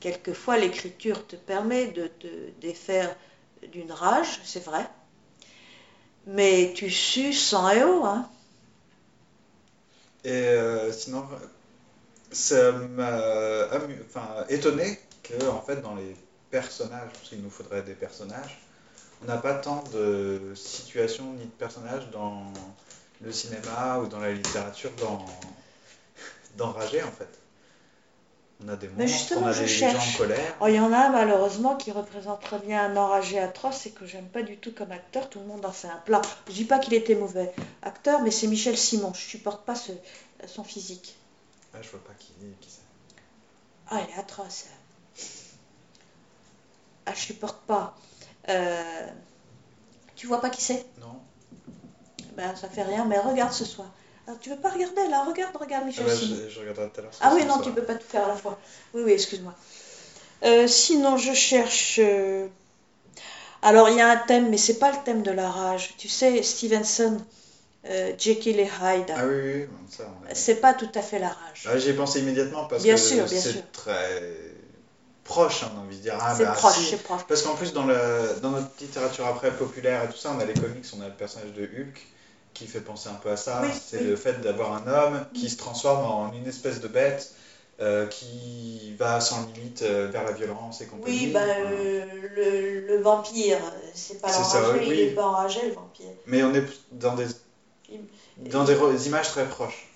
quelquefois 0.00 0.58
l'écriture 0.58 1.24
te 1.26 1.36
permet 1.36 1.86
de 1.92 2.08
te 2.08 2.50
défaire 2.60 3.14
d'une 3.72 3.92
rage, 3.92 4.40
c'est 4.44 4.64
vrai. 4.64 4.88
Mais 6.26 6.72
tu 6.76 6.90
suces 6.90 7.44
sans 7.48 7.68
et 7.70 7.82
eau, 7.82 8.04
hein. 8.04 8.30
Et 10.24 10.30
euh, 10.32 10.92
sinon, 10.92 11.24
ça 12.30 12.72
m'a 12.72 13.66
enfin, 14.06 14.44
étonné 14.48 14.98
que, 15.22 15.48
en 15.48 15.60
fait, 15.62 15.80
dans 15.82 15.94
les 15.94 16.16
personnages, 16.50 17.10
parce 17.12 17.28
qu'il 17.28 17.42
nous 17.42 17.50
faudrait 17.50 17.82
des 17.82 17.94
personnages, 17.94 18.58
on 19.22 19.26
n'a 19.26 19.36
pas 19.38 19.54
tant 19.54 19.82
de 19.92 20.52
situations 20.54 21.32
ni 21.32 21.44
de 21.44 21.50
personnages 21.50 22.08
dans 22.10 22.52
le 23.20 23.32
cinéma 23.32 23.98
ou 23.98 24.06
dans 24.06 24.20
la 24.20 24.32
littérature 24.32 24.90
dans 25.00 25.24
d'enragés, 26.56 27.02
en 27.02 27.10
fait. 27.12 27.28
On 28.64 28.68
a 28.68 28.76
des 28.76 28.88
monstres, 28.88 29.06
justement, 29.18 29.42
on 29.42 29.46
a 29.46 29.54
des 29.54 29.68
gens 29.68 29.98
en 29.98 30.18
colère. 30.18 30.56
Oh, 30.60 30.66
il 30.66 30.74
y 30.74 30.80
en 30.80 30.92
a 30.92 30.96
un, 30.98 31.10
malheureusement 31.10 31.76
qui 31.76 31.92
représente 31.92 32.40
très 32.42 32.58
bien 32.58 32.86
un 32.86 32.96
enragé 32.96 33.38
atroce 33.38 33.86
et 33.86 33.90
que 33.90 34.04
j'aime 34.04 34.26
pas 34.26 34.42
du 34.42 34.56
tout 34.56 34.72
comme 34.72 34.90
acteur. 34.90 35.28
Tout 35.30 35.38
le 35.38 35.46
monde 35.46 35.64
en 35.64 35.70
fait 35.70 35.86
un 35.86 36.02
plat. 36.04 36.22
Je 36.48 36.52
dis 36.54 36.64
pas 36.64 36.80
qu'il 36.80 36.94
était 36.94 37.14
mauvais 37.14 37.52
acteur, 37.82 38.20
mais 38.22 38.32
c'est 38.32 38.48
Michel 38.48 38.76
Simon. 38.76 39.12
Je 39.14 39.20
supporte 39.20 39.64
pas 39.64 39.76
ce- 39.76 39.92
son 40.48 40.64
physique. 40.64 41.16
Ah, 41.74 41.78
je 41.82 41.88
vois 41.90 42.02
pas 42.04 42.14
qui, 42.18 42.32
qui 42.60 42.70
c'est. 42.70 42.82
Ah, 43.90 44.00
il 44.06 44.10
est 44.14 44.18
atroce. 44.18 44.66
Ah, 47.06 47.12
je 47.14 47.20
supporte 47.20 47.60
pas. 47.66 47.96
Euh, 48.48 49.06
Tu 50.16 50.26
vois 50.26 50.40
pas 50.40 50.50
qui 50.50 50.62
c'est? 50.62 50.84
Non 51.00 51.20
Ben, 52.36 52.54
ça 52.56 52.68
fait 52.68 52.82
rien, 52.82 53.04
mais 53.04 53.18
regarde 53.18 53.52
ce 53.52 53.64
soir. 53.64 53.88
Alors, 54.26 54.38
tu 54.40 54.50
veux 54.50 54.56
pas 54.58 54.70
regarder? 54.70 55.08
Là 55.08 55.24
Regarde, 55.24 55.56
regarde 55.56 55.84
ah, 55.84 55.86
Michel 55.86 56.06
bah, 56.06 56.14
Simon. 56.14 56.36
je, 56.44 56.48
je 56.50 56.60
regarderai 56.60 56.90
tout 56.90 57.00
à 57.00 57.02
l'heure. 57.02 57.12
Ah 57.20 57.32
oui, 57.34 57.44
non, 57.46 57.58
tu 57.60 57.72
peux 57.72 57.82
pas 57.84 57.94
tout 57.94 58.06
faire 58.06 58.24
à 58.24 58.28
la 58.28 58.36
fois. 58.36 58.58
Oui, 58.94 59.02
oui, 59.04 59.12
excuse-moi. 59.12 59.54
Euh, 60.44 60.66
sinon, 60.68 61.16
je 61.16 61.32
cherche. 61.32 61.98
euh, 62.02 62.46
Alors 63.62 63.88
il 63.88 63.96
y 63.96 64.00
a 64.00 64.08
un 64.08 64.16
thème, 64.16 64.50
mais 64.50 64.58
c'est 64.58 64.78
pas 64.78 64.92
le 64.92 64.98
thème 65.04 65.22
de 65.22 65.30
la 65.30 65.50
rage. 65.50 65.94
Tu 65.98 66.08
sais, 66.08 66.42
Stevenson, 66.42 67.18
euh, 67.90 68.12
Jekyll 68.18 68.60
et 68.60 68.64
Hyde, 68.80 69.06
Ah 69.14 69.26
oui, 69.26 69.34
oui, 69.42 69.66
bon, 69.66 69.78
ça, 69.88 70.04
on 70.22 70.30
a- 70.30 70.34
c'est 70.34 70.60
pas 70.60 70.74
tout 70.74 70.88
à 70.94 71.02
fait 71.02 71.18
la 71.18 71.28
rage. 71.28 71.62
Ah, 71.68 71.78
J'y 71.78 71.90
ai 71.90 71.92
pensé 71.94 72.20
immédiatement 72.20 72.64
parce 72.66 72.82
Bien 72.84 72.94
que 72.94 73.00
c'est 73.26 73.72
très 73.72 74.22
proche, 75.24 75.62
hein, 75.62 75.70
on 75.74 75.78
a 75.78 75.82
envie 75.82 75.96
de 75.96 76.02
dire. 76.02 76.16
Ah, 76.20 76.34
c'est 76.36 76.44
bah, 76.44 76.52
proche, 76.54 76.74
si. 76.74 76.90
c'est 76.90 77.02
proche. 77.02 77.22
Parce 77.28 77.42
qu'en 77.42 77.54
plus, 77.54 77.72
dans, 77.72 77.84
le, 77.84 77.94
dans 78.42 78.50
notre 78.50 78.68
littérature 78.80 79.26
après 79.26 79.50
populaire 79.50 80.04
et 80.04 80.08
tout 80.08 80.16
ça, 80.16 80.32
on 80.36 80.40
a 80.40 80.44
les 80.44 80.54
comics, 80.54 80.84
on 80.96 81.02
a 81.02 81.08
le 81.08 81.14
personnage 81.14 81.52
de 81.52 81.62
Hulk 81.64 82.06
qui 82.54 82.66
fait 82.66 82.80
penser 82.80 83.08
un 83.08 83.14
peu 83.14 83.30
à 83.30 83.36
ça. 83.36 83.60
Oui, 83.62 83.68
c'est 83.88 83.98
oui. 83.98 84.04
le 84.08 84.16
fait 84.16 84.40
d'avoir 84.40 84.72
un 84.72 84.86
homme 84.86 85.24
qui 85.34 85.48
se 85.50 85.56
transforme 85.56 86.04
en 86.04 86.32
une 86.32 86.46
espèce 86.46 86.80
de 86.80 86.88
bête 86.88 87.32
euh, 87.80 88.06
qui 88.06 88.94
va 88.98 89.20
sans 89.20 89.46
limite 89.54 89.82
euh, 89.82 90.08
vers 90.10 90.24
la 90.24 90.32
violence 90.32 90.80
et 90.80 90.86
compagnie. 90.86 91.14
Oui, 91.26 91.30
bah, 91.32 91.40
euh, 91.60 92.04
le, 92.34 92.86
le 92.86 92.96
vampire, 92.96 93.58
c'est 93.94 94.20
pas 94.20 94.32
l'enragé, 94.32 94.82
il 94.86 94.88
oui. 94.90 95.00
est 95.00 95.14
pas 95.14 95.26
enragé 95.26 95.60
le 95.68 95.74
vampire. 95.74 96.06
Mais 96.26 96.42
on 96.42 96.54
est 96.54 96.64
dans 96.92 97.14
des, 97.14 97.24
Il- 97.24 97.34
dans 98.38 98.64
des 98.64 99.06
images 99.06 99.28
très 99.30 99.48
proches. 99.48 99.88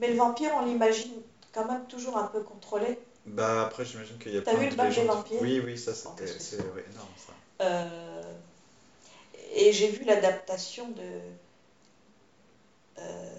Mais 0.00 0.08
le 0.08 0.16
vampire, 0.16 0.50
on 0.56 0.64
l'imagine 0.64 1.12
quand 1.52 1.66
même 1.66 1.84
toujours 1.86 2.16
un 2.16 2.26
peu 2.26 2.40
contrôlé. 2.40 2.98
Bah 3.26 3.66
après, 3.66 3.84
j'imagine 3.84 4.18
qu'il 4.18 4.34
y 4.34 4.38
a 4.38 4.42
T'as 4.42 4.52
plein 4.52 4.68
vu 4.68 4.76
de 4.76 4.82
le 4.82 4.94
des 4.94 5.04
vampires 5.04 5.42
Oui, 5.42 5.60
oui, 5.64 5.78
ça 5.78 5.94
c'était 5.94 6.26
c'est 6.26 6.56
énorme 6.58 7.14
ça. 7.18 7.32
Euh, 7.62 8.22
et 9.52 9.72
j'ai 9.72 9.88
vu 9.90 10.04
l'adaptation 10.04 10.88
de 10.90 11.20
euh, 12.98 13.34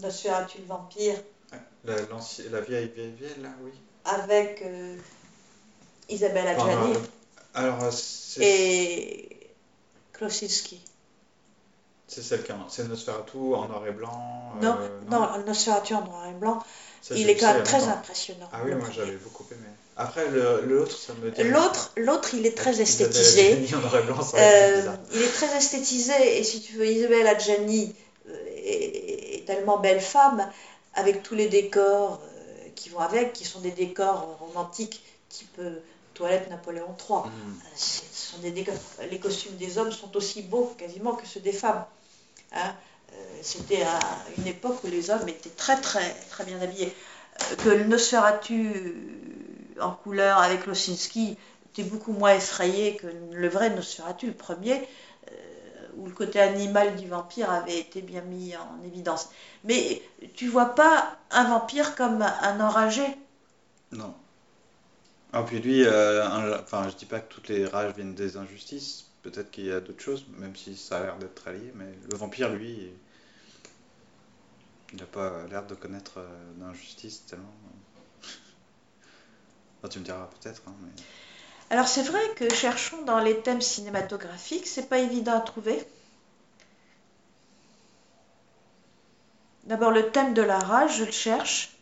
Nosferatu 0.00 0.58
le 0.58 0.64
vampire 0.64 1.16
La, 1.84 1.96
vieille, 2.60 2.88
vieille, 2.88 3.12
vieille, 3.18 3.42
là, 3.42 3.50
oui. 3.62 3.70
avec 4.04 4.62
euh, 4.62 4.96
Isabelle 6.08 6.56
Enfin, 6.56 6.68
Adjani 6.68 6.94
euh, 6.94 7.00
alors, 7.54 7.84
euh, 7.84 7.90
c'est 7.90 8.42
et 8.44 9.50
Klosinski. 10.12 10.80
C'est 12.22 12.50
a- 12.50 12.56
c'est 12.68 12.88
Nosferatu 12.88 13.36
en 13.36 13.66
noir 13.68 13.86
et 13.86 13.92
blanc. 13.92 14.52
euh, 14.62 14.66
Non, 14.66 14.76
non, 15.10 15.44
Nosferatu 15.46 15.94
en 15.94 16.04
noir 16.04 16.26
et 16.28 16.32
blanc, 16.32 16.58
Ça, 17.02 17.14
il 17.16 17.28
est 17.28 17.36
quand 17.36 17.52
même 17.52 17.62
très 17.64 17.80
longtemps. 17.80 17.92
impressionnant. 17.92 18.48
Ah 18.52 18.58
oui, 18.64 18.70
le 18.70 18.76
moi 18.78 18.88
j'avais 18.94 19.16
beaucoup 19.16 19.44
aimé. 19.50 19.66
Après, 19.96 20.28
le- 20.28 20.62
l'autre, 20.66 20.96
ça 20.96 21.12
me 21.14 21.30
dit. 21.30 21.42
L'autre, 21.44 21.92
l'autre, 21.96 22.34
il 22.34 22.44
est 22.46 22.56
très 22.56 22.80
esthétisé. 22.80 23.54
Blanc, 24.06 24.22
ça 24.22 24.36
Euh, 24.38 24.82
il 25.14 25.22
est 25.22 25.32
très 25.32 25.56
esthétisé 25.56 26.38
et 26.38 26.42
si 26.44 26.60
tu 26.60 26.72
veux, 26.74 26.86
Isabelle 26.86 27.26
Adjani 27.28 27.94
euh, 28.28 28.32
est, 28.48 29.36
est 29.36 29.44
tellement 29.46 29.78
belle 29.78 30.00
femme 30.00 30.50
avec 30.94 31.22
tous 31.22 31.34
les 31.34 31.48
décors 31.48 32.20
euh, 32.24 32.68
qui 32.74 32.88
vont 32.88 32.98
avec, 33.00 33.32
qui 33.32 33.44
sont 33.44 33.60
des 33.60 33.70
décors 33.70 34.36
euh, 34.40 34.44
romantiques 34.46 35.04
type 35.28 35.56
euh, 35.60 35.78
toilette 36.14 36.48
Napoléon 36.50 36.96
III. 37.08 37.18
Euh, 37.18 37.28
Ce 37.76 38.00
sont 38.12 38.38
des 38.38 38.50
décors. 38.50 38.74
Les 39.10 39.18
costumes 39.20 39.56
des 39.56 39.78
hommes 39.78 39.92
sont 39.92 40.16
aussi 40.16 40.42
beaux 40.42 40.72
quasiment 40.78 41.14
que 41.14 41.26
ceux 41.26 41.40
des 41.40 41.52
femmes. 41.52 41.84
Hein. 42.54 42.74
C'était 43.42 43.82
à 43.82 43.98
une 44.38 44.46
époque 44.46 44.82
où 44.84 44.86
les 44.86 45.10
hommes 45.10 45.28
étaient 45.28 45.50
très 45.50 45.80
très 45.80 46.14
très 46.30 46.44
bien 46.44 46.60
habillés. 46.60 46.92
Euh, 47.52 47.56
Que 47.56 47.68
le 47.68 47.84
Nosferatu 47.84 48.72
euh, 48.74 49.82
en 49.82 49.92
couleur 49.92 50.38
avec 50.38 50.66
Losinski 50.66 51.36
était 51.72 51.88
beaucoup 51.88 52.12
moins 52.12 52.34
effrayé 52.34 52.96
que 52.96 53.06
le 53.32 53.48
vrai 53.48 53.70
Nosferatu, 53.70 54.26
le 54.26 54.32
premier, 54.32 54.88
où 55.96 56.06
le 56.06 56.12
côté 56.12 56.40
animal 56.40 56.96
du 56.96 57.08
vampire 57.08 57.50
avait 57.50 57.78
été 57.78 58.02
bien 58.02 58.20
mis 58.22 58.56
en 58.56 58.84
évidence. 58.84 59.28
Mais 59.64 60.02
tu 60.34 60.48
vois 60.48 60.74
pas 60.74 61.16
un 61.30 61.44
vampire 61.44 61.94
comme 61.94 62.22
un 62.22 62.60
enragé? 62.60 63.04
Non. 63.92 64.14
Ah, 65.32 65.42
puis 65.42 65.58
lui, 65.60 65.86
enfin, 65.86 66.88
je 66.88 66.96
dis 66.96 67.06
pas 67.06 67.20
que 67.20 67.32
toutes 67.32 67.48
les 67.48 67.66
rages 67.66 67.92
viennent 67.94 68.14
des 68.14 68.36
injustices. 68.36 69.06
Peut-être 69.24 69.50
qu'il 69.50 69.64
y 69.64 69.72
a 69.72 69.80
d'autres 69.80 70.02
choses, 70.02 70.26
même 70.36 70.54
si 70.54 70.76
ça 70.76 70.98
a 70.98 71.02
l'air 71.02 71.16
d'être 71.16 71.34
très 71.34 71.54
lié. 71.54 71.72
Mais 71.74 71.88
le 72.10 72.16
vampire, 72.16 72.50
lui, 72.50 72.92
il 74.92 74.98
n'a 74.98 75.06
pas 75.06 75.46
l'air 75.50 75.66
de 75.66 75.74
connaître 75.74 76.18
euh, 76.18 76.52
d'injustice 76.56 77.24
tellement. 77.26 77.54
Enfin, 79.78 79.88
tu 79.88 79.98
me 79.98 80.04
diras 80.04 80.28
peut-être, 80.40 80.62
hein, 80.66 80.74
mais. 80.82 81.02
Alors 81.70 81.88
c'est 81.88 82.02
vrai 82.02 82.20
que 82.36 82.52
cherchons 82.52 83.02
dans 83.02 83.18
les 83.18 83.40
thèmes 83.40 83.62
cinématographiques, 83.62 84.66
c'est 84.66 84.88
pas 84.90 84.98
évident 84.98 85.38
à 85.38 85.40
trouver. 85.40 85.82
D'abord 89.64 89.90
le 89.90 90.10
thème 90.10 90.34
de 90.34 90.42
la 90.42 90.58
rage, 90.58 90.98
je 90.98 91.04
le 91.04 91.10
cherche. 91.10 91.78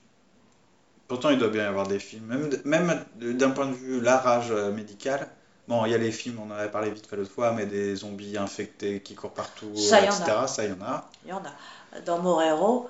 Pourtant, 1.09 1.31
il 1.31 1.39
doit 1.39 1.49
bien 1.49 1.65
y 1.65 1.67
avoir 1.67 1.89
des 1.89 1.99
films, 1.99 2.27
même, 2.27 2.51
même 2.65 3.05
d'un 3.17 3.51
point 3.51 3.67
de 3.67 3.75
vue 3.75 4.01
la 4.01 4.19
rage 4.19 4.53
euh, 4.53 4.71
médicale. 4.71 5.29
Bon, 5.69 5.85
il 5.87 5.93
y 5.93 5.95
a 5.95 5.99
les 5.99 6.11
films, 6.13 6.39
on 6.41 6.51
en 6.53 6.57
avait 6.57 6.71
parlé 6.71 6.91
vite 6.91 7.07
fait 7.07 7.17
l'autre 7.17 7.31
fois, 7.31 7.53
mais 7.53 7.67
des 7.67 7.95
zombies 7.97 8.37
infectés 8.37 9.01
qui 9.01 9.15
courent 9.15 9.31
partout, 9.33 9.75
Ça, 9.77 10.01
il 10.01 10.07
y 10.07 10.09
en 10.09 10.13
etc. 10.17 10.33
Ça, 10.49 10.65
il 10.65 10.71
y 10.71 10.73
en 10.73 10.85
a. 10.85 11.09
Il 11.25 11.31
y 11.31 11.33
en 11.33 11.43
a. 11.43 12.01
Dans 12.05 12.19
Morero, 12.19 12.89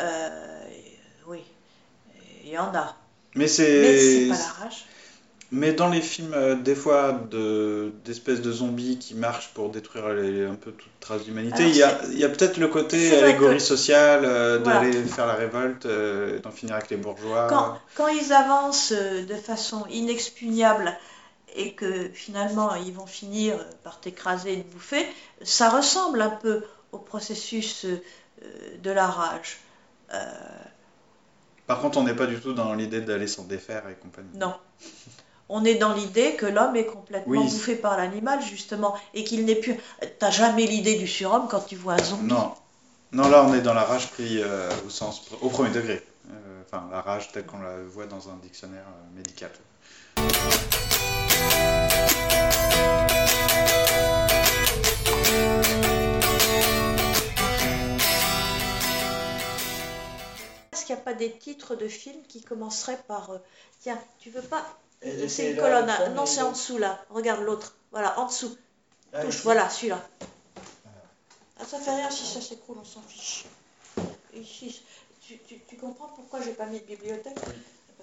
euh, 0.00 0.64
oui, 1.26 1.40
il 2.44 2.50
y 2.50 2.58
en 2.58 2.74
a. 2.74 2.96
Mais 3.34 3.42
Mais 3.42 3.48
c'est 3.48 4.22
c'est. 4.24 4.28
pas 4.30 4.36
la 4.38 4.64
rage. 4.64 4.84
Mais 5.52 5.72
dans 5.72 5.88
les 5.88 6.00
films, 6.00 6.32
euh, 6.34 6.56
des 6.56 6.74
fois, 6.74 7.12
de, 7.30 7.92
d'espèces 8.04 8.40
de 8.42 8.50
zombies 8.50 8.98
qui 8.98 9.14
marchent 9.14 9.50
pour 9.54 9.70
détruire 9.70 10.08
les- 10.08 10.44
un 10.44 10.54
peu 10.56 10.72
toute 10.72 10.90
trace 10.98 11.22
d'humanité, 11.22 11.68
il 11.68 11.76
y 11.76 11.82
a, 11.84 11.88
a 11.90 12.28
peut-être 12.28 12.56
le 12.56 12.66
côté 12.66 13.10
c'est 13.10 13.22
allégorie 13.22 13.58
que- 13.58 13.62
sociale, 13.62 14.24
euh, 14.24 14.58
Voilà. 14.64 14.80
d'aller 14.80 15.04
faire 15.04 15.26
la 15.26 15.34
révolte, 15.34 15.86
d'en 16.42 16.50
finir 16.50 16.74
avec 16.74 16.90
les 16.90 16.96
bourgeois. 16.96 17.46
Quand, 17.48 17.78
quand 17.94 18.08
ils 18.08 18.32
avancent 18.32 18.92
de 18.92 19.34
façon 19.36 19.84
inexpugnable 19.88 20.96
et 21.54 21.74
que 21.74 22.08
finalement 22.10 22.74
ils 22.74 22.92
vont 22.92 23.06
finir 23.06 23.58
par 23.84 24.00
t'écraser 24.00 24.54
et 24.54 24.62
te 24.62 24.72
bouffer, 24.72 25.06
ça 25.42 25.70
ressemble 25.70 26.20
un 26.22 26.30
peu 26.30 26.64
au 26.92 26.98
processus 26.98 27.84
euh, 27.86 27.98
de 28.82 28.90
la 28.90 29.06
rage. 29.06 29.58
Euh, 30.12 30.18
Par 31.66 31.80
contre, 31.80 31.98
on 31.98 32.04
n'est 32.04 32.14
pas 32.14 32.26
du 32.26 32.38
tout 32.40 32.52
dans 32.52 32.74
l'idée 32.74 33.00
d'aller 33.00 33.26
s'en 33.26 33.44
défaire 33.44 33.88
et 33.88 33.94
compagnie. 33.94 34.28
non. 34.34 34.54
On 35.48 35.64
est 35.64 35.76
dans 35.76 35.94
l'idée 35.94 36.34
que 36.34 36.44
l'homme 36.44 36.74
est 36.74 36.86
complètement 36.86 37.32
Oui. 37.40 37.44
bouffé 37.44 37.76
par 37.76 37.96
l'animal, 37.96 38.42
justement, 38.42 38.96
et 39.14 39.22
qu'il 39.22 39.44
n'est 39.44 39.54
plus. 39.54 39.76
T'as 40.18 40.32
jamais 40.32 40.66
l'idée 40.66 40.96
du 40.96 41.06
surhomme 41.06 41.46
quand 41.48 41.60
tu 41.60 41.76
vois 41.76 41.92
un 41.92 42.02
zombie. 42.02 42.26
Non. 42.26 42.52
Non, 43.12 43.28
là, 43.28 43.44
on 43.44 43.54
est 43.54 43.60
dans 43.60 43.72
la 43.72 43.84
rage 43.84 44.10
pris 44.10 44.42
euh, 44.42 44.68
au 44.84 44.90
sens, 44.90 45.22
au 45.40 45.48
premier 45.48 45.70
degré. 45.70 46.04
Euh, 46.32 46.62
Enfin, 46.68 46.88
la 46.90 47.00
rage 47.00 47.30
telle 47.30 47.46
qu'on 47.46 47.60
la 47.60 47.76
voit 47.84 48.06
dans 48.06 48.28
un 48.28 48.34
dictionnaire 48.42 48.86
médical. 49.14 49.50
Est-ce 60.72 60.84
qu'il 60.84 60.94
n'y 60.94 61.00
a 61.00 61.04
pas 61.04 61.14
des 61.14 61.32
titres 61.32 61.74
de 61.74 61.88
films 61.88 62.22
qui 62.28 62.42
commenceraient 62.42 63.00
par 63.08 63.30
euh, 63.30 63.38
Tiens, 63.80 64.00
tu 64.18 64.30
veux 64.30 64.42
pas 64.42 64.64
Euh, 65.04 65.28
c'est 65.28 65.52
une 65.52 65.56
colonne. 65.58 65.90
Non, 66.14 66.26
c'est 66.26 66.42
en 66.42 66.52
dessous 66.52 66.78
là. 66.78 67.04
Regarde 67.10 67.42
l'autre. 67.42 67.76
Voilà, 67.92 68.18
en 68.20 68.26
dessous. 68.26 68.56
Ah, 69.12 69.22
Touche, 69.22 69.34
ici. 69.36 69.42
voilà, 69.44 69.68
celui-là. 69.70 70.06
Ah, 71.58 71.64
ça 71.64 71.78
fait 71.78 71.94
rien 71.94 72.10
si 72.10 72.26
ça 72.26 72.40
s'écroule, 72.40 72.76
on 72.80 72.84
s'en 72.84 73.00
fiche. 73.02 73.44
Ici, 74.34 74.82
tu, 75.26 75.38
tu- 75.38 75.60
tu 75.66 75.76
comprends 75.76 76.08
pourquoi 76.08 76.42
j'ai 76.42 76.52
pas 76.52 76.66
mis 76.66 76.80
de 76.80 76.84
bibliothèque? 76.84 77.38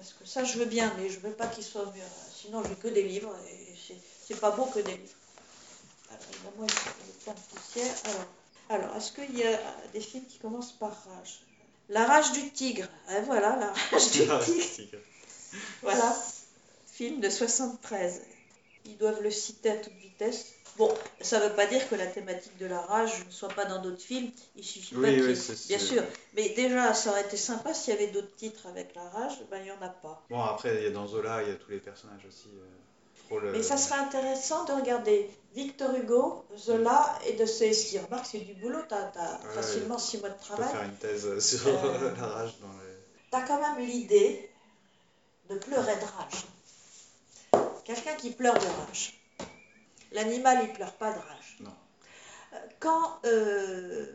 Parce 0.04 0.12
que 0.20 0.26
ça, 0.28 0.44
je 0.44 0.58
veux 0.58 0.66
bien, 0.66 0.92
mais 0.98 1.08
je 1.08 1.18
veux 1.20 1.32
pas 1.32 1.46
qu'il 1.46 1.64
soit 1.64 1.86
mûr. 1.86 2.04
Sinon, 2.38 2.62
j'ai 2.68 2.74
que 2.74 2.88
des 2.88 3.04
livres 3.04 3.34
et 3.50 3.74
c'est- 4.28 4.38
pas 4.38 4.50
beau 4.50 4.66
que 4.66 4.80
des 4.80 4.98
livres. 4.98 5.16
Poussière. 7.48 7.94
Alors, 8.04 8.26
alors 8.68 8.96
est-ce 8.98 9.12
qu'il 9.12 9.38
y 9.38 9.44
a 9.44 9.58
des 9.94 10.00
films 10.02 10.26
qui 10.26 10.38
commencent 10.40 10.72
par 10.72 10.90
rage? 10.90 11.40
La 11.88 12.04
rage 12.04 12.32
du 12.32 12.50
tigre. 12.50 12.86
Ah, 13.08 13.22
voilà, 13.22 13.56
la 13.56 13.72
rage 13.72 14.10
du 14.10 14.26
tigre. 14.76 14.98
Voilà, 15.80 16.14
film 16.92 17.20
de 17.20 17.30
73. 17.30 18.20
Ils 18.84 18.98
doivent 18.98 19.22
le 19.22 19.30
citer 19.30 19.70
à 19.70 19.76
toute 19.78 19.94
vitesse. 19.94 20.48
Bon, 20.76 20.92
ça 21.20 21.38
ne 21.38 21.44
veut 21.48 21.54
pas 21.54 21.66
dire 21.66 21.88
que 21.88 21.94
la 21.94 22.06
thématique 22.06 22.56
de 22.58 22.66
la 22.66 22.80
rage 22.80 23.24
ne 23.26 23.30
soit 23.30 23.48
pas 23.48 23.64
dans 23.64 23.80
d'autres 23.80 24.02
films. 24.02 24.30
Il 24.56 24.64
suffit 24.64 24.94
pas 24.94 25.02
Oui, 25.02 25.22
oui, 25.22 25.36
c'est 25.36 25.68
Bien 25.68 25.78
sûr. 25.78 26.02
Mais 26.34 26.48
déjà, 26.50 26.92
ça 26.94 27.10
aurait 27.10 27.22
été 27.22 27.36
sympa 27.36 27.72
s'il 27.74 27.94
y 27.94 27.96
avait 27.96 28.08
d'autres 28.08 28.34
titres 28.34 28.66
avec 28.66 28.94
la 28.96 29.08
rage. 29.08 29.38
Ben, 29.50 29.58
il 29.58 29.64
n'y 29.64 29.70
en 29.70 29.80
a 29.82 29.88
pas. 29.88 30.22
Bon, 30.30 30.42
après, 30.42 30.76
il 30.78 30.82
y 30.84 30.86
a 30.86 30.90
dans 30.90 31.06
Zola, 31.06 31.42
il 31.44 31.48
y 31.50 31.52
a 31.52 31.54
tous 31.54 31.70
les 31.70 31.78
personnages 31.78 32.24
aussi. 32.26 32.48
euh, 32.48 33.40
le- 33.40 33.52
Mais 33.52 33.62
ça 33.62 33.76
serait 33.76 33.98
intéressant 34.00 34.64
de 34.64 34.72
regarder 34.72 35.30
Victor 35.54 35.94
Hugo, 35.94 36.44
Zola 36.58 37.18
et 37.26 37.32
de 37.34 37.38
Dostoevsky. 37.38 37.98
Remarque, 38.00 38.26
c'est 38.26 38.38
du 38.40 38.54
boulot. 38.54 38.80
Tu 38.88 38.94
as, 38.94 39.06
Ouais, 39.16 39.54
facilement 39.54 39.98
six 39.98 40.18
mois 40.18 40.28
de 40.30 40.38
travail. 40.40 40.70
faire 40.70 40.82
une 40.82 40.96
thèse 40.96 41.24
euh, 41.26 41.40
sur 41.40 41.66
Euh, 41.68 42.10
la 42.20 42.26
rage 42.26 42.54
dans 42.60 42.68
les... 42.68 42.94
tu 43.30 43.36
as 43.36 43.42
quand 43.42 43.60
même 43.60 43.86
l'idée 43.86 44.50
de 45.48 45.56
pleurer 45.56 45.94
de 45.96 46.04
rage. 46.18 46.44
Quelqu'un 47.84 48.14
qui 48.14 48.30
pleure 48.30 48.54
de 48.58 48.66
rage. 48.86 49.20
L'animal, 50.14 50.60
il 50.64 50.72
pleure 50.72 50.94
pas 50.94 51.12
de 51.12 51.18
rage. 51.18 51.56
Non. 51.60 51.74
Euh, 52.54 52.56
Quand 52.80 53.20
euh, 53.26 54.06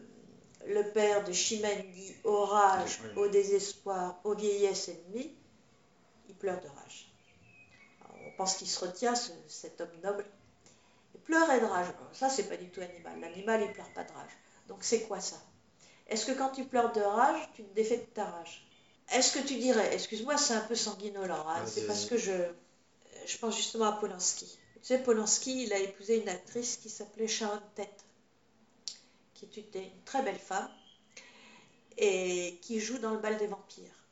le 0.66 0.84
père 0.91 1.24
de 1.24 1.32
Chimène 1.32 1.84
dit 1.91 2.16
au 2.24 2.45
rage, 2.45 3.00
Oui. 3.04 3.10
au 3.24 3.28
désespoir, 3.28 4.20
aux 4.24 4.34
vieillesses 4.34 4.89
ennemies, 4.89 5.36
il 6.30 6.36
pleure 6.36 6.60
de 6.62 6.68
rage. 6.68 7.12
Alors, 8.02 8.18
on 8.28 8.32
pense 8.38 8.56
qu'il 8.58 8.68
se 8.68 8.80
retient, 8.86 9.14
ce- 9.16 9.32
cet 9.47 9.82
homme 9.82 9.89
noble. 10.04 10.26
Il 11.16 11.22
pleurait 11.22 11.60
de 11.60 11.66
rage. 11.66 11.88
Alors, 11.88 12.10
ça, 12.16 12.30
c'est 12.30 12.47
pas 12.50 12.58
du 12.58 12.70
tout 12.70 12.82
animal. 12.82 13.20
L'animal, 13.20 13.62
il 13.62 13.74
pleure 13.74 13.91
pas 13.93 14.04
de 14.04 14.12
rage. 14.14 14.32
Donc, 14.68 14.84
c'est 14.84 15.02
quoi 15.04 15.20
ça? 15.20 15.38
Est-ce 16.08 16.26
que 16.26 16.32
quand 16.32 16.50
tu 16.50 16.66
pleures 16.66 16.91
de 16.93 17.02
rage, 17.02 17.41
tu 17.56 17.64
te 17.64 17.74
défais 17.76 17.97
de 17.97 18.04
ta 18.14 18.26
rage? 18.26 18.66
Est-ce 19.12 19.34
que 19.38 19.45
tu 19.45 19.56
dirais, 19.56 19.93
excuse-moi, 19.93 20.38
c'est 20.38 20.54
un 20.54 20.62
peu 20.62 20.76
sanguinolent, 20.76 21.45
hein, 21.47 21.66
c'est 21.66 21.88
parce 21.88 22.06
que 22.06 22.16
je, 22.18 22.32
je 23.26 23.38
pense 23.39 23.56
justement 23.58 23.86
à 23.86 23.93
Polanski. 23.93 24.59
Tu 24.84 24.97
Polanski, 24.97 25.63
il 25.63 25.73
a 25.73 25.80
épousé 25.80 26.21
une 26.21 26.30
actrice 26.30 26.77
qui 26.77 26.89
s'appelait 26.89 27.27
Sharon 27.27 27.59
Tate, 27.75 28.05
qui 29.34 29.45
était 29.59 29.84
une 29.84 30.03
très 30.05 30.23
belle 30.23 30.39
femme 30.39 30.69
et 31.97 32.57
qui 32.61 32.80
joue 32.80 32.97
dans 32.97 33.11
le 33.11 33.19
bal 33.19 33.38
des 33.38 33.47
vampires. 33.47 34.05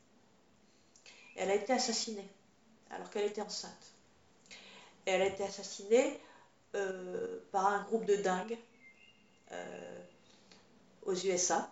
Elle 1.36 1.50
a 1.50 1.54
été 1.54 1.72
assassinée 1.72 2.28
alors 2.90 3.08
qu'elle 3.10 3.26
était 3.26 3.40
enceinte. 3.40 3.92
Elle 5.06 5.22
a 5.22 5.26
été 5.26 5.42
assassinée 5.42 6.20
euh, 6.74 7.38
par 7.50 7.66
un 7.66 7.82
groupe 7.84 8.04
de 8.04 8.16
dingues 8.16 8.58
euh, 9.52 10.02
aux 11.02 11.14
USA. 11.14 11.70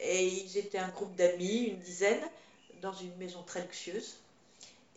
Et 0.00 0.26
ils 0.26 0.56
étaient 0.56 0.78
un 0.78 0.88
groupe 0.88 1.14
d'amis, 1.16 1.64
une 1.64 1.80
dizaine, 1.80 2.22
dans 2.80 2.94
une 2.94 3.14
maison 3.16 3.42
très 3.42 3.62
luxueuse. 3.62 4.16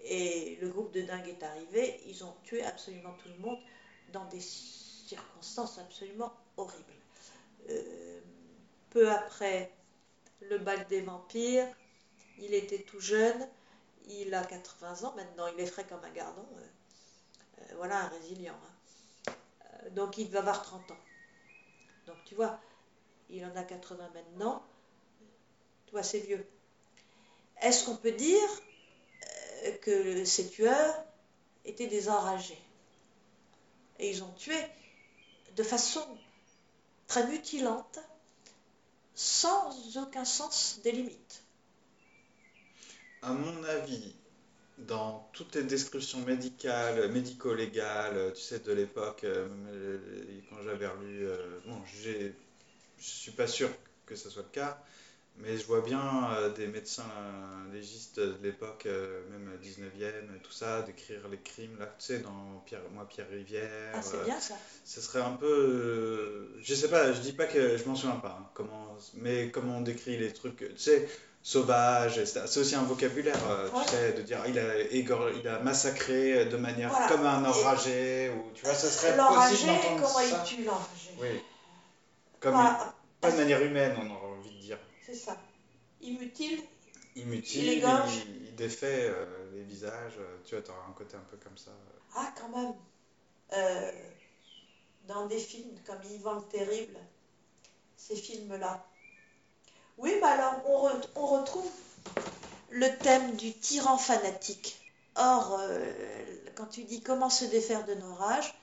Et 0.03 0.57
le 0.61 0.69
groupe 0.69 0.91
de 0.91 1.01
dingues 1.01 1.27
est 1.29 1.43
arrivé, 1.43 2.01
ils 2.07 2.23
ont 2.23 2.35
tué 2.43 2.63
absolument 2.63 3.13
tout 3.23 3.29
le 3.29 3.37
monde 3.37 3.59
dans 4.11 4.25
des 4.25 4.39
circonstances 4.41 5.77
absolument 5.79 6.33
horribles. 6.57 6.93
Euh, 7.69 8.19
peu 8.89 9.09
après 9.09 9.71
le 10.41 10.57
bal 10.57 10.85
des 10.87 11.01
vampires, 11.01 11.67
il 12.39 12.53
était 12.53 12.83
tout 12.83 12.99
jeune, 12.99 13.47
il 14.07 14.33
a 14.33 14.43
80 14.43 15.03
ans 15.03 15.13
maintenant, 15.15 15.47
il 15.47 15.59
est 15.59 15.65
frais 15.65 15.85
comme 15.85 16.03
un 16.03 16.11
gardon. 16.11 16.45
euh, 16.57 16.61
euh, 17.61 17.75
voilà 17.77 18.01
un 18.05 18.07
résilient. 18.09 18.55
hein. 19.27 19.31
Donc 19.91 20.17
il 20.17 20.29
va 20.29 20.39
avoir 20.39 20.61
30 20.61 20.91
ans. 20.91 20.97
Donc 22.07 22.17
tu 22.25 22.35
vois, 22.35 22.59
il 23.29 23.45
en 23.45 23.55
a 23.55 23.63
80 23.63 24.09
maintenant. 24.13 24.63
Tu 25.85 25.91
vois, 25.91 26.03
c'est 26.03 26.19
vieux. 26.19 26.45
Est-ce 27.61 27.85
qu'on 27.85 27.95
peut 27.95 28.11
dire 28.11 28.49
que 29.81 30.25
ces 30.25 30.49
tueurs 30.49 31.03
étaient 31.65 31.87
des 31.87 32.09
enragés 32.09 32.61
Et 33.99 34.09
ils 34.09 34.23
ont 34.23 34.33
tué 34.33 34.57
de 35.55 35.63
façon 35.63 36.05
très 37.07 37.27
mutilante, 37.27 37.99
sans 39.13 39.97
aucun 39.97 40.25
sens 40.25 40.79
des 40.83 40.91
limites. 40.91 41.43
À 43.21 43.31
mon 43.31 43.63
avis, 43.63 44.15
dans 44.79 45.29
toutes 45.33 45.55
les 45.55 45.63
descriptions 45.63 46.19
médicales, 46.19 47.11
médico-légales, 47.11 48.33
tu 48.33 48.41
sais, 48.41 48.59
de 48.59 48.73
l'époque, 48.73 49.23
euh, 49.23 49.47
quand 50.49 50.61
j'avais 50.63 50.87
relu, 50.87 51.27
euh, 51.27 51.59
bon, 51.65 51.81
je 51.85 52.31
suis 52.97 53.31
pas 53.31 53.47
sûr 53.47 53.69
que 54.05 54.15
ce 54.15 54.29
soit 54.29 54.43
le 54.43 54.49
cas, 54.49 54.83
mais 55.37 55.57
je 55.57 55.65
vois 55.65 55.81
bien 55.81 56.01
euh, 56.37 56.49
des 56.53 56.67
médecins 56.67 57.03
euh, 57.17 57.73
légistes 57.73 58.19
de 58.19 58.37
l'époque, 58.43 58.85
euh, 58.85 59.21
même 59.31 59.57
19e, 59.61 60.39
tout 60.43 60.51
ça, 60.51 60.81
décrire 60.83 61.27
les 61.29 61.39
crimes, 61.39 61.77
là, 61.79 61.87
tu 61.99 62.05
sais, 62.05 62.19
dans 62.19 62.61
Pierre, 62.65 62.81
moi, 62.93 63.07
Pierre 63.07 63.29
Rivière. 63.29 63.91
Ah, 63.95 64.01
c'est 64.01 64.17
euh, 64.17 64.23
bien 64.25 64.39
ça. 64.39 64.55
ce 64.85 65.01
serait 65.01 65.21
un 65.21 65.33
peu, 65.33 65.45
euh, 65.47 66.59
je 66.61 66.75
sais 66.75 66.87
pas, 66.89 67.11
je 67.13 67.19
dis 67.21 67.33
pas 67.33 67.45
que 67.45 67.77
je 67.77 67.85
m'en 67.85 67.95
souviens 67.95 68.17
pas, 68.17 68.37
hein, 68.41 68.49
comment, 68.53 68.95
mais 69.15 69.49
comment 69.49 69.77
on 69.77 69.81
décrit 69.81 70.17
les 70.17 70.31
trucs, 70.31 70.57
tu 70.57 70.77
sais, 70.77 71.07
sauvages, 71.41 72.17
etc. 72.19 72.43
C'est 72.45 72.59
aussi 72.61 72.75
un 72.75 72.83
vocabulaire, 72.83 73.35
euh, 73.49 73.69
Ouais. 73.71 73.83
tu 73.85 73.89
sais, 73.91 74.13
de 74.13 74.21
dire 74.21 74.39
ah, 74.43 74.47
il 74.47 74.57
a 74.59 74.79
égor- 74.83 75.33
il 75.37 75.47
a 75.47 75.59
massacré 75.59 76.45
de 76.45 76.57
manière 76.57 76.89
Voilà. 76.89 77.07
comme 77.07 77.25
un 77.25 77.43
enragé, 77.43 78.29
ou 78.29 78.51
tu 78.53 78.63
vois, 78.65 78.75
ça 78.75 78.87
serait 78.87 79.17
possible 79.17 79.67
d'entendre 79.67 79.95
comment 80.03 80.19
ça. 80.19 80.43
il 80.45 80.55
tue 80.57 80.63
l'enragé 80.63 81.11
Oui, 81.19 81.41
comme 82.39 82.53
Voilà, 82.53 82.93
pas 83.19 83.31
de 83.31 83.37
manière 83.37 83.61
humaine, 83.61 83.95
on 83.99 84.03
dire. 84.05 84.22
C'est 85.13 85.19
ça. 85.19 85.37
Il 86.01 86.17
mutile, 86.17 86.59
Il 87.15 87.21
Il 87.21 87.27
mutile, 87.27 87.69
égorge. 87.69 88.25
il, 88.27 88.47
il 88.47 88.55
défait 88.55 89.09
euh, 89.09 89.25
les 89.53 89.61
visages, 89.63 90.13
euh, 90.17 90.37
tu 90.43 90.55
vois, 90.55 90.63
t'auras 90.63 90.85
un 90.89 90.93
côté 90.93 91.15
un 91.15 91.25
peu 91.29 91.37
comme 91.37 91.55
ça. 91.57 91.69
Ah, 92.15 92.33
quand 92.35 92.49
même. 92.49 92.73
Euh, 93.53 93.91
dans 95.07 95.27
des 95.27 95.37
films 95.37 95.77
comme 95.85 95.99
Yvan 96.15 96.33
le 96.35 96.41
Terrible, 96.43 96.97
ces 97.95 98.15
films-là. 98.15 98.83
Oui, 99.99 100.15
mais 100.19 100.27
alors 100.27 100.61
on, 100.65 100.87
re- 100.87 101.07
on 101.15 101.27
retrouve 101.27 101.69
le 102.71 102.87
thème 102.97 103.35
du 103.35 103.53
tyran 103.53 103.99
fanatique. 103.99 104.79
Or, 105.15 105.59
euh, 105.59 105.93
quand 106.55 106.65
tu 106.65 106.85
dis 106.85 107.01
comment 107.03 107.29
se 107.29 107.45
défaire 107.45 107.85
de 107.85 107.93
nos 107.93 108.15
rages, 108.15 108.55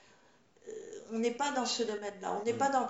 euh, 0.68 0.72
on 1.12 1.18
n'est 1.20 1.30
pas 1.30 1.52
dans 1.52 1.66
ce 1.66 1.84
domaine-là. 1.84 2.40
On 2.40 2.44
n'est 2.44 2.54
Mm. 2.54 2.58
pas 2.58 2.70
dans, 2.70 2.88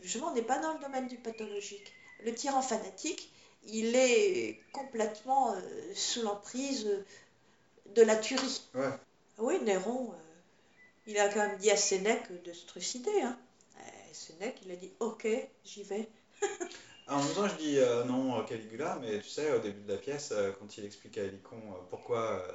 justement, 0.00 0.28
on 0.28 0.34
n'est 0.34 0.40
pas 0.40 0.58
dans 0.60 0.72
le 0.72 0.80
domaine 0.80 1.08
du 1.08 1.18
pathologique. 1.18 1.92
Le 2.24 2.34
tyran 2.34 2.62
fanatique, 2.62 3.32
il 3.64 3.94
est 3.96 4.60
complètement 4.72 5.54
euh, 5.54 5.60
sous 5.94 6.22
l'emprise 6.22 6.88
de 7.94 8.02
la 8.02 8.16
tuerie. 8.16 8.62
Ouais. 8.74 8.90
Oui, 9.38 9.60
Néron, 9.62 10.12
euh, 10.12 10.16
il 11.06 11.18
a 11.18 11.28
quand 11.28 11.46
même 11.46 11.58
dit 11.58 11.70
à 11.70 11.76
Sénèque 11.76 12.42
de 12.44 12.52
se 12.52 12.66
trucider. 12.66 13.22
Hein. 13.22 13.38
Euh, 13.78 13.80
Sénèque, 14.12 14.60
il 14.64 14.72
a 14.72 14.76
dit 14.76 14.92
Ok, 15.00 15.26
j'y 15.64 15.82
vais. 15.82 16.08
En 17.08 17.22
même 17.22 17.34
temps, 17.34 17.48
je 17.48 17.56
dis 17.56 17.78
euh, 17.78 18.04
non 18.04 18.44
Caligula, 18.44 18.98
mais 19.02 19.20
tu 19.20 19.28
sais, 19.28 19.52
au 19.52 19.58
début 19.58 19.82
de 19.82 19.92
la 19.92 19.98
pièce, 19.98 20.30
euh, 20.32 20.52
quand 20.58 20.78
il 20.78 20.84
explique 20.84 21.18
à 21.18 21.24
Hélicon 21.24 21.56
euh, 21.56 21.82
pourquoi, 21.90 22.46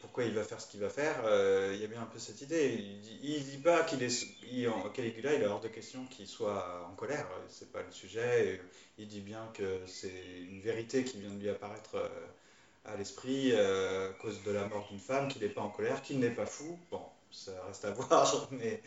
pourquoi 0.00 0.24
il 0.24 0.32
va 0.34 0.42
faire 0.44 0.60
ce 0.60 0.66
qu'il 0.70 0.80
va 0.80 0.88
faire, 0.90 1.16
euh, 1.24 1.72
il 1.74 1.80
y 1.80 1.84
a 1.84 1.86
bien 1.88 2.02
un 2.02 2.06
peu 2.06 2.18
cette 2.18 2.40
idée. 2.42 2.74
Il 2.78 3.24
il 3.36 3.44
dit 3.44 3.58
pas 3.58 3.82
qu'il 3.84 4.02
est. 4.02 4.66
en- 4.68 4.88
Caligula, 4.90 5.34
il 5.34 5.42
est 5.42 5.46
hors 5.46 5.60
de 5.60 5.68
question 5.68 6.04
qu'il 6.06 6.26
soit 6.26 6.86
en 6.90 6.94
colère, 6.94 7.28
c'est 7.48 7.70
pas 7.72 7.82
le 7.82 7.90
sujet. 7.92 8.54
et 8.54 8.60
il 8.98 9.08
dit 9.08 9.20
bien 9.20 9.50
que 9.54 9.80
c'est 9.86 10.42
une 10.48 10.60
vérité 10.60 11.04
qui 11.04 11.20
vient 11.20 11.30
de 11.30 11.40
lui 11.40 11.48
apparaître 11.50 11.94
euh, 11.96 12.08
à 12.84 12.96
l'esprit 12.96 13.52
euh, 13.52 14.10
à 14.10 14.12
cause 14.14 14.42
de 14.42 14.50
la 14.52 14.66
mort 14.66 14.86
d'une 14.90 15.00
femme, 15.00 15.28
qu'il 15.28 15.42
n'est 15.42 15.48
pas 15.48 15.62
en 15.62 15.70
colère, 15.70 16.02
qu'il 16.02 16.18
n'est 16.18 16.30
pas 16.34 16.46
fou. 16.46 16.78
Ça 17.30 17.52
reste 17.66 17.84
à 17.84 17.90
voir, 17.92 18.48
mais. 18.50 18.82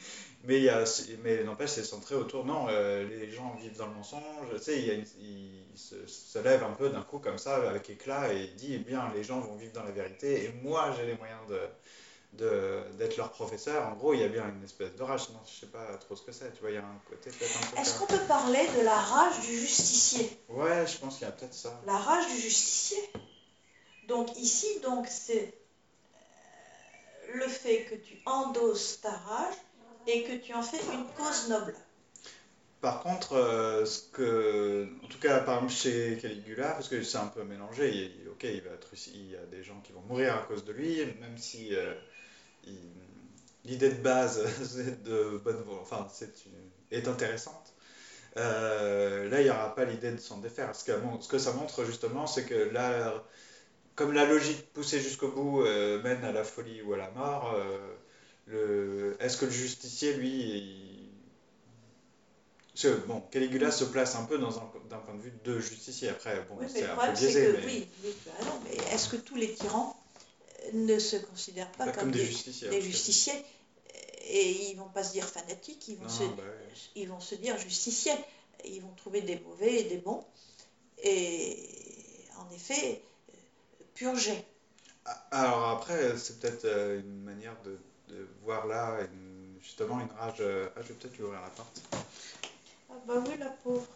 Mais, 0.46 0.58
il 0.58 0.64
y 0.64 0.70
a, 0.70 0.84
mais 1.24 1.44
n'empêche, 1.44 1.72
c'est 1.72 1.84
centré 1.86 2.16
autour. 2.16 2.46
Non, 2.46 2.68
euh, 2.70 3.08
les 3.08 3.32
gens 3.32 3.56
vivent 3.56 3.78
dans 3.78 3.88
le 3.88 3.94
mensonge. 3.94 4.22
Tu 4.58 4.62
sais, 4.64 4.80
il, 4.80 4.86
y 4.88 4.91
a 4.91 4.96
une- 4.96 5.06
il 5.22 5.78
se, 5.78 6.06
se 6.08 6.39
lève 6.39 6.64
un 6.64 6.72
peu 6.74 6.89
d'un 6.89 7.02
coup 7.02 7.20
comme 7.20 7.38
ça, 7.38 7.56
avec 7.70 7.89
éclat, 7.89 8.34
et 8.34 8.48
dit, 8.58 8.74
eh 8.76 8.80
bien, 8.80 9.10
les 9.16 9.24
gens 9.24 9.39
vont 9.39 9.56
vivre 9.56 9.72
dans 9.74 9.84
la 9.84 9.91
vérité, 9.91 10.44
et 10.46 10.50
moi, 10.62 10.94
j'ai 10.98 11.06
les 11.06 11.16
moyens 11.16 11.39
de, 11.50 11.60
d'être 12.98 13.18
leur 13.18 13.32
professeur. 13.32 13.88
En 13.88 13.94
gros, 13.96 14.14
il 14.14 14.20
y 14.22 14.24
a 14.24 14.28
bien 14.28 14.50
une 14.50 14.64
espèce 14.64 14.96
de 14.96 15.04
rage. 15.04 15.30
Non, 15.30 15.39
je 15.46 15.62
sais 15.62 15.72
pas 15.72 15.86
trop 15.98 16.16
ce 16.16 16.24
que 16.24 16.32
c'est. 16.32 16.52
Tu 16.54 16.62
vois, 16.62 16.72
il 16.72 16.76
y 16.76 16.78
a 16.78 16.82
un 16.82 17.02
côté 17.10 17.30
peut-être 17.30 17.58
un 17.58 17.76
peu. 17.76 17.82
Est-ce 17.82 18.00
qu'on 18.00 18.08
peut 18.08 18.26
parler 18.28 18.68
de 18.78 18.82
la 18.84 18.96
rage 18.96 19.39
du 19.41 19.58
justicier? 19.60 20.30
Ouais, 20.50 20.86
je 20.88 20.98
pense 20.98 21.18
qu'il 21.18 21.26
y 21.28 21.30
a 21.30 21.34
peut-être 21.34 21.54
ça. 21.54 21.80
La 21.86 21.98
rage 21.98 22.28
du 22.28 22.39
justicier? 22.39 22.98
Donc 24.08 24.38
ici, 24.38 24.68
donc 24.82 25.08
c'est 25.10 25.54
le 27.34 27.48
fait 27.48 27.86
que 27.86 27.96
tu 27.96 28.22
endosses 28.26 29.02
ta 29.02 29.12
rage 29.12 29.56
et 30.08 30.24
que 30.24 30.34
tu 30.38 30.54
en 30.54 30.64
fais 30.64 30.80
une 30.94 31.06
cause 31.18 31.50
noble. 31.50 31.76
Par 32.82 33.02
contre, 33.02 33.34
euh, 33.34 33.86
ce 33.86 34.02
que, 34.12 34.90
en 35.04 35.08
tout 35.08 35.18
cas, 35.20 35.40
par 35.40 35.56
exemple 35.56 35.72
chez 35.74 36.18
Caligula, 36.22 36.72
parce 36.72 36.90
que 36.90 37.02
c'est 37.02 37.18
un 37.18 37.28
peu 37.28 37.44
mélangé, 37.44 37.90
il- 37.92 38.28
ok, 38.30 38.44
il 38.44 38.62
va 38.62 38.72
être, 38.72 38.90
il 39.14 39.32
y 39.32 39.36
a 39.38 39.46
des 39.46 39.64
gens 39.64 39.80
qui 39.82 39.94
vont 39.94 40.02
mourir 40.02 40.36
à 40.36 40.40
cause 40.40 40.66
de 40.66 40.74
lui, 40.74 40.98
même 41.22 41.38
si 41.38 41.74
euh, 41.74 41.94
l'idée 43.64 43.90
de 43.90 44.02
base 44.02 44.42
de 45.06 45.38
bonne, 45.44 45.64
enfin, 45.82 46.08
une- 46.46 46.98
est 46.98 47.08
intéressante. 47.08 47.74
Euh, 48.38 49.30
là, 49.30 49.42
il 49.42 49.46
n'y 49.46 49.50
aura 49.50 49.76
pas 49.76 49.86
l'idée 49.86 50.12
de 50.12 50.18
s'en 50.18 50.40
défaire. 50.40 50.76
Ce 50.76 50.84
que, 50.86 50.94
ce 51.22 51.28
que 51.30 51.40
ça 51.40 51.54
montre 51.54 51.86
justement, 51.86 52.28
c'est 52.28 52.46
que 52.46 52.56
là, 52.56 53.24
comme 53.96 54.14
la 54.14 54.26
logique 54.26 54.72
poussée 54.74 55.00
jusqu'au 55.02 55.30
bout 55.30 55.62
euh, 55.64 56.02
mène 56.04 56.24
à 56.24 56.32
la 56.32 56.44
folie 56.44 56.82
ou 56.82 56.94
à 56.94 56.98
la 56.98 57.12
mort, 57.12 57.54
euh, 57.56 57.96
le, 58.48 59.18
est-ce 59.20 59.38
que 59.38 59.46
le 59.46 59.52
justicier, 59.52 60.14
lui, 60.14 60.30
il- 60.32 61.10
parce 62.74 62.84
que, 62.86 63.06
bon, 63.08 63.22
Caligula 63.32 63.72
se 63.72 63.84
place 63.84 64.16
un 64.16 64.24
peu 64.24 64.39
dans 64.39 64.58
un, 64.58 64.72
d'un 64.89 64.98
point 64.98 65.14
de 65.14 65.22
vue 65.22 65.34
de 65.44 65.60
justicier. 65.60 66.10
Après, 66.10 66.44
bon, 66.50 66.58
Oui, 66.60 66.66
c'est 66.74 66.86
un 66.86 66.96
peu 66.96 67.12
biaisé, 67.12 67.46
que, 67.46 67.58
mais 67.58 67.66
oui, 67.68 67.88
mais 68.66 68.76
est-ce 68.94 69.10
que 69.10 69.18
tous 69.18 69.36
les 69.36 69.54
tyrans 69.54 69.96
euh, 70.66 70.70
ne 70.74 70.98
se 70.98 71.18
considèrent 71.18 71.72
pas 71.74 71.86
pas 71.86 71.91
comme, 71.91 72.02
comme 72.04 72.12
des 72.12 72.20
des, 72.20 72.26
justiciers. 72.26 72.70
des 72.70 72.82
justiciers 72.82 73.34
et 74.26 74.70
ils 74.72 74.76
vont 74.76 74.89
pas 74.89 75.04
se 75.04 75.12
dire 75.12 75.28
fanatiques, 75.28 75.88
ils 75.88 75.98
vont, 75.98 76.06
Non, 76.06 76.10
se, 76.10 76.24
bah 76.36 76.44
ils 76.96 77.08
vont 77.10 77.20
se 77.20 77.36
dire 77.36 77.58
justiciers. 77.58 78.14
Ils 78.66 78.82
vont 78.82 78.94
trouver 78.96 79.22
des 79.22 79.38
mauvais 79.39 79.82
et 79.82 79.84
des 79.84 79.98
bons 79.98 80.24
et 81.04 81.58
en 82.38 82.50
effet 82.56 83.02
purger. 83.94 84.46
Ah, 85.06 85.28
Alors 85.32 85.70
après, 85.70 86.18
c'est 86.18 86.39
peut-être 86.39 86.66
euh, 86.66 87.00
une 87.00 87.24
manière 87.24 87.56
de, 87.64 87.78
de 88.10 88.28
voir 88.44 88.68
là 88.68 89.00
une- 89.12 89.58
justement 89.62 90.00
une 90.00 90.12
rage. 90.18 90.38
euh, 90.41 90.70
Ah, 90.76 90.82
je 90.82 90.89
vais 90.89 90.94
peut-être 90.96 91.18
lui 91.18 91.24
ouvrir 91.24 91.41
la 91.41 91.50
porte. 91.50 91.82
Ah 92.89 92.94
bah 93.08 93.14
oui, 93.28 93.38
la 93.38 93.50
pauvre. 93.50 93.88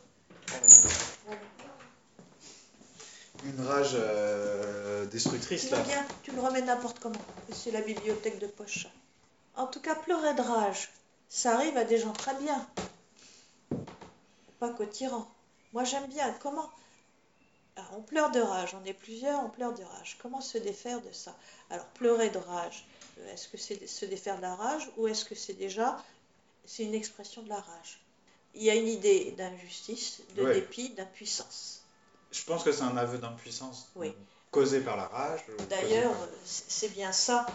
Une 3.43 3.65
rage 3.65 3.91
euh, 3.93 5.05
destructrice 5.05 5.65
Tu 5.67 5.69
là. 5.71 5.81
bien, 5.83 6.05
tu 6.23 6.31
le 6.31 6.41
remets 6.41 6.61
n'importe 6.61 6.99
comment. 6.99 7.21
C'est 7.51 7.71
la 7.71 7.81
bibliothèque 7.81 8.39
de 8.39 8.47
poche. 8.47 8.87
En 9.55 9.67
tout 9.67 9.79
cas, 9.79 9.95
pleurer 9.95 10.33
de 10.33 10.41
rage, 10.41 10.89
ça 11.29 11.53
arrive 11.55 11.77
à 11.77 11.83
des 11.83 11.97
gens 11.97 12.13
très 12.13 12.35
bien. 12.35 12.67
Pas 14.59 14.69
qu'aux 14.73 14.85
tyrans. 14.85 15.31
Moi, 15.73 15.83
j'aime 15.83 16.07
bien. 16.07 16.33
Comment 16.41 16.69
Alors, 17.77 17.91
On 17.97 18.01
pleure 18.01 18.31
de 18.31 18.39
rage, 18.39 18.75
on 18.79 18.83
est 18.85 18.93
plusieurs, 18.93 19.39
on 19.45 19.49
pleure 19.49 19.73
de 19.73 19.83
rage. 19.83 20.17
Comment 20.21 20.41
se 20.41 20.57
défaire 20.57 20.99
de 21.01 21.11
ça? 21.11 21.37
Alors, 21.69 21.85
pleurer 21.87 22.29
de 22.31 22.39
rage, 22.39 22.85
euh, 23.19 23.33
est-ce 23.33 23.47
que 23.47 23.57
c'est 23.57 23.85
se 23.87 24.05
défaire 24.05 24.37
de 24.37 24.41
la 24.41 24.55
rage 24.55 24.89
ou 24.97 25.07
est-ce 25.07 25.23
que 25.25 25.35
c'est 25.35 25.53
déjà 25.53 26.03
c'est 26.65 26.83
une 26.83 26.95
expression 26.95 27.43
de 27.43 27.49
la 27.49 27.59
rage? 27.61 28.01
Il 28.55 28.63
y 28.63 28.69
a 28.71 28.75
une 28.75 28.87
idée 28.87 29.31
d'injustice, 29.37 30.21
de 30.35 30.43
Ouais. 30.43 30.53
dépit, 30.55 30.89
d'impuissance. 30.89 31.83
Je 32.31 32.43
pense 32.43 32.63
que 32.63 32.71
c'est 32.71 32.81
un 32.81 32.97
aveu 32.97 33.19
d'impuissance 33.19 33.91
Oui. 33.95 34.11
causé 34.51 34.81
par 34.81 34.97
la 34.97 35.07
rage. 35.07 35.41
euh, 35.49 35.57
D'ailleurs, 35.69 36.17
par- 36.17 36.27
c'est 36.43 36.89
bien 36.89 37.11
ça, 37.11 37.45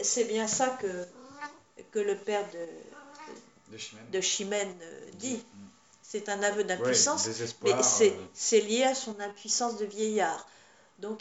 c'est 0.00 0.24
bien 0.24 0.46
ça 0.46 0.68
que, 0.80 1.08
que 1.90 1.98
le 1.98 2.16
père 2.16 2.44
de, 2.52 2.68
de 3.72 3.78
Chimène. 3.78 4.10
de 4.10 4.20
Chimène 4.20 4.78
euh, 4.82 5.10
dit. 5.14 5.42
Mm. 6.12 6.18
C'est 6.18 6.28
un 6.28 6.42
aveu 6.42 6.58
Ouais, 6.58 6.64
d'impuissance, 6.64 7.24
désespoir, 7.24 7.76
mais 7.76 7.82
c'est 7.82 8.10
euh, 8.10 8.26
c'est 8.34 8.60
lié 8.60 8.84
à 8.84 8.94
son 8.94 9.18
impuissance 9.20 9.76
de 9.78 9.86
vieillard. 9.86 10.46
Donc, 10.98 11.20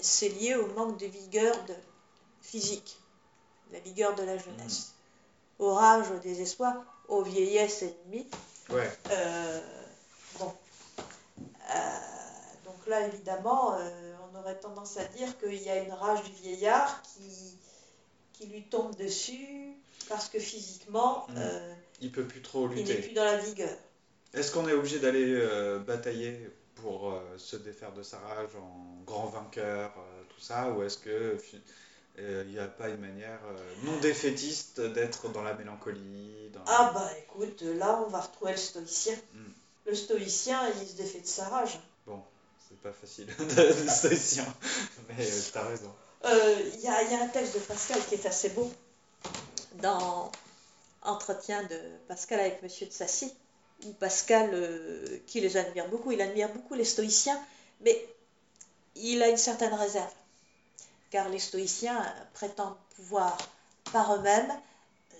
c'est 0.00 0.28
lié 0.28 0.54
au 0.56 0.66
manque 0.74 0.98
de 0.98 1.06
vigueur 1.06 1.54
de, 1.66 1.74
physique, 2.42 2.98
la 3.72 3.80
vigueur 3.80 4.14
de 4.14 4.22
la 4.22 4.36
jeunesse. 4.36 4.92
Au 5.58 5.74
rage, 5.74 6.10
au 6.10 6.18
désespoir, 6.18 6.74
aux 7.08 7.22
vieillesses 7.22 7.82
ennemies. 7.82 8.28
ouais. 8.70 8.90
Euh, 9.10 9.60
bon. 10.38 10.52
Euh, 11.40 11.98
donc 12.64 12.86
là, 12.86 13.06
évidemment, 13.06 13.74
euh, 13.74 14.14
on 14.32 14.38
aurait 14.38 14.58
tendance 14.58 14.96
à 14.98 15.04
dire 15.04 15.36
qu'il 15.38 15.60
y 15.62 15.68
a 15.68 15.82
une 15.82 15.92
rage 15.92 16.22
du 16.24 16.32
vieillard 16.32 17.02
qui, 17.02 17.58
qui 18.32 18.46
lui 18.46 18.62
tombe 18.64 18.94
dessus 18.96 19.74
parce 20.08 20.28
que 20.28 20.38
physiquement, 20.38 21.26
Mm. 21.30 21.40
Il 22.00 22.12
peut 22.12 22.24
plus 22.24 22.42
trop 22.42 22.68
il 22.68 22.76
n'est 22.76 22.82
lutter. 22.82 23.02
plus 23.02 23.12
dans 23.12 23.24
la 23.24 23.36
vigueur. 23.38 23.76
Est-ce 24.34 24.52
qu'on 24.52 24.68
est 24.68 24.72
obligé 24.72 24.98
d'aller 24.98 25.34
euh, 25.34 25.78
batailler 25.78 26.50
pour 26.76 27.10
euh, 27.10 27.20
se 27.38 27.56
défaire 27.56 27.92
de 27.92 28.02
sa 28.02 28.18
rage 28.18 28.54
en 28.56 29.02
grand 29.04 29.26
vainqueur, 29.26 29.92
euh, 29.96 30.22
tout 30.28 30.40
ça, 30.40 30.70
ou 30.70 30.82
est-ce 30.82 30.98
que 30.98 31.38
il 32.20 32.48
n'y 32.48 32.58
a 32.58 32.66
pas 32.66 32.88
une 32.88 33.00
manière 33.00 33.38
non 33.84 33.96
défaitiste 34.00 34.80
d'être 34.80 35.28
dans 35.28 35.42
la 35.42 35.54
mélancolie 35.54 36.50
dans... 36.52 36.64
Ah 36.66 36.90
bah 36.92 37.08
écoute, 37.16 37.62
là, 37.62 38.02
on 38.04 38.10
va 38.10 38.22
retrouver 38.22 38.50
le 38.50 38.58
stoïcien. 38.58 39.14
Mm. 39.34 39.44
Le 39.86 39.94
stoïcien, 39.94 40.68
il 40.80 40.88
se 40.88 40.96
défait 40.96 41.20
de 41.20 41.26
sa 41.28 41.48
rage. 41.48 41.78
Bon, 42.08 42.20
c'est 42.68 42.76
pas 42.78 42.90
facile 42.90 43.26
de 43.38 43.88
stoïcien, 43.88 44.44
mais 45.08 45.24
t'as 45.52 45.62
raison. 45.62 45.94
Il 46.24 46.80
y, 46.80 46.86
y 46.86 46.88
a 46.88 47.22
un 47.22 47.28
texte 47.28 47.54
de 47.54 47.60
Pascal 47.60 48.00
qui 48.08 48.16
est 48.16 48.26
assez 48.26 48.48
beau 48.48 48.68
dans 49.74 50.32
Entretien 51.02 51.62
de 51.64 51.80
Pascal 52.08 52.40
avec 52.40 52.62
Monsieur 52.62 52.86
de 52.86 52.92
Sassy, 52.92 53.32
où 53.84 53.92
Pascal, 53.92 54.50
euh, 54.52 55.18
qui 55.26 55.40
les 55.40 55.56
admire 55.56 55.88
beaucoup, 55.88 56.12
il 56.12 56.20
admire 56.20 56.52
beaucoup 56.52 56.74
les 56.74 56.84
stoïciens, 56.84 57.40
mais 57.80 58.06
il 58.96 59.22
a 59.22 59.28
une 59.28 59.36
certaine 59.36 59.74
réserve, 59.74 60.12
car 61.10 61.28
les 61.28 61.38
stoïciens 61.38 62.04
prétendent 62.34 62.76
pouvoir 62.96 63.36
par 63.92 64.14
eux-mêmes, 64.16 64.52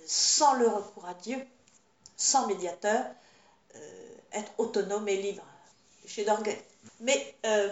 sans 0.05 0.53
le 0.55 0.67
recours 0.67 1.05
à 1.05 1.13
Dieu, 1.13 1.37
sans 2.17 2.47
médiateur, 2.47 3.05
euh, 3.75 4.09
être 4.33 4.51
autonomes 4.57 5.07
et 5.07 5.21
libres, 5.21 5.45
chez 6.05 6.25
d'orgueil. 6.25 6.59
Mais 6.99 7.35
euh, 7.45 7.71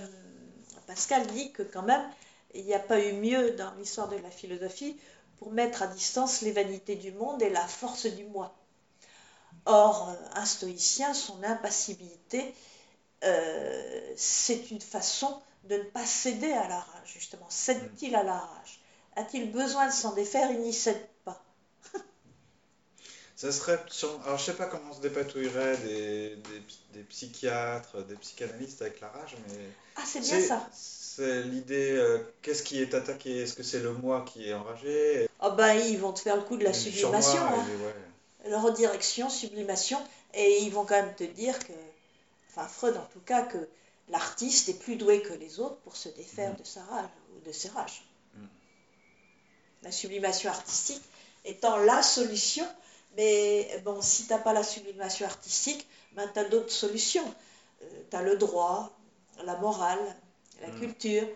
Pascal 0.88 1.26
dit 1.28 1.52
que 1.52 1.64
quand 1.64 1.82
même, 1.82 2.10
il 2.54 2.66
n'y 2.66 2.74
a 2.74 2.80
pas 2.80 3.00
eu 3.00 3.14
mieux 3.14 3.52
dans 3.52 3.74
l'histoire 3.76 4.08
de 4.08 4.18
la 4.18 4.32
philosophie 4.32 4.98
pour 5.38 5.52
mettre 5.52 5.84
à 5.84 5.88
distance 5.88 6.42
les 6.42 6.52
vanités 6.52 6.96
du 6.96 7.12
monde 7.12 7.42
et 7.42 7.50
la 7.50 7.68
force 7.68 8.08
du 8.08 8.24
moi. 8.26 8.56
Or, 9.68 10.10
euh, 10.10 10.40
un 10.42 10.46
stoïcien, 10.46 11.14
son 11.14 11.44
impassibilité, 11.44 12.56
euh, 13.24 14.14
c'est 14.18 14.72
une 14.72 14.82
façon 14.82 15.42
de 15.66 15.78
ne 15.78 15.84
pas 15.84 16.06
céder 16.06 16.52
à 16.52 16.68
la 16.68 16.80
rage, 16.80 17.14
justement. 17.14 17.48
Cède-t-il 17.50 18.16
à 18.16 18.24
la 18.24 18.38
rage? 18.40 18.82
A-t-il 19.18 19.52
besoin 19.52 19.88
de 19.88 19.94
s'en 19.94 20.14
défaire? 20.14 20.52
Il 20.52 20.62
n'y 20.62 20.74
cède 20.74 21.08
pas. 21.26 21.44
Ça 23.36 23.52
serait 23.52 23.80
sur- 23.90 24.20
Alors, 24.26 24.38
je 24.38 24.46
sais 24.46 24.54
pas 24.56 24.66
comment 24.66 24.94
se 24.94 25.02
dépatouilleraient 25.02 25.78
des, 25.78 26.36
des, 26.38 26.62
des 26.94 27.04
psychiatres, 27.04 28.04
des 28.06 28.16
psychanalystes 28.16 28.82
avec 28.82 29.00
la 29.00 29.10
rage, 29.10 29.36
mais 29.48 29.70
Ah, 29.96 30.02
c'est 30.06 30.22
bien 30.22 30.40
ça. 30.40 30.68
C'est 30.74 31.44
l'idée, 31.44 31.92
euh, 31.92 32.20
qu'est-ce 32.42 32.64
qui 32.64 32.82
est 32.82 32.94
attaqué? 32.94 33.42
Est-ce 33.44 33.54
que 33.54 33.64
c'est 33.64 33.80
le 33.80 33.94
moi 33.94 34.26
qui 34.28 34.50
est 34.50 34.54
enragé? 34.54 35.28
Oh 35.42 35.52
ben, 35.52 35.74
ils 35.74 35.98
vont 35.98 36.14
te 36.14 36.20
faire 36.20 36.36
le 36.36 36.42
coup 36.44 36.58
de 36.58 36.64
la 36.64 36.74
sublimation. 36.74 37.42
moi, 37.42 37.60
hein. 37.60 37.66
et 37.72 37.76
ouais. 37.86 37.94
Leur 38.50 38.64
redirection, 38.64 39.30
sublimation, 39.30 40.00
et 40.34 40.64
ils 40.64 40.72
vont 40.72 40.86
quand 40.86 40.96
même 41.02 41.16
te 41.16 41.24
dire 41.24 41.58
que, 41.60 41.74
enfin 42.50 42.68
Freud 42.68 42.98
en 42.98 43.06
tout 43.14 43.20
cas, 43.22 43.44
que 43.44 43.58
l'artiste 44.10 44.70
est 44.70 44.80
plus 44.80 44.96
doué 44.96 45.22
que 45.22 45.34
les 45.34 45.60
autres 45.60 45.78
pour 45.78 45.96
se 45.96 46.10
défaire 46.10 46.54
Mm. 46.54 46.58
de 46.58 46.64
sa 46.64 46.84
rage 46.84 47.10
ou 47.36 47.46
de 47.48 47.52
ses 47.52 47.70
rages. 47.70 48.04
La 49.84 49.92
sublimation 49.92 50.50
artistique 50.50 51.04
étant 51.46 51.78
la 51.78 52.02
solution, 52.02 52.68
mais 53.16 53.82
bon, 53.86 54.02
si 54.02 54.26
tu 54.26 54.32
n'as 54.34 54.40
pas 54.40 54.54
la 54.54 54.64
sublimation 54.64 55.26
artistique, 55.26 55.88
ben, 56.14 56.28
tu 56.34 56.40
as 56.40 56.46
d'autres 56.46 56.72
solutions. 56.72 57.34
tu 58.10 58.16
as 58.16 58.24
le 58.24 58.38
droit, 58.38 58.92
la 59.44 59.56
morale, 59.58 60.00
la 60.62 60.68
Mm. 60.70 60.80
culture, 60.80 61.28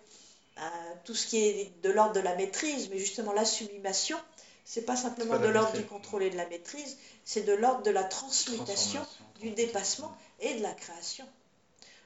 euh, 0.58 0.62
tout 1.04 1.14
ce 1.14 1.26
qui 1.28 1.38
est 1.38 1.72
de 1.82 1.90
l'ordre 1.90 2.14
de 2.14 2.20
la 2.20 2.34
maîtrise, 2.34 2.88
mais 2.90 2.98
justement 2.98 3.32
la 3.32 3.44
sublimation, 3.44 4.18
c'est 4.64 4.82
pas 4.82 4.96
simplement 4.96 5.32
pas 5.32 5.38
de 5.38 5.48
l'ordre 5.48 5.72
du 5.72 5.84
contrôle 5.84 6.22
et 6.22 6.30
de 6.30 6.36
la 6.36 6.46
maîtrise, 6.46 6.96
c'est 7.24 7.42
de 7.42 7.52
l'ordre 7.52 7.82
de 7.82 7.90
la 7.90 8.04
transmutation, 8.04 9.04
du 9.40 9.50
dépassement 9.50 10.16
et 10.40 10.54
de 10.54 10.62
la 10.62 10.72
création. 10.72 11.26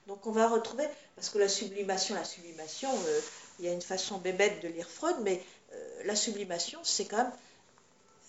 Donc 0.06 0.26
on 0.26 0.30
va 0.32 0.48
retrouver, 0.48 0.86
parce 1.16 1.28
que 1.30 1.38
la 1.38 1.48
sublimation, 1.48 2.14
la 2.14 2.24
sublimation, 2.24 2.90
euh, 3.06 3.20
il 3.58 3.64
y 3.64 3.68
a 3.68 3.72
une 3.72 3.82
façon 3.82 4.18
bébête 4.18 4.60
de 4.62 4.68
lire 4.68 4.88
Freud, 4.88 5.16
mais 5.22 5.42
euh, 5.72 6.02
la 6.04 6.14
sublimation, 6.16 6.78
c'est 6.84 7.06
quand 7.06 7.16
même 7.18 7.32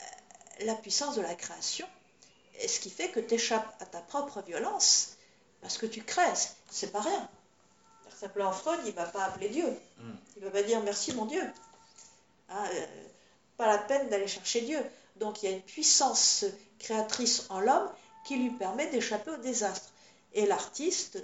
euh, 0.02 0.66
la 0.66 0.74
puissance 0.76 1.16
de 1.16 1.22
la 1.22 1.36
création, 1.36 1.88
et 2.60 2.68
ce 2.68 2.80
qui 2.80 2.90
fait 2.90 3.10
que 3.10 3.20
tu 3.20 3.36
échappes 3.36 3.76
à 3.80 3.86
ta 3.86 4.02
propre 4.02 4.42
violence, 4.42 5.10
parce 5.62 5.78
que 5.78 5.86
tu 5.86 6.02
crées, 6.04 6.24
c'est- 6.72 6.92
pas 6.92 7.02
rien. 7.02 7.30
Simplement 8.20 8.52
Freud, 8.52 8.80
il 8.86 8.90
ne 8.92 8.96
va 8.96 9.06
pas 9.06 9.26
appeler 9.26 9.50
Dieu, 9.50 9.68
Mm. 10.00 10.12
il 10.38 10.40
ne 10.44 10.46
va 10.48 10.52
pas 10.52 10.64
dire 10.64 10.82
merci 10.82 11.14
mon 11.14 11.26
Dieu. 11.26 11.44
Hein, 12.50 12.64
euh, 12.74 12.86
pas 13.58 13.68
la 13.68 13.78
peine 13.80 14.10
d'aller 14.10 14.28
chercher 14.28 14.62
Dieu. 14.62 14.80
Donc 15.18 15.42
il 15.42 15.50
y 15.50 15.54
a 15.54 15.56
une 15.56 15.64
puissance 15.64 16.46
créatrice 16.80 17.46
en 17.50 17.60
l'homme 17.60 17.90
qui 18.26 18.38
lui 18.38 18.52
permet 18.52 18.90
d'échapper 18.90 19.32
au 19.32 19.38
désastre. 19.38 19.90
Et 20.34 20.46
l'artiste, 20.46 21.20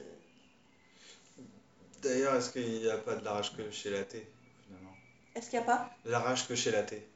D'ailleurs, 2.03 2.35
est-ce 2.35 2.51
qu'il 2.51 2.81
n'y 2.81 2.89
a 2.89 2.97
pas 2.97 3.15
de 3.15 3.23
la 3.23 3.31
rage 3.31 3.55
que 3.55 3.71
chez 3.71 3.89
l'athée, 3.89 4.27
finalement? 4.65 4.93
Est-ce 5.35 5.49
qu'il 5.49 5.59
n'y 5.59 5.63
a 5.63 5.67
pas? 5.67 5.89
De 6.05 6.11
la 6.11 6.19
rage 6.19 6.47
que 6.47 6.55
chez 6.55 6.71
l'athée 6.71 7.07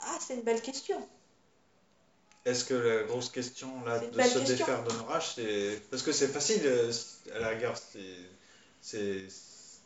Ah, 0.00 0.18
c'est 0.18 0.34
une 0.34 0.42
belle 0.42 0.62
question. 0.62 1.06
Est-ce 2.44 2.64
que 2.64 2.74
la 2.74 3.02
grosse 3.04 3.28
question 3.28 3.84
là 3.84 3.98
de 3.98 4.06
se 4.06 4.16
question. 4.16 4.40
défaire 4.44 4.82
de 4.82 4.92
nos 4.94 5.04
rages, 5.04 5.34
c'est 5.34 5.80
parce 5.90 6.02
que 6.02 6.10
c'est 6.10 6.26
facile 6.26 6.62
euh, 6.64 6.90
à 7.34 7.38
la 7.38 7.48
rigueur, 7.50 7.76
c'est 7.76 8.00
c'est 8.80 9.26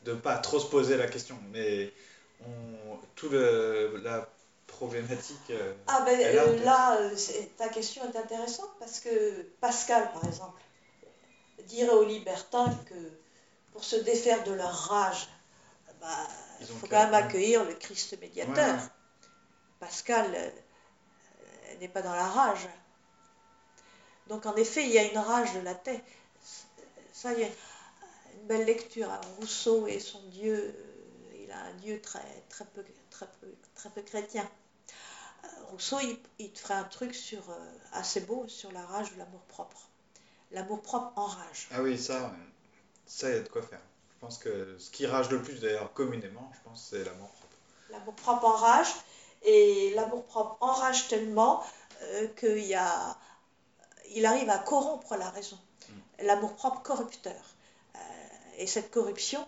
de 0.05 0.15
pas 0.15 0.39
trop 0.39 0.59
se 0.59 0.67
poser 0.67 0.97
la 0.97 1.07
question, 1.07 1.39
mais 1.51 1.93
on 2.45 2.99
tout 3.15 3.29
le 3.29 4.01
la 4.03 4.29
problématique. 4.67 5.51
euh, 5.51 5.75
Ah 5.87 6.03
ben 6.05 6.19
euh, 6.21 6.65
là, 6.65 6.99
euh, 7.01 7.17
ta 7.57 7.69
question 7.69 8.03
est 8.13 8.17
intéressante 8.17 8.71
parce 8.79 9.01
que 9.01 9.43
Pascal, 9.61 10.11
par 10.13 10.25
exemple, 10.27 10.61
dirait 11.65 11.91
aux 11.91 12.05
libertins 12.05 12.73
que 12.89 12.95
pour 13.73 13.85
se 13.85 13.97
défaire 13.97 14.45
de 14.45 14.53
leur 14.53 14.73
rage, 14.73 15.29
bah, 16.01 16.07
il 16.61 16.67
faut 16.67 16.87
quand 16.87 17.05
même 17.05 17.15
accueillir 17.15 17.65
le 17.65 17.75
Christ 17.75 18.19
médiateur. 18.21 18.75
Ouais. 18.75 18.89
Pascal 19.81 20.31
euh, 20.35 20.51
n'est 21.81 21.89
pas 21.89 22.03
dans 22.03 22.15
la 22.15 22.27
rage. 22.27 22.69
Donc 24.29 24.47
en 24.47 24.57
effet, 24.57 24.83
il 24.85 24.91
y 24.91 24.99
a 24.99 25.05
une 25.05 25.19
rage 25.19 25.53
de 25.55 25.61
la 25.61 25.75
tête. 25.75 26.03
Ça, 27.13 27.33
il 27.33 27.41
y 27.41 27.45
a 27.45 27.47
une 27.47 28.47
belle 28.47 28.65
lecture. 28.67 29.11
hein. 29.11 29.21
Rousseau 29.39 29.87
et 29.87 30.01
son 30.01 30.21
Dieu, 30.29 30.75
il 31.47 31.53
a 31.53 31.59
un 31.59 31.73
Dieu 31.75 32.01
très, 32.01 32.45
très, 32.49 32.65
peu, 32.65 32.85
très, 33.11 33.27
peu, 33.41 33.47
très 33.75 33.91
peu 33.91 34.03
chrétien. 34.03 34.49
Euh, 35.45 35.49
Rousseau, 35.71 35.99
il, 36.01 36.19
il 36.39 36.51
te 36.53 36.59
ferait 36.59 36.75
un 36.75 36.85
truc 36.85 37.15
sur, 37.15 37.49
euh, 37.51 37.73
assez 37.93 38.21
beau 38.21 38.47
sur 38.49 38.73
la 38.73 38.85
rage 38.85 39.13
ou 39.13 39.19
l'amour 39.19 39.43
propre. 39.43 39.89
L'amour 40.51 40.83
propre 40.83 41.13
enrage. 41.17 41.69
Ah 41.73 41.83
oui, 41.83 41.99
ça, 41.99 42.35
ça, 43.07 43.31
il 43.31 43.37
y 43.37 43.39
a 43.39 43.43
de 43.43 43.49
quoi 43.49 43.63
faire. 43.63 43.81
Je 44.15 44.21
pense 44.21 44.39
que 44.39 44.77
ce 44.79 44.91
qui 44.91 45.07
rage 45.07 45.31
le 45.31 45.41
plus, 45.41 45.61
d'ailleurs, 45.61 45.93
communément, 45.93 46.51
je 46.55 46.69
pense, 46.69 46.89
c'est 46.91 47.05
l'amour 47.05 47.29
propre. 47.29 47.57
L'amour 47.91 48.15
propre 48.15 48.45
enrage. 48.47 48.89
Et 49.43 49.93
l'amour 49.95 50.25
propre 50.25 50.57
enrage 50.61 51.07
tellement 51.07 51.63
euh, 52.03 52.27
qu'il 52.29 52.65
y 52.65 52.75
a, 52.75 53.17
il 54.11 54.27
arrive 54.27 54.51
à 54.51 54.59
corrompre 54.59 55.15
la 55.17 55.31
raison. 55.31 55.59
L'amour 56.21 56.57
propre 56.57 56.83
corrupteur. 56.83 57.55
Euh, 57.95 57.99
et 58.57 58.67
cette 58.67 58.91
corruption 58.91 59.47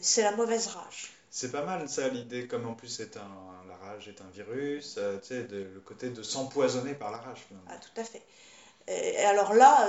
c'est 0.00 0.22
la 0.22 0.32
mauvaise 0.32 0.68
rage. 0.68 1.12
C'est 1.30 1.52
pas 1.52 1.64
mal 1.64 1.88
ça 1.88 2.08
l'idée, 2.08 2.46
comme 2.46 2.66
en 2.66 2.74
plus 2.74 2.88
c'est 2.88 3.16
un, 3.16 3.28
la 3.68 3.76
rage 3.76 4.08
est 4.08 4.20
un 4.20 4.30
virus, 4.30 4.94
tu 4.94 5.26
sais, 5.26 5.46
le 5.48 5.80
côté 5.84 6.10
de 6.10 6.22
s'empoisonner 6.22 6.94
par 6.94 7.10
la 7.12 7.18
rage 7.18 7.46
Ah 7.68 7.76
tout 7.76 8.00
à 8.00 8.04
fait. 8.04 8.22
Et 8.88 9.18
alors 9.18 9.54
là, 9.54 9.88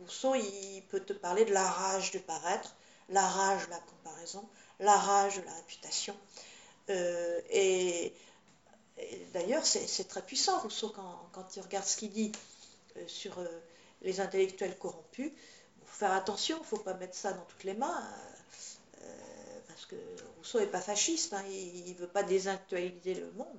Rousseau, 0.00 0.34
il 0.34 0.82
peut 0.88 1.00
te 1.00 1.12
parler 1.12 1.44
de 1.44 1.52
la 1.52 1.68
rage 1.68 2.12
de 2.12 2.18
paraître, 2.18 2.74
la 3.10 3.26
rage 3.26 3.66
de 3.66 3.70
la 3.70 3.80
comparaison, 3.80 4.48
la 4.80 4.96
rage 4.96 5.36
de 5.36 5.44
la 5.44 5.54
réputation. 5.54 6.16
et 6.88 8.14
d'ailleurs, 9.32 9.64
c'est 9.64 10.08
très 10.08 10.22
puissant, 10.22 10.58
Rousseau, 10.60 10.90
quand, 10.90 11.28
quand, 11.32 11.56
il 11.56 11.62
regarde 11.62 11.84
ce 11.84 11.96
qu'il 11.96 12.10
dit 12.10 12.32
euh, 12.96 13.04
sur 13.06 13.38
euh, 13.38 13.46
les 14.02 14.20
intellectuels 14.20 14.76
corrompus. 14.78 15.32
Il 15.80 15.86
faut 15.86 15.96
faire 15.98 16.12
attention, 16.12 16.58
il 16.58 16.62
ne 16.62 16.66
faut 16.66 16.78
pas 16.78 16.94
mettre 16.94 17.14
ça 17.14 17.32
dans 17.32 17.44
toutes 17.44 17.64
les 17.64 17.74
mains, 17.74 18.00
euh, 18.00 18.16
parce 18.30 18.31
que 20.16 20.22
Rousseau 20.38 20.60
n'est 20.60 20.66
pas 20.66 20.80
fasciste, 20.80 21.32
hein, 21.34 21.42
il 21.50 21.92
ne 21.92 21.98
veut 21.98 22.08
pas 22.08 22.22
désintellectualiser 22.22 23.14
le 23.14 23.30
monde, 23.32 23.58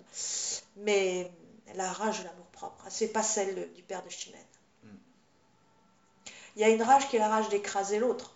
mais 0.77 1.31
la 1.75 1.91
rage 1.91 2.19
de 2.19 2.25
l'amour-propre, 2.25 2.85
c'est 2.89 3.09
pas 3.09 3.23
celle 3.23 3.71
du 3.73 3.83
père 3.83 4.03
de 4.03 4.09
Chimène. 4.09 4.41
Hmm. 4.83 4.97
Il 6.55 6.61
y 6.61 6.65
a 6.65 6.69
une 6.69 6.81
rage 6.81 7.09
qui 7.09 7.15
est 7.15 7.19
la 7.19 7.29
rage 7.29 7.49
d'écraser 7.49 7.99
l'autre. 7.99 8.35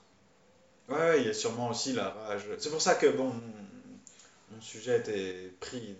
Oui, 0.89 0.95
ouais, 0.95 1.21
il 1.21 1.27
y 1.27 1.29
a 1.29 1.33
sûrement 1.33 1.69
aussi 1.69 1.93
la 1.93 2.09
rage. 2.09 2.43
C'est 2.59 2.69
pour 2.69 2.81
ça 2.81 2.95
que 2.95 3.07
bon, 3.07 3.33
mon 4.51 4.61
sujet 4.61 4.99
était 4.99 5.51
pris 5.59 5.97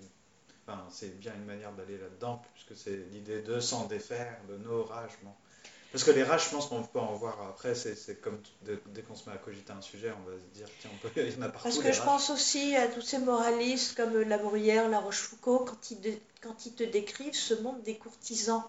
c'est 0.90 1.18
bien 1.20 1.34
une 1.34 1.46
manière 1.46 1.72
d'aller 1.74 1.98
là-dedans, 1.98 2.42
puisque 2.54 2.76
c'est 2.82 2.98
l'idée 3.12 3.42
de 3.42 3.60
s'en 3.60 3.86
défaire, 3.86 4.38
de 4.50 4.58
nos 4.58 4.84
rages. 4.84 5.12
Parce 5.92 6.04
que 6.04 6.12
les 6.12 6.24
rages, 6.24 6.46
je 6.46 6.50
pense 6.50 6.68
qu'on 6.68 6.84
peut 6.84 7.00
en 7.00 7.14
voir 7.14 7.42
après, 7.50 7.74
c'est 7.74 8.20
comme 8.22 8.42
dès 8.62 9.02
qu'on 9.02 9.16
se 9.16 9.30
met 9.30 9.36
à 9.36 9.40
cogiter 9.40 9.72
un 9.72 9.82
sujet, 9.82 10.12
on 10.12 10.30
va 10.30 10.38
se 10.38 10.44
dire, 10.58 10.68
tiens, 10.82 10.92
on 10.94 10.98
peut, 10.98 11.10
il 11.22 11.34
y 11.34 11.38
en 11.38 11.44
a 11.44 11.50
partout. 11.50 11.64
Parce 11.64 11.80
que 11.80 11.92
je 11.92 12.02
pense 12.02 12.30
aussi 12.30 12.76
à 12.76 12.88
tous 12.88 13.02
ces 13.02 13.20
moralistes 13.20 13.96
comme 13.96 14.20
La 14.22 14.38
Bruyère, 14.38 14.90
La 14.90 15.00
Rochefoucauld, 15.00 15.66
quand 15.66 15.92
ils, 15.92 16.20
quand 16.42 16.66
ils 16.66 16.74
te 16.74 16.84
décrivent 16.84 17.34
ce 17.34 17.54
monde 17.56 17.82
des 17.84 17.98
courtisans. 17.98 18.64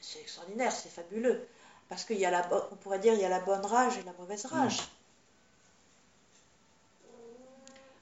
C'est 0.00 0.20
extraordinaire, 0.20 0.72
c'est 0.72 0.90
fabuleux. 0.90 1.46
Parce 1.88 2.04
qu'il 2.04 2.18
y 2.18 2.26
a 2.26 2.30
la, 2.30 2.48
on 2.72 2.76
pourrait 2.76 2.98
dire, 2.98 3.14
il 3.14 3.20
y 3.20 3.24
a 3.24 3.28
la 3.28 3.40
bonne 3.40 3.64
rage 3.64 3.98
et 3.98 4.02
la 4.02 4.12
mauvaise 4.18 4.46
rage. 4.46 4.80
Mm. 4.80 4.86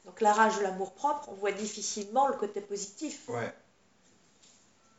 Donc 0.06 0.20
la 0.22 0.32
rage 0.32 0.56
de 0.56 0.62
l'amour-propre, 0.62 1.28
on 1.28 1.34
voit 1.34 1.52
difficilement 1.52 2.26
le 2.26 2.34
côté 2.34 2.60
positif. 2.62 3.28
Ouais. 3.28 3.52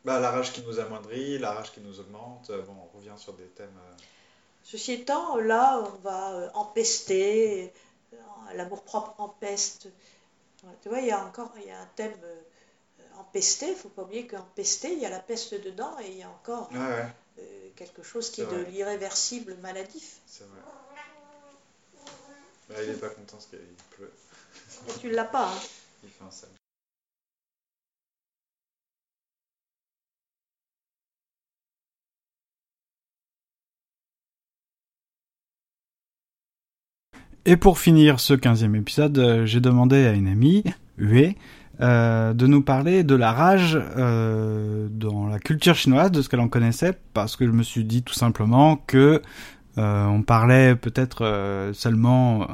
Bah, 0.04 0.20
la 0.20 0.32
rage 0.32 0.52
qui 0.52 0.62
nous 0.62 0.80
amoindrit, 0.80 1.38
la 1.38 1.52
rage 1.52 1.72
qui 1.72 1.80
nous 1.80 2.00
augmente, 2.00 2.50
euh, 2.50 2.62
bon, 2.64 2.76
on 2.76 2.98
revient 2.98 3.14
sur 3.18 3.34
des 3.34 3.46
thèmes. 3.46 3.78
Euh, 3.78 3.98
Ceci 4.64 4.94
étant, 4.94 5.38
là, 5.38 5.80
on 5.80 5.98
va 6.00 6.34
euh, 6.34 6.50
empester, 6.54 7.72
l'amour-propre 8.56 9.14
empeste. 9.20 9.90
Tu 10.82 10.90
vois, 10.90 11.00
il 11.00 11.08
y 11.08 11.12
a 11.12 11.24
encore 11.24 11.52
il 11.58 11.68
y 11.68 11.72
a 11.72 11.80
un 11.80 11.90
thème 11.96 12.14
empesté, 13.18 13.68
il 13.68 13.72
ne 13.72 13.76
faut 13.76 13.90
pas 13.90 14.04
oublier 14.04 14.28
qu'empesté, 14.28 14.94
il 14.94 15.00
y 15.00 15.06
a 15.06 15.10
la 15.10 15.20
peste 15.20 15.56
dedans 15.64 15.98
et 16.00 16.10
il 16.10 16.18
y 16.18 16.24
a 16.24 16.30
encore 16.30 16.70
quelque 17.76 18.04
chose 18.04 18.30
qui 18.30 18.42
est, 18.42 18.46
de 18.46 18.58
l'irréversible 18.66 19.56
maladif. 19.62 20.20
C'est 20.28 20.48
vrai. 20.48 20.60
Bah, 22.70 22.76
il 22.84 22.90
n'est 22.90 22.98
pas 22.98 23.10
content 23.10 23.38
parce 23.38 23.48
qu'il 23.48 23.60
pleut. 23.98 24.14
Tu 25.00 25.10
l'as 25.10 25.26
pas. 25.26 25.48
Hein. 25.48 25.60
Il 26.04 26.10
fait 26.10 26.24
un 26.24 26.32
sale. 26.32 26.61
Et 37.46 37.58
pour 37.58 37.80
finir 37.80 38.20
ce 38.20 38.34
quinzième 38.34 38.76
épisode, 38.76 39.18
euh, 39.18 39.46
j'ai 39.46 39.60
demandé 39.60 40.06
à 40.06 40.14
une 40.14 40.28
amie, 40.28 40.64
Hue, 40.98 41.36
euh, 41.82 42.34
de 42.34 42.48
nous 42.48 42.62
parler 42.62 43.04
de 43.04 43.16
la 43.16 43.32
rage 43.32 43.80
euh, 43.98 44.88
dans 44.92 45.28
la 45.28 45.40
culture 45.40 45.76
chinoise, 45.76 46.12
de 46.12 46.22
ce 46.22 46.30
qu'elle 46.30 46.40
en 46.40 46.50
connaissait, 46.50 46.98
parce 47.14 47.36
que 47.36 47.46
je 47.46 47.52
me 47.52 47.64
suis 47.64 47.84
dit 47.84 48.04
tout 48.04 48.14
simplement 48.14 48.76
que 48.76 49.22
on 49.78 50.22
parlait 50.22 50.76
peut-être 50.76 51.72
seulement 51.74 52.46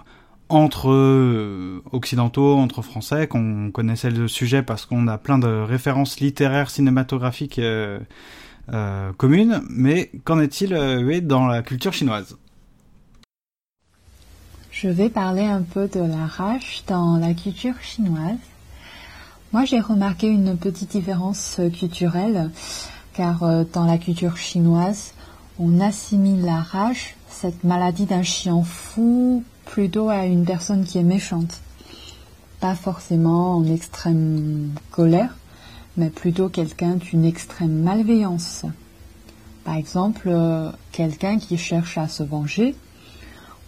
entre 0.50 0.90
euh, 0.92 1.82
occidentaux, 1.92 2.56
entre 2.56 2.82
français, 2.82 3.28
qu'on 3.28 3.72
connaissait 3.72 4.10
le 4.10 4.28
sujet 4.28 4.64
parce 4.64 4.86
qu'on 4.86 5.08
a 5.08 5.18
plein 5.18 5.38
de 5.38 5.48
références 5.48 6.20
littéraires, 6.20 6.70
cinématographiques 6.70 7.60
euh, 7.60 8.00
euh, 8.74 9.12
communes, 9.14 9.62
mais 9.70 10.12
qu'en 10.24 10.40
est-il 10.40 10.70
dans 11.24 11.48
la 11.48 11.62
culture 11.62 11.94
chinoise? 11.94 12.38
Je 14.80 14.90
vais 14.90 15.10
parler 15.10 15.44
un 15.44 15.64
peu 15.64 15.88
de 15.88 16.00
la 16.00 16.28
rage 16.28 16.84
dans 16.86 17.18
la 17.18 17.34
culture 17.34 17.82
chinoise. 17.82 18.38
Moi, 19.52 19.66
j'ai 19.66 19.80
remarqué 19.80 20.28
une 20.28 20.56
petite 20.56 20.92
différence 20.92 21.60
culturelle, 21.74 22.52
car 23.16 23.40
dans 23.74 23.86
la 23.86 23.98
culture 23.98 24.38
chinoise, 24.38 25.14
on 25.58 25.82
assimile 25.82 26.46
la 26.46 26.62
rage, 26.62 27.16
cette 27.28 27.64
maladie 27.64 28.06
d'un 28.06 28.22
chien 28.22 28.62
fou, 28.62 29.44
plutôt 29.66 30.10
à 30.10 30.26
une 30.28 30.46
personne 30.46 30.86
qui 30.86 31.00
est 31.00 31.04
méchante. 31.04 31.60
Pas 32.60 32.76
forcément 32.76 33.58
en 33.58 33.66
extrême 33.66 34.76
colère, 34.92 35.36
mais 35.96 36.12
plutôt 36.12 36.50
quelqu'un 36.50 36.98
d'une 36.98 37.26
extrême 37.26 37.82
malveillance. 37.82 38.64
Par 39.64 39.74
exemple, 39.74 40.28
euh, 40.28 40.70
quelqu'un 40.92 41.40
qui 41.40 41.58
cherche 41.58 41.98
à 41.98 42.08
se 42.08 42.22
venger, 42.22 42.76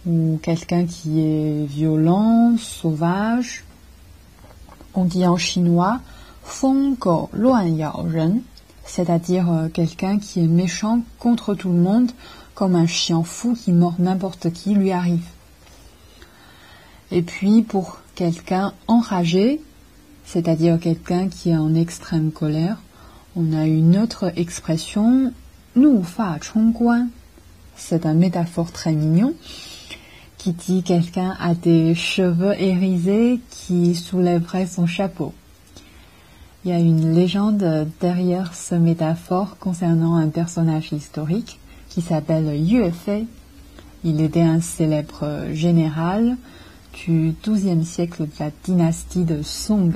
ou 0.06 0.38
quelqu'un 0.42 0.86
qui 0.86 1.20
est 1.20 1.64
violent, 1.66 2.56
sauvage. 2.58 3.64
On 4.94 5.04
dit 5.04 5.26
en 5.26 5.36
chinois 5.36 6.00
Feng 6.42 6.96
Luan 7.32 7.76
Yao 7.76 8.02
Ren, 8.02 8.40
c'est-à-dire 8.84 9.50
euh, 9.50 9.68
quelqu'un 9.68 10.18
qui 10.18 10.40
est 10.40 10.48
méchant 10.48 11.02
contre 11.18 11.54
tout 11.54 11.68
le 11.68 11.78
monde, 11.78 12.10
comme 12.54 12.74
un 12.74 12.86
chien 12.86 13.22
fou 13.22 13.54
qui 13.54 13.72
mord 13.72 13.94
n'importe 13.98 14.50
qui 14.52 14.74
lui 14.74 14.90
arrive. 14.90 15.26
Et 17.12 17.22
puis 17.22 17.62
pour 17.62 17.98
quelqu'un 18.14 18.72
enragé, 18.86 19.60
c'est-à-dire 20.24 20.78
quelqu'un 20.78 21.28
qui 21.28 21.50
est 21.50 21.56
en 21.56 21.74
extrême 21.74 22.30
colère, 22.30 22.78
on 23.36 23.52
a 23.52 23.66
une 23.66 23.96
autre 23.96 24.32
expression, 24.36 25.32
nous 25.76 26.02
fa. 26.02 26.38
C'est 27.76 28.06
un 28.06 28.14
métaphore 28.14 28.72
très 28.72 28.92
mignon 28.92 29.34
qui 30.40 30.52
dit 30.52 30.82
quelqu'un 30.82 31.36
a 31.38 31.52
des 31.52 31.94
cheveux 31.94 32.54
hérisés 32.58 33.40
qui 33.50 33.94
soulèverait 33.94 34.66
son 34.66 34.86
chapeau. 34.86 35.34
Il 36.64 36.70
y 36.70 36.72
a 36.72 36.78
une 36.78 37.12
légende 37.12 37.86
derrière 38.00 38.54
ce 38.54 38.74
métaphore 38.74 39.58
concernant 39.58 40.14
un 40.14 40.28
personnage 40.28 40.94
historique 40.94 41.58
qui 41.90 42.00
s'appelle 42.00 42.58
Yue 42.58 42.90
Fei. 42.90 43.26
Il 44.02 44.22
était 44.22 44.40
un 44.40 44.62
célèbre 44.62 45.52
général 45.52 46.38
du 47.04 47.34
XIIe 47.42 47.84
siècle 47.84 48.22
de 48.22 48.32
la 48.38 48.50
dynastie 48.64 49.24
de 49.24 49.42
Song. 49.42 49.92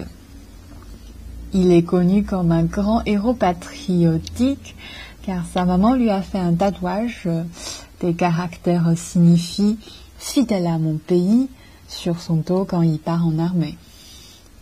Il 1.55 1.73
est 1.73 1.85
connu 1.85 2.23
comme 2.23 2.53
un 2.53 2.65
grand 2.65 3.03
héros 3.07 3.33
patriotique 3.33 4.77
car 5.25 5.47
sa 5.55 5.65
maman 5.65 5.95
lui 5.95 6.11
a 6.11 6.21
fait 6.21 6.39
un 6.39 6.53
tatouage 6.53 7.31
des 8.03 8.13
caractères 8.13 8.93
signifient 8.95 9.79
fidèle 10.25 10.67
à 10.67 10.79
mon 10.79 10.97
pays 10.97 11.49
sur 11.87 12.19
son 12.19 12.37
dos 12.37 12.65
quand 12.65 12.81
il 12.81 12.99
part 12.99 13.27
en 13.27 13.39
armée. 13.39 13.77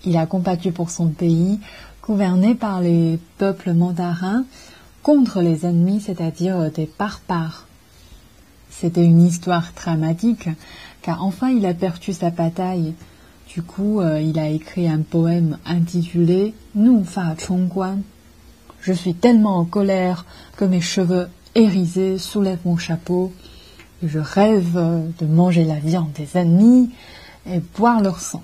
Il 0.05 0.17
a 0.17 0.27
combattu 0.27 0.73
pour 0.73 0.91
son 0.91 1.07
pays, 1.07 1.61
gouverné 2.03 2.57
par 2.57 2.81
les 2.81 3.21
peuples 3.39 3.73
mandarins 3.73 4.45
contre 5.05 5.41
les 5.41 5.65
ennemis, 5.65 6.01
c'est-à-dire 6.01 6.71
des 6.73 6.91
barbares. 6.99 7.69
C'était 8.71 9.05
une 9.05 9.23
histoire 9.23 9.73
dramatique 9.77 10.49
car 11.01 11.23
enfin 11.25 11.51
il 11.51 11.65
a 11.65 11.75
perdu 11.75 12.13
sa 12.13 12.31
bataille. 12.31 12.95
Du 13.49 13.63
coup, 13.63 14.01
euh, 14.01 14.21
il 14.21 14.39
a 14.41 14.49
écrit 14.49 14.89
un 14.89 15.03
poème 15.03 15.59
intitulé 15.65 16.55
Nu 16.75 17.05
Fa 17.05 17.37
Guan. 17.49 18.01
Je 18.81 18.93
suis 18.93 19.15
tellement 19.15 19.59
en 19.59 19.65
colère 19.65 20.27
que 20.57 20.65
mes 20.65 20.81
cheveux 20.81 21.29
hérisés 21.55 22.19
soulèvent 22.19 22.65
mon 22.65 22.77
chapeau 22.77 23.33
je 24.03 24.18
rêve 24.18 24.74
de 25.18 25.26
manger 25.26 25.64
la 25.64 25.78
viande 25.78 26.12
des 26.12 26.36
ennemis 26.36 26.90
et 27.46 27.61
boire 27.76 28.00
leur 28.00 28.20
sang. 28.20 28.42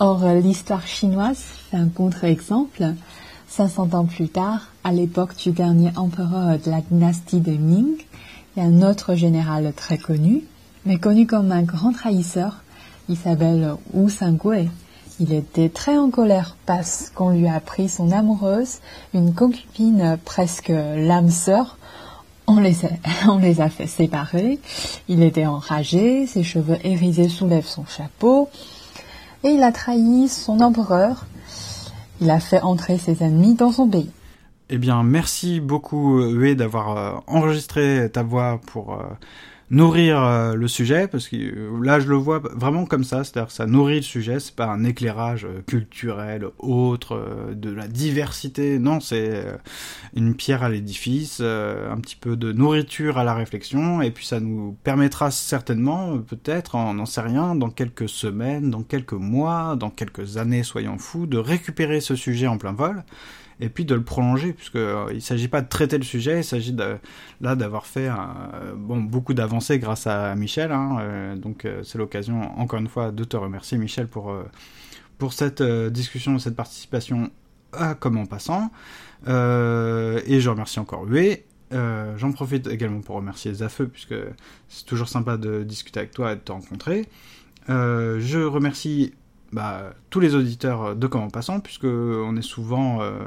Or, 0.00 0.24
l'histoire 0.34 0.86
chinoise 0.86 1.42
fait 1.70 1.76
un 1.76 1.88
contre-exemple. 1.88 2.94
500 3.48 3.94
ans 3.94 4.04
plus 4.04 4.28
tard, 4.28 4.68
à 4.84 4.92
l'époque 4.92 5.34
du 5.36 5.52
dernier 5.52 5.90
empereur 5.96 6.58
de 6.58 6.70
la 6.70 6.82
dynastie 6.82 7.40
de 7.40 7.52
Ming, 7.52 7.96
il 8.56 8.62
y 8.62 8.66
a 8.66 8.68
un 8.68 8.82
autre 8.82 9.14
général 9.14 9.72
très 9.74 9.96
connu, 9.96 10.44
mais 10.84 10.98
connu 10.98 11.26
comme 11.26 11.50
un 11.50 11.62
grand 11.62 11.92
trahisseur. 11.92 12.62
Il 13.08 13.16
s'appelle 13.16 13.74
Wu 13.94 14.10
Sangui. 14.10 14.68
Il 15.18 15.32
était 15.32 15.70
très 15.70 15.96
en 15.96 16.10
colère 16.10 16.56
parce 16.66 17.10
qu'on 17.14 17.30
lui 17.30 17.48
a 17.48 17.58
pris 17.58 17.88
son 17.88 18.12
amoureuse, 18.12 18.78
une 19.14 19.34
concubine 19.34 20.18
presque 20.24 20.68
l'âme 20.68 21.30
sœur, 21.30 21.77
On 22.50 22.60
les, 22.60 23.60
a, 23.60 23.68
fait 23.68 23.86
séparer. 23.86 24.58
Il 25.06 25.22
était 25.22 25.44
enragé, 25.44 26.26
ses 26.26 26.42
cheveux 26.42 26.78
hérisés 26.82 27.28
soulèvent 27.28 27.66
son 27.66 27.84
chapeau, 27.84 28.48
et 29.44 29.48
il 29.48 29.62
a 29.62 29.70
trahi 29.70 30.28
son 30.28 30.60
empereur. 30.60 31.26
Il 32.22 32.30
a 32.30 32.40
fait 32.40 32.62
entrer 32.62 32.96
ses 32.96 33.22
ennemis 33.22 33.54
dans 33.54 33.70
son 33.70 33.86
pays. 33.86 34.10
Eh 34.70 34.78
bien, 34.78 35.02
merci 35.02 35.60
beaucoup, 35.60 36.22
Hue, 36.22 36.56
d'avoir 36.56 36.96
euh, 36.96 37.12
enregistré 37.26 38.08
ta 38.10 38.22
voix 38.22 38.58
pour 38.64 38.94
euh, 38.94 39.04
nourrir 39.70 40.22
euh, 40.22 40.54
le 40.54 40.68
sujet, 40.68 41.08
parce 41.08 41.28
que 41.28 41.36
euh, 41.36 41.84
là, 41.84 42.00
je 42.00 42.08
le 42.08 42.16
vois 42.16 42.38
vraiment 42.38 42.86
comme 42.86 43.04
ça, 43.04 43.24
c'est-à-dire 43.24 43.48
que 43.48 43.52
ça 43.52 43.66
nourrit 43.66 43.96
le 43.96 44.02
sujet, 44.02 44.40
c'est 44.40 44.54
pas 44.54 44.66
un 44.66 44.84
éclairage 44.84 45.44
euh, 45.44 45.60
culturel, 45.66 46.46
autre, 46.58 47.52
de 47.54 47.70
la 47.70 47.86
diversité, 47.86 48.78
non, 48.78 49.00
c'est 49.00 49.44
une 50.14 50.34
pierre 50.34 50.62
à 50.62 50.68
l'édifice, 50.68 51.40
un 51.40 51.98
petit 52.00 52.16
peu 52.16 52.36
de 52.36 52.52
nourriture 52.52 53.18
à 53.18 53.24
la 53.24 53.34
réflexion, 53.34 54.00
et 54.02 54.10
puis 54.10 54.26
ça 54.26 54.40
nous 54.40 54.76
permettra 54.84 55.30
certainement, 55.30 56.18
peut-être, 56.18 56.74
on 56.74 56.94
n'en 56.94 57.06
sait 57.06 57.20
rien, 57.20 57.54
dans 57.54 57.70
quelques 57.70 58.08
semaines, 58.08 58.70
dans 58.70 58.82
quelques 58.82 59.12
mois, 59.12 59.76
dans 59.76 59.90
quelques 59.90 60.36
années, 60.36 60.62
soyons 60.62 60.98
fous, 60.98 61.26
de 61.26 61.38
récupérer 61.38 62.00
ce 62.00 62.16
sujet 62.16 62.46
en 62.46 62.58
plein 62.58 62.72
vol, 62.72 63.04
et 63.60 63.68
puis 63.68 63.84
de 63.84 63.94
le 63.94 64.02
prolonger, 64.02 64.52
puisque 64.52 64.76
euh, 64.76 65.10
il 65.12 65.22
s'agit 65.22 65.48
pas 65.48 65.62
de 65.62 65.68
traiter 65.68 65.98
le 65.98 66.04
sujet, 66.04 66.40
il 66.40 66.44
s'agit 66.44 66.76
là 67.40 67.56
d'avoir 67.56 67.86
fait 67.86 68.08
euh, 68.08 68.74
bon 68.76 68.98
beaucoup 68.98 69.34
d'avancées 69.34 69.78
grâce 69.78 70.06
à 70.06 70.34
Michel, 70.36 70.72
hein, 70.72 70.98
euh, 71.00 71.36
donc 71.36 71.66
c'est 71.82 71.98
l'occasion 71.98 72.58
encore 72.58 72.78
une 72.78 72.88
fois 72.88 73.10
de 73.10 73.24
te 73.24 73.36
remercier 73.36 73.78
Michel 73.78 74.06
pour 74.06 74.34
pour 75.18 75.32
cette 75.32 75.62
discussion, 75.62 76.38
cette 76.38 76.54
participation 76.54 77.30
à 77.72 77.94
Comme 77.94 78.16
en 78.16 78.26
passant, 78.26 78.70
et 79.26 80.40
je 80.40 80.48
remercie 80.48 80.78
encore 80.78 81.04
Hué. 81.04 81.44
Euh, 81.74 82.16
J'en 82.16 82.32
profite 82.32 82.66
également 82.66 83.00
pour 83.00 83.16
remercier 83.16 83.52
Zafeu, 83.52 83.88
puisque 83.88 84.14
c'est 84.68 84.86
toujours 84.86 85.08
sympa 85.08 85.36
de 85.36 85.64
discuter 85.64 86.00
avec 86.00 86.12
toi 86.12 86.32
et 86.32 86.36
de 86.36 86.40
te 86.40 86.52
rencontrer. 86.52 87.06
Je 87.68 88.42
remercie 88.44 89.12
bah, 89.52 89.94
tous 90.10 90.20
les 90.20 90.34
auditeurs 90.34 90.94
de 90.94 91.06
Comment 91.06 91.30
Passant, 91.30 91.60
puisque 91.60 91.84
on 91.84 92.36
est 92.36 92.42
souvent 92.42 93.00
euh, 93.00 93.18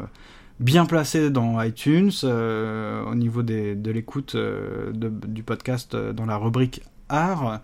bien 0.59 0.85
placé 0.85 1.29
dans 1.29 1.61
iTunes 1.61 2.11
euh, 2.23 3.03
au 3.05 3.15
niveau 3.15 3.41
des, 3.41 3.75
de 3.75 3.91
l'écoute 3.91 4.35
euh, 4.35 4.91
du 4.93 5.43
podcast 5.43 5.95
dans 5.95 6.25
la 6.25 6.37
rubrique 6.37 6.83
art. 7.09 7.59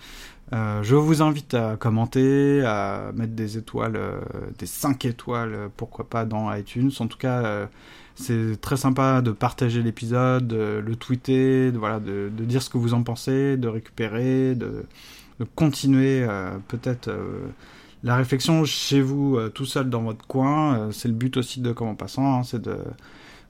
Je 0.51 0.95
vous 0.95 1.21
invite 1.21 1.53
à 1.53 1.75
commenter, 1.75 2.63
à 2.65 3.11
mettre 3.13 3.33
des 3.33 3.57
étoiles, 3.57 3.99
des 4.57 4.65
5 4.65 5.03
étoiles, 5.05 5.69
pourquoi 5.75 6.09
pas 6.09 6.25
dans 6.25 6.53
iTunes. 6.53 6.89
En 6.99 7.07
tout 7.07 7.17
cas, 7.17 7.67
c'est 8.15 8.59
très 8.61 8.77
sympa 8.77 9.21
de 9.21 9.31
partager 9.31 9.83
l'épisode, 9.83 10.47
de 10.47 10.81
le 10.85 10.95
tweeter, 10.95 11.73
de, 11.73 11.77
voilà, 11.77 11.99
de, 11.99 12.29
dire 12.29 12.61
ce 12.61 12.69
que 12.69 12.77
vous 12.77 12.93
en 12.93 13.03
pensez, 13.03 13.57
de 13.57 13.67
récupérer, 13.67 14.55
de, 14.55 14.85
continuer 15.55 16.25
peut-être 16.69 17.11
la 18.03 18.15
réflexion 18.15 18.63
chez 18.65 19.01
vous, 19.01 19.37
euh, 19.37 19.49
tout 19.49 19.65
seul 19.65 19.89
dans 19.89 20.01
votre 20.03 20.25
coin. 20.27 20.79
Euh, 20.79 20.91
c'est 20.91 21.07
le 21.07 21.13
but 21.13 21.37
aussi 21.37 21.61
de 21.61 21.71
Comment 21.71 21.95
Passant, 21.95 22.39
hein, 22.39 22.43
c'est 22.43 22.69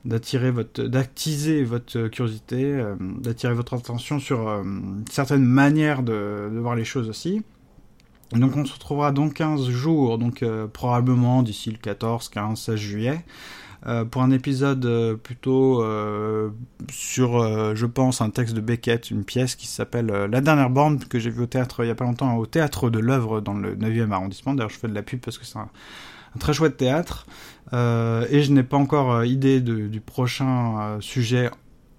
d'attirer 0.05 0.51
votre 0.51 0.83
d'actiser 0.83 1.63
votre 1.63 2.07
curiosité 2.07 2.63
euh, 2.63 2.95
d'attirer 2.99 3.53
votre 3.53 3.73
attention 3.73 4.19
sur 4.19 4.63
certaines 5.09 5.43
manières 5.43 6.01
de, 6.01 6.49
voir 6.53 6.75
les 6.75 6.85
choses 6.85 7.09
aussi 7.09 7.41
donc 8.31 8.55
on 8.55 8.63
se 8.63 8.73
retrouvera 8.73 9.11
dans 9.11 9.27
15 9.29 9.67
jours 9.69 10.17
donc 10.17 10.45
probablement 10.71 11.41
d'ici 11.43 11.71
le 11.71 11.77
14 11.77 12.29
15 12.29 12.57
16 12.57 12.75
juillet 12.75 13.25
euh, 13.87 14.03
pour 14.03 14.21
un 14.21 14.31
épisode 14.31 14.85
euh, 14.85 15.15
plutôt 15.15 15.81
euh, 15.81 16.49
sur, 16.91 17.75
je 17.75 17.85
pense, 17.85 18.19
un 18.19 18.29
texte 18.29 18.53
de 18.53 18.59
Beckett, 18.59 19.11
une 19.11 19.23
pièce 19.23 19.55
qui 19.55 19.67
s'appelle 19.67 20.07
La 20.07 20.41
dernière 20.41 20.69
borne, 20.69 20.99
que 20.99 21.19
j'ai 21.19 21.29
vu 21.29 21.43
au 21.43 21.45
théâtre 21.45 21.83
il 21.83 21.87
y 21.87 21.91
a 21.91 21.95
pas 21.95 22.03
longtemps, 22.03 22.35
au 22.37 22.45
théâtre 22.45 22.89
de 22.89 22.99
l'œuvre 22.99 23.39
dans 23.39 23.53
le 23.53 23.75
9e 23.75 24.11
arrondissement. 24.11 24.53
D'ailleurs, 24.53 24.69
je 24.69 24.77
fais 24.77 24.89
de 24.89 24.93
la 24.93 25.03
pub 25.03 25.19
parce 25.19 25.37
que 25.37 25.45
c'est 25.45 25.59
un, 25.59 25.69
très 26.39 26.53
chouette 26.53 26.77
théâtre. 26.77 27.25
Et 27.71 28.43
je 28.43 28.51
n'ai 28.51 28.63
pas 28.63 28.77
encore 28.77 29.23
idée 29.25 29.61
du 29.61 30.01
prochain 30.01 30.97
sujet 30.99 31.49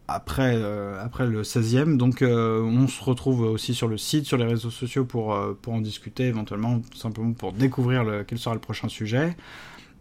après, 0.07 0.57
après 1.01 1.27
le 1.27 1.43
16e. 1.43 1.97
Donc 1.97 2.23
on 2.23 2.87
se 2.87 3.03
retrouve 3.03 3.43
aussi 3.43 3.75
sur 3.75 3.89
le 3.89 3.99
site, 3.99 4.27
sur 4.27 4.37
les 4.37 4.47
réseaux 4.47 4.71
sociaux 4.71 5.05
pour, 5.05 5.37
pour 5.61 5.73
en 5.73 5.81
discuter 5.81 6.25
éventuellement, 6.27 6.81
tout 6.81 6.99
simplement 6.99 7.33
pour 7.33 7.53
découvrir 7.53 8.25
quel 8.27 8.39
sera 8.39 8.55
le 8.55 8.61
prochain 8.61 8.89
sujet. 8.89 9.37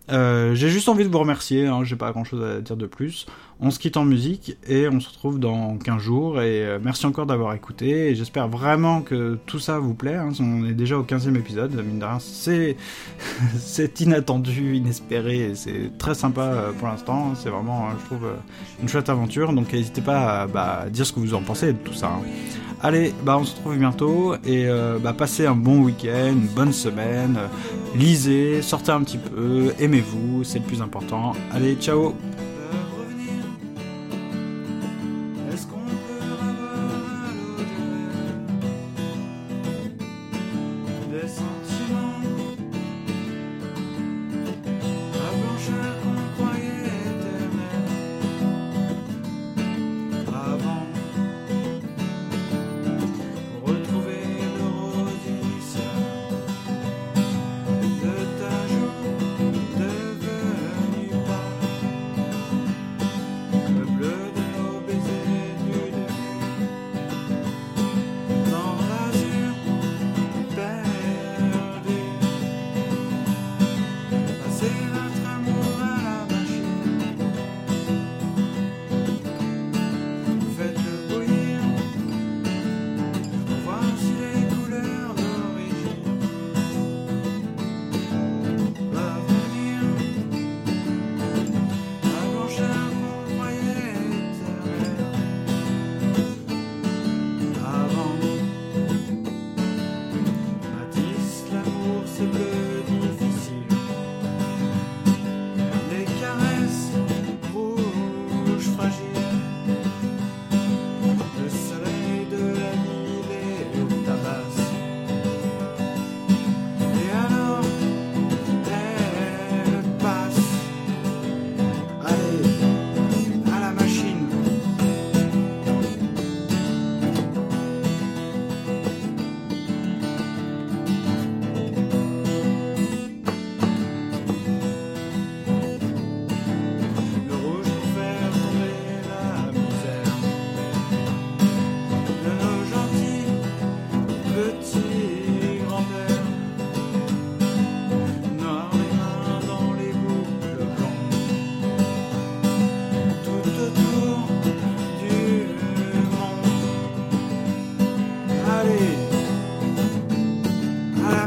Euh, 0.09 0.55
j'ai 0.55 0.69
juste 0.69 0.89
envie 0.89 1.03
de 1.03 1.09
vous 1.09 1.19
remercier, 1.19 1.67
hein, 1.67 1.83
j'ai 1.83 1.95
pas 1.95 2.11
grand 2.11 2.23
chose 2.23 2.43
à 2.43 2.61
dire 2.61 2.77
de 2.77 2.87
plus. 2.87 3.25
On 3.59 3.71
se 3.71 3.79
quitte 3.79 3.97
en 3.97 4.05
musique 4.05 4.55
et 4.67 4.87
on 4.87 4.99
se 4.99 5.09
retrouve 5.09 5.39
dans 5.39 5.77
15 5.77 5.99
jours. 5.99 6.41
Et 6.41 6.63
euh, 6.63 6.77
merci 6.81 7.07
encore 7.07 7.25
d'avoir 7.25 7.53
écouté. 7.55 8.09
Et 8.11 8.15
j'espère 8.15 8.47
vraiment 8.47 9.01
que 9.01 9.39
tout 9.47 9.57
ça 9.57 9.79
vous 9.79 9.95
plaît. 9.95 10.13
hein. 10.15 10.29
On 10.39 10.63
est 10.65 10.73
déjà 10.75 10.97
au 10.99 11.03
15e 11.03 11.35
épisode, 11.35 11.73
mine 11.73 11.97
de 11.97 12.05
rien. 12.05 12.19
C'est, 12.19 12.77
inattendu, 13.99 14.75
inespéré. 14.75 15.53
C'est 15.55 15.97
très 15.97 16.13
sympa 16.13 16.41
euh, 16.41 16.71
pour 16.71 16.87
l'instant. 16.87 17.33
C'est 17.35 17.49
vraiment, 17.49 17.87
euh, 17.87 17.93
je 17.99 18.05
trouve, 18.05 18.27
une 18.79 18.87
chouette 18.87 19.09
aventure. 19.09 19.51
Donc 19.53 19.73
n'hésitez 19.73 20.01
pas 20.01 20.41
à 20.43 20.47
bah, 20.47 20.85
dire 20.91 21.07
ce 21.07 21.13
que 21.13 21.19
vous 21.19 21.33
en 21.33 21.41
pensez 21.41 21.73
de 21.73 21.79
tout 21.79 21.93
ça. 21.93 22.09
hein. 22.09 22.21
Allez, 22.79 23.11
bah 23.23 23.39
on 23.39 23.43
se 23.43 23.55
retrouve 23.55 23.75
bientôt 23.75 24.35
et 24.45 24.67
bah 25.01 25.13
passez 25.13 25.47
un 25.47 25.55
bon 25.55 25.79
week-end, 25.79 26.29
une 26.33 26.45
bonne 26.47 26.71
semaine, 26.71 27.39
lisez, 27.95 28.61
sortez 28.61 28.91
un 28.91 29.01
petit 29.01 29.17
peu, 29.17 29.73
aimez-vous, 29.79 30.43
c'est 30.43 30.59
le 30.59 30.65
plus 30.65 30.79
important. 30.79 31.33
Allez, 31.49 31.73
ciao 31.77 32.13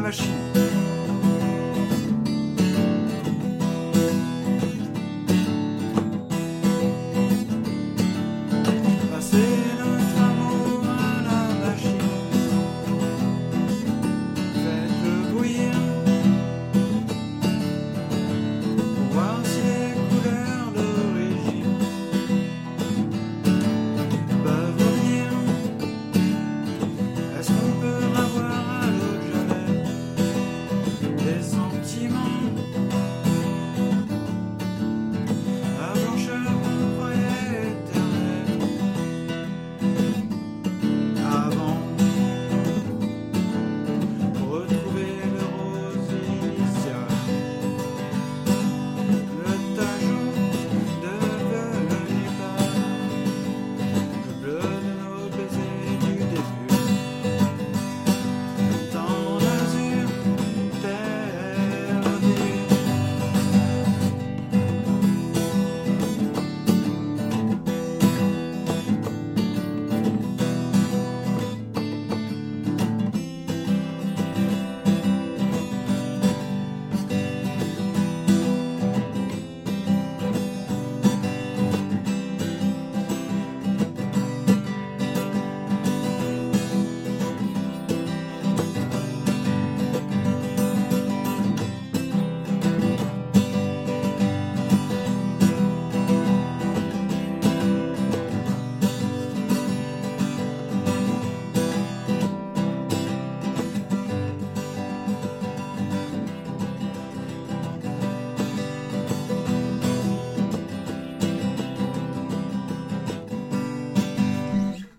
machine. 0.01 0.60